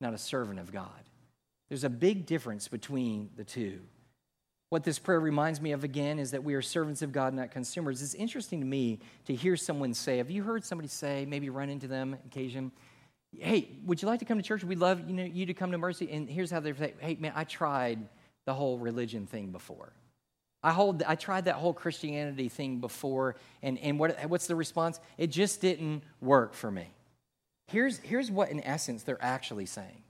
not 0.00 0.14
a 0.14 0.18
servant 0.18 0.60
of 0.60 0.72
God. 0.72 0.90
There's 1.68 1.84
a 1.84 1.90
big 1.90 2.26
difference 2.26 2.68
between 2.68 3.30
the 3.36 3.44
two. 3.44 3.80
What 4.68 4.82
this 4.82 4.98
prayer 4.98 5.20
reminds 5.20 5.60
me 5.60 5.72
of 5.72 5.84
again 5.84 6.18
is 6.18 6.32
that 6.32 6.42
we 6.42 6.54
are 6.54 6.62
servants 6.62 7.02
of 7.02 7.12
God, 7.12 7.34
not 7.34 7.50
consumers. 7.50 8.02
It's 8.02 8.14
interesting 8.14 8.60
to 8.60 8.66
me 8.66 8.98
to 9.26 9.34
hear 9.34 9.56
someone 9.56 9.94
say, 9.94 10.18
have 10.18 10.30
you 10.30 10.42
heard 10.42 10.64
somebody 10.64 10.88
say, 10.88 11.24
maybe 11.24 11.50
run 11.50 11.70
into 11.70 11.86
them 11.86 12.16
occasion, 12.26 12.72
hey, 13.32 13.68
would 13.84 14.02
you 14.02 14.08
like 14.08 14.18
to 14.20 14.24
come 14.24 14.38
to 14.38 14.42
church? 14.42 14.64
We'd 14.64 14.78
love 14.78 15.08
you, 15.08 15.14
know, 15.14 15.24
you 15.24 15.46
to 15.46 15.54
come 15.54 15.70
to 15.70 15.78
Mercy. 15.78 16.10
And 16.10 16.28
here's 16.28 16.50
how 16.50 16.60
they 16.60 16.72
say, 16.72 16.94
hey, 16.98 17.16
man, 17.20 17.32
I 17.36 17.44
tried 17.44 18.00
the 18.44 18.54
whole 18.54 18.78
religion 18.78 19.26
thing 19.26 19.52
before. 19.52 19.92
I, 20.62 20.72
hold, 20.72 21.02
I 21.04 21.14
tried 21.14 21.44
that 21.44 21.56
whole 21.56 21.72
Christianity 21.72 22.48
thing 22.48 22.80
before, 22.80 23.36
and, 23.62 23.78
and 23.78 24.00
what, 24.00 24.18
what's 24.28 24.48
the 24.48 24.56
response? 24.56 24.98
It 25.16 25.28
just 25.28 25.60
didn't 25.60 26.02
work 26.20 26.54
for 26.54 26.72
me. 26.72 26.88
Here's, 27.68 27.98
here's 27.98 28.32
what, 28.32 28.50
in 28.50 28.64
essence, 28.64 29.04
they're 29.04 29.22
actually 29.22 29.66
saying 29.66 30.02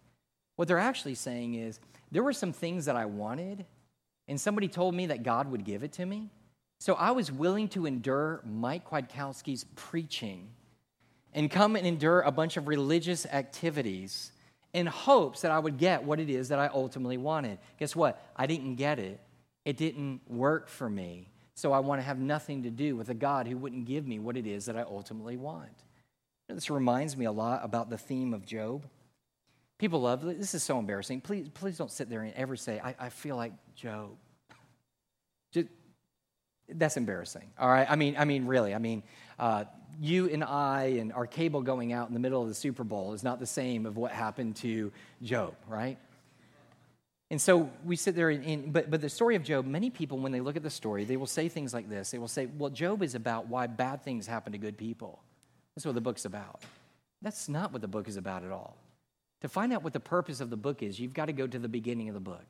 what 0.57 0.69
they're 0.69 0.79
actually 0.79 1.14
saying 1.14 1.55
is 1.55 1.79
there 2.11 2.23
were 2.23 2.33
some 2.33 2.53
things 2.53 2.87
that 2.87 2.97
I 2.97 3.05
wanted, 3.05 3.64
and 4.29 4.40
somebody 4.40 4.69
told 4.69 4.95
me 4.95 5.07
that 5.07 5.23
God 5.23 5.51
would 5.51 5.64
give 5.64 5.83
it 5.83 5.92
to 5.92 6.07
me. 6.07 6.31
So 6.81 6.95
I 6.95 7.12
was 7.12 7.33
willing 7.33 7.69
to 7.71 7.87
endure 7.87 8.42
Mike 8.45 8.88
Kwiatkowski's 8.88 9.64
preaching 9.77 10.49
and 11.33 11.51
come 11.51 11.77
and 11.77 11.87
endure 11.87 12.21
a 12.21 12.31
bunch 12.31 12.57
of 12.57 12.69
religious 12.69 13.27
activities 13.27 14.33
in 14.73 14.87
hopes 14.87 15.40
that 15.40 15.51
I 15.51 15.59
would 15.59 15.79
get 15.79 16.05
what 16.05 16.21
it 16.21 16.29
is 16.29 16.49
that 16.49 16.59
I 16.59 16.69
ultimately 16.69 17.16
wanted. 17.16 17.59
Guess 17.79 17.97
what? 17.97 18.23
I 18.37 18.47
didn't 18.47 18.75
get 18.77 18.99
it. 18.99 19.21
It 19.64 19.77
didn't 19.77 20.21
work 20.29 20.69
for 20.69 20.88
me. 20.88 21.29
So 21.55 21.73
I 21.73 21.79
want 21.79 22.01
to 22.01 22.05
have 22.05 22.19
nothing 22.19 22.64
to 22.64 22.71
do 22.71 22.95
with 22.97 23.09
a 23.09 23.14
God 23.14 23.49
who 23.49 23.57
wouldn't 23.57 23.87
give 23.87 24.07
me 24.07 24.19
what 24.19 24.37
it 24.37 24.47
is 24.47 24.66
that 24.66 24.77
I 24.77 24.83
ultimately 24.83 25.38
want. 25.38 25.85
This 26.49 26.71
reminds 26.71 27.16
me 27.16 27.25
a 27.25 27.33
lot 27.33 27.64
about 27.64 27.88
the 27.90 27.99
theme 27.99 28.35
of 28.35 28.45
Job. 28.45 28.87
People 29.79 30.01
love 30.01 30.23
this 30.23 30.55
is 30.55 30.62
so 30.62 30.79
embarrassing. 30.79 31.21
Please, 31.21 31.49
please 31.53 31.77
don't 31.77 31.91
sit 31.91 32.09
there 32.09 32.23
and 32.23 32.33
ever 32.35 32.57
say, 32.57 32.81
I, 32.83 32.95
I 32.99 33.09
feel 33.11 33.37
like 33.37 33.53
Job. 33.75 34.11
Just, 35.53 35.69
that's 36.69 36.97
embarrassing. 36.97 37.51
All 37.59 37.69
right. 37.69 37.87
I 37.89 37.97
mean, 37.97 38.17
I 38.19 38.25
mean, 38.25 38.47
really. 38.47 38.75
I 38.75 38.79
mean, 38.79 39.03
uh, 39.39 39.65
you 40.01 40.29
and 40.31 40.43
I 40.43 40.97
and 40.99 41.12
our 41.12 41.27
cable 41.27 41.62
going 41.62 41.93
out 41.93 42.09
in 42.09 42.15
the 42.15 42.21
middle 42.21 42.43
of 42.43 42.49
the 42.49 42.55
Super 42.55 42.85
Bowl 42.85 43.12
is 43.12 43.23
not 43.23 43.39
the 43.39 43.47
same 43.47 43.87
of 43.87 43.97
what 43.97 44.12
happened 44.12 44.57
to 44.57 44.93
Job, 45.23 45.55
right? 45.69 45.99
And 47.31 47.41
so 47.41 47.71
we 47.85 47.97
sit 47.97 48.15
there, 48.15 48.31
and, 48.31 48.73
but, 48.73 48.91
but 48.91 49.01
the 49.01 49.09
story 49.09 49.35
of 49.35 49.43
Job, 49.43 49.67
many 49.67 49.91
people, 49.91 50.19
when 50.19 50.33
they 50.33 50.41
look 50.41 50.57
at 50.57 50.62
the 50.62 50.71
story, 50.71 51.05
they 51.05 51.17
will 51.17 51.27
say 51.27 51.49
things 51.49 51.75
like 51.75 51.89
this. 51.89 52.12
They 52.12 52.19
will 52.19 52.29
say, 52.29 52.47
well, 52.47 52.71
Job 52.71 53.03
is 53.03 53.15
about 53.15 53.49
why 53.49 53.67
bad 53.67 54.03
things 54.03 54.27
happen 54.27 54.53
to 54.53 54.59
good 54.59 54.79
people. 54.79 55.19
That's 55.75 55.85
what 55.85 55.95
the 55.95 56.01
book's 56.01 56.25
about. 56.25 56.62
That's 57.23 57.49
not 57.49 57.73
what 57.73 57.83
the 57.83 57.89
book 57.89 58.09
is 58.09 58.17
about 58.17 58.45
at 58.45 58.53
all. 58.53 58.77
To 59.42 59.49
find 59.49 59.72
out 59.72 59.83
what 59.83 59.92
the 59.92 60.01
purpose 60.01 60.40
of 60.40 60.51
the 60.51 60.57
book 60.57 60.83
is, 60.83 60.99
you've 60.99 61.14
got 61.14 61.27
to 61.27 61.33
go 61.33 61.46
to 61.46 61.59
the 61.59 61.68
beginning 61.68 62.09
of 62.09 62.14
the 62.14 62.20
book. 62.20 62.44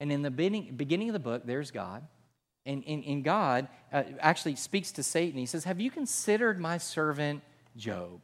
And 0.00 0.12
in 0.12 0.22
the 0.22 0.30
beginning 0.30 1.08
of 1.08 1.12
the 1.14 1.18
book, 1.18 1.42
there's 1.46 1.70
God. 1.70 2.06
And, 2.66 2.84
and 2.84 3.22
God 3.22 3.68
uh, 3.92 4.02
actually 4.18 4.56
speaks 4.56 4.92
to 4.92 5.02
Satan. 5.02 5.38
He 5.38 5.46
says, 5.46 5.64
Have 5.64 5.80
you 5.80 5.90
considered 5.90 6.60
my 6.60 6.78
servant 6.78 7.42
Job? 7.76 8.20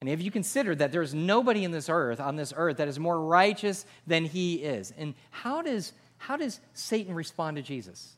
And 0.00 0.10
have 0.10 0.20
you 0.20 0.30
considered 0.30 0.80
that 0.80 0.92
there's 0.92 1.14
nobody 1.14 1.64
in 1.64 1.70
this 1.70 1.88
earth, 1.88 2.20
on 2.20 2.36
this 2.36 2.52
earth, 2.54 2.76
that 2.76 2.88
is 2.88 2.98
more 2.98 3.18
righteous 3.18 3.86
than 4.06 4.26
he 4.26 4.56
is? 4.56 4.92
And 4.96 5.14
how 5.30 5.62
does, 5.62 5.94
how 6.18 6.36
does 6.36 6.60
Satan 6.74 7.14
respond 7.14 7.56
to 7.56 7.62
Jesus? 7.62 8.16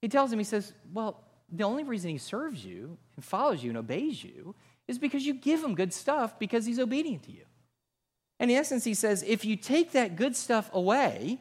He 0.00 0.08
tells 0.08 0.32
him, 0.32 0.38
He 0.38 0.44
says, 0.44 0.72
Well, 0.92 1.22
the 1.52 1.64
only 1.64 1.84
reason 1.84 2.10
he 2.10 2.18
serves 2.18 2.64
you 2.64 2.96
and 3.16 3.24
follows 3.24 3.62
you 3.62 3.70
and 3.70 3.78
obeys 3.78 4.24
you 4.24 4.54
is 4.88 4.98
because 4.98 5.24
you 5.24 5.34
give 5.34 5.62
him 5.62 5.74
good 5.74 5.92
stuff 5.92 6.38
because 6.38 6.64
he's 6.64 6.78
obedient 6.78 7.24
to 7.24 7.32
you. 7.32 7.44
In 8.50 8.56
essence, 8.56 8.84
he 8.84 8.94
says, 8.94 9.24
if 9.26 9.44
you 9.44 9.56
take 9.56 9.92
that 9.92 10.16
good 10.16 10.36
stuff 10.36 10.70
away, 10.72 11.38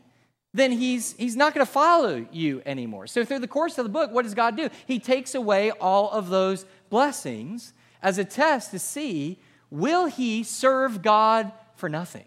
then 0.54 0.72
he's, 0.72 1.13
he's 1.13 1.36
not 1.36 1.54
going 1.54 1.66
to 1.66 1.72
follow 1.72 2.26
you 2.32 2.62
anymore. 2.66 3.08
So, 3.08 3.26
through 3.26 3.39
the 3.39 3.48
course 3.48 3.78
of 3.78 3.86
the 3.86 3.89
book, 3.89 4.12
what 4.12 4.24
does 4.24 4.34
God 4.34 4.56
do? 4.56 4.70
He 4.86 5.00
takes 5.00 5.36
away 5.36 5.72
all 5.72 6.10
of 6.12 6.30
those 6.30 6.66
blessings 6.89 7.74
as 8.02 8.18
a 8.18 8.26
test 8.26 8.72
to 8.72 8.80
see 8.80 9.39
will 9.70 10.06
he 10.06 10.44
serve 10.44 11.02
God 11.02 11.52
for 11.76 11.89
nothing? 11.89 12.26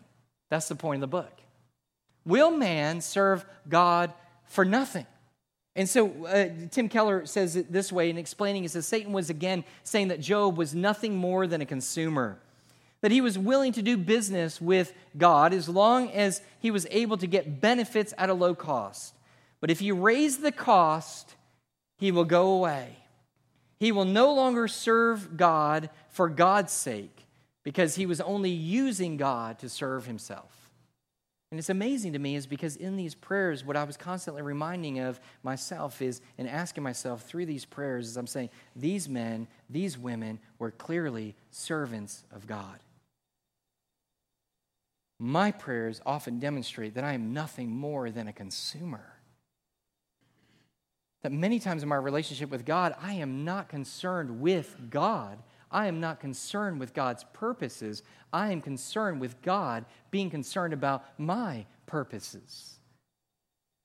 That's 0.51 0.69
the 0.69 0.75
point 0.75 0.97
of 0.97 1.01
the 1.03 1.17
book. 1.17 1.41
Will 2.25 2.51
man 2.51 3.01
serve 3.01 3.45
God 3.69 4.13
for 4.45 4.65
nothing? 4.65 5.07
And 5.77 5.89
so 5.89 6.27
uh, 6.27 6.49
Tim 6.71 6.89
Keller 6.89 7.27
says 7.27 7.55
it 7.55 7.71
this 7.71 7.93
way 7.93 8.11
in 8.11 8.19
explaining, 8.19 8.63
he 8.63 8.69
says 8.69 8.87
Satan 8.87 9.13
was 9.13 9.31
again 9.31 9.65
saying 9.85 10.09
that 10.09 10.21
Job 10.21 10.57
was 10.57 10.75
nothing 10.75 11.15
more 11.17 11.47
than 11.47 11.61
a 11.61 11.67
consumer 11.67 12.41
that 13.01 13.11
he 13.11 13.21
was 13.21 13.39
willing 13.39 13.73
to 13.73 13.83
do 13.83 13.97
business 13.97 14.61
with 14.61 14.93
God 15.17 15.53
as 15.53 15.69
long 15.69 16.11
as 16.11 16.43
he 16.61 16.71
was 16.71 16.87
able 16.91 17.17
to 17.19 17.27
get 17.27 17.61
benefits 17.61 18.15
at 18.17 18.31
a 18.31 18.35
low 18.35 18.55
cost. 18.55 19.15
But 19.61 19.71
if 19.71 19.83
you 19.83 19.95
raise 19.95 20.39
the 20.39 20.53
cost, 20.53 21.35
he 21.99 22.11
will 22.11 22.25
go 22.25 22.53
away. 22.53 22.97
He 23.79 23.93
will 23.93 24.05
no 24.05 24.33
longer 24.33 24.69
serve 24.69 25.37
God 25.37 25.91
for 26.09 26.29
God's 26.29 26.73
sake 26.73 27.27
because 27.63 27.97
he 27.97 28.07
was 28.07 28.21
only 28.21 28.51
using 28.51 29.17
God 29.17 29.59
to 29.59 29.69
serve 29.69 30.07
himself. 30.07 30.71
And 31.51 31.59
it's 31.61 31.71
amazing 31.71 32.15
to 32.15 32.19
me 32.19 32.35
is 32.35 32.47
because 32.47 32.77
in 32.77 32.97
these 32.97 33.15
prayers, 33.15 33.65
what 33.65 33.77
I 33.77 33.85
was 33.85 33.97
constantly 33.97 34.43
reminding 34.43 34.99
of 34.99 35.21
myself 35.43 36.03
is, 36.03 36.21
and 36.39 36.49
asking 36.49 36.83
myself 36.83 37.23
through 37.23 37.47
these 37.47 37.65
prayers, 37.65 38.09
is 38.09 38.17
I'm 38.17 38.27
saying, 38.27 38.51
these 38.75 39.09
men, 39.09 39.47
these 39.71 39.97
women 39.97 40.41
were 40.59 40.73
clearly 40.73 41.37
servants 41.51 42.25
of 42.33 42.47
God. 42.47 42.79
My 45.19 45.51
prayers 45.51 46.01
often 46.05 46.39
demonstrate 46.39 46.95
that 46.95 47.05
I 47.05 47.13
am 47.13 47.33
nothing 47.33 47.71
more 47.71 48.11
than 48.11 48.29
a 48.29 48.33
consumer. 48.33 49.15
That 51.23 51.33
many 51.33 51.59
times 51.59 51.83
in 51.83 51.89
my 51.89 51.97
relationship 51.97 52.51
with 52.51 52.65
God, 52.65 52.95
I 53.01 53.15
am 53.15 53.45
not 53.45 53.69
concerned 53.69 54.41
with 54.41 54.77
God. 54.91 55.39
I 55.71 55.87
am 55.87 56.01
not 56.01 56.21
concerned 56.21 56.79
with 56.79 56.95
God's 56.95 57.25
purposes. 57.33 58.03
I 58.33 58.53
am 58.53 58.61
concerned 58.61 59.21
with 59.21 59.41
God 59.43 59.87
being 60.11 60.31
concerned 60.31 60.73
about 60.73 61.05
my 61.19 61.67
purposes. 61.87 62.76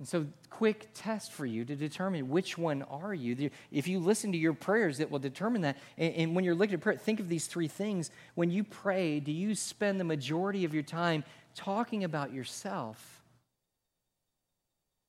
And 0.01 0.07
so, 0.07 0.25
quick 0.49 0.87
test 0.95 1.31
for 1.31 1.45
you 1.45 1.63
to 1.63 1.75
determine 1.75 2.27
which 2.27 2.57
one 2.57 2.81
are 2.81 3.13
you. 3.13 3.51
If 3.69 3.87
you 3.87 3.99
listen 3.99 4.31
to 4.31 4.37
your 4.39 4.53
prayers, 4.53 4.99
it 4.99 5.11
will 5.11 5.19
determine 5.19 5.61
that. 5.61 5.77
And, 5.95 6.33
when 6.33 6.43
you're 6.43 6.55
looking 6.55 6.73
at 6.73 6.81
prayer, 6.81 6.97
think 6.97 7.19
of 7.19 7.29
these 7.29 7.45
three 7.45 7.67
things. 7.67 8.09
When 8.33 8.49
you 8.49 8.63
pray, 8.63 9.19
do 9.19 9.31
you 9.31 9.53
spend 9.53 9.99
the 9.99 10.03
majority 10.03 10.65
of 10.65 10.73
your 10.73 10.81
time 10.81 11.23
talking 11.53 12.03
about 12.03 12.33
yourself, 12.33 13.21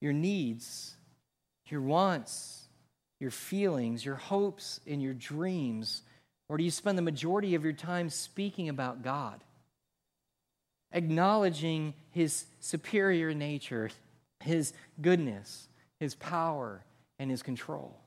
your 0.03 0.13
needs, 0.13 0.95
your 1.69 1.81
wants, 1.81 2.67
your 3.19 3.31
feelings, 3.31 4.05
your 4.05 4.17
hopes, 4.17 4.79
and 4.87 5.03
your 5.03 5.15
dreams? 5.15 6.03
Or 6.51 6.59
do 6.59 6.65
you 6.65 6.71
spend 6.71 6.99
the 6.99 7.03
majority 7.03 7.55
of 7.55 7.65
your 7.65 7.73
time 7.73 8.11
speaking 8.11 8.69
about 8.69 9.03
God? 9.03 9.43
Acknowledging 10.93 11.95
his 12.11 12.45
superior 12.61 13.33
nature, 13.33 13.89
his 14.43 14.73
goodness, 15.01 15.69
his 15.99 16.15
power, 16.15 16.85
and 17.19 17.31
his 17.31 17.43
control. 17.43 17.99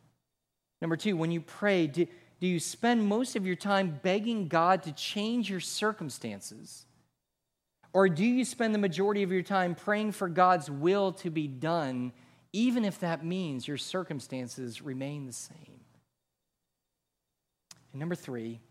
Number 0.82 0.98
two, 0.98 1.18
when 1.18 1.32
you 1.32 1.42
pray, 1.42 1.88
do, 1.88 2.06
do 2.40 2.48
you 2.48 2.60
spend 2.60 3.06
most 3.06 3.36
of 3.36 3.46
your 3.46 3.56
time 3.56 4.00
begging 4.04 4.48
God 4.48 4.84
to 4.84 4.92
change 4.92 5.50
your 5.50 5.60
circumstances? 5.60 6.86
Or 7.94 8.10
do 8.10 8.26
you 8.26 8.44
spend 8.44 8.76
the 8.76 8.80
majority 8.80 9.24
of 9.24 9.32
your 9.32 9.42
time 9.42 9.74
praying 9.74 10.12
for 10.12 10.28
God's 10.28 10.70
will 10.70 11.14
to 11.14 11.30
be 11.30 11.48
done 11.48 12.12
even 12.56 12.86
if 12.86 13.02
that 13.02 13.26
means 13.26 13.68
your 13.68 13.76
circumstances 13.76 14.82
remain 14.82 15.26
the 15.26 15.34
same. 15.34 15.82
And 17.92 18.00
number 18.00 18.16
three, 18.16 18.62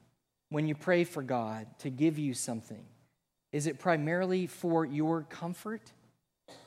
when 0.48 0.66
you 0.66 0.74
pray 0.74 1.04
for 1.04 1.22
God 1.22 1.66
to 1.80 1.90
give 1.90 2.18
you 2.18 2.32
something, 2.32 2.86
is 3.52 3.66
it 3.66 3.78
primarily 3.78 4.46
for 4.46 4.86
your 4.86 5.24
comfort 5.24 5.92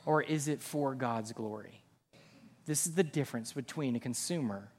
or 0.05 0.21
is 0.21 0.47
it 0.47 0.61
for 0.61 0.95
God's 0.95 1.32
glory? 1.32 1.84
This 2.65 2.86
is 2.86 2.95
the 2.95 3.03
difference 3.03 3.53
between 3.53 3.95
a 3.95 3.99
consumer 3.99 4.71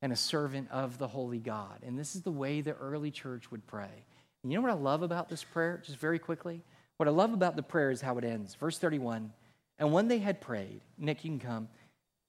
and 0.00 0.12
a 0.12 0.16
servant 0.16 0.70
of 0.70 0.98
the 0.98 1.08
holy 1.08 1.38
God. 1.38 1.80
And 1.82 1.98
this 1.98 2.14
is 2.14 2.22
the 2.22 2.30
way 2.30 2.60
the 2.60 2.74
early 2.74 3.10
church 3.10 3.50
would 3.50 3.66
pray. 3.66 4.04
And 4.42 4.52
you 4.52 4.58
know 4.58 4.62
what 4.62 4.70
I 4.70 4.80
love 4.80 5.02
about 5.02 5.28
this 5.28 5.42
prayer, 5.42 5.82
just 5.84 5.98
very 5.98 6.18
quickly? 6.18 6.62
What 6.96 7.08
I 7.08 7.12
love 7.12 7.32
about 7.32 7.56
the 7.56 7.62
prayer 7.62 7.90
is 7.90 8.00
how 8.00 8.18
it 8.18 8.24
ends. 8.24 8.54
Verse 8.54 8.78
31 8.78 9.32
And 9.78 9.92
when 9.92 10.08
they 10.08 10.18
had 10.18 10.40
prayed, 10.40 10.82
Nick, 10.98 11.24
you 11.24 11.30
can 11.30 11.40
come. 11.40 11.68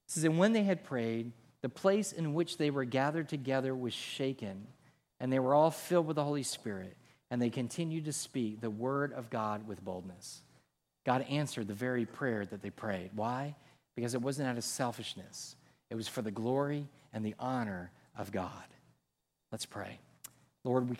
It 0.07 0.11
says, 0.11 0.24
And 0.24 0.39
when 0.39 0.53
they 0.53 0.63
had 0.63 0.84
prayed, 0.84 1.34
the 1.61 1.70
place 1.70 2.11
in 2.11 2.34
which 2.34 2.57
they 2.57 2.70
were 2.70 2.86
gathered 2.86 3.28
together 3.28 3.76
was 3.76 3.93
shaken, 3.93 4.68
and 5.20 5.32
they 5.32 5.39
were 5.39 5.53
all 5.53 5.72
filled 5.72 6.07
with 6.07 6.16
the 6.16 6.24
Holy 6.24 6.43
Spirit, 6.43 6.95
and 7.30 7.41
they 7.41 7.49
continued 7.49 8.05
to 8.05 8.13
speak 8.13 8.61
the 8.61 8.70
word 8.70 9.11
of 9.13 9.30
God 9.30 9.68
with 9.68 9.84
boldness. 9.84 10.41
God 11.06 11.22
answered 11.30 11.68
the 11.68 11.74
very 11.74 12.06
prayer 12.06 12.45
that 12.45 12.62
they 12.62 12.70
prayed. 12.70 13.12
Why? 13.14 13.56
Because 13.95 14.14
it 14.14 14.22
wasn't 14.22 14.49
out 14.49 14.58
of 14.58 14.64
selfishness, 14.64 15.56
it 15.89 15.95
was 15.95 16.08
for 16.08 16.22
the 16.22 16.32
glory 16.32 16.88
and 17.14 17.24
the 17.24 17.36
honor 17.39 17.91
of 18.18 18.32
God. 18.32 18.51
Let's 19.51 19.66
pray. 19.66 19.99
Lord, 20.64 20.89
we 20.89 20.95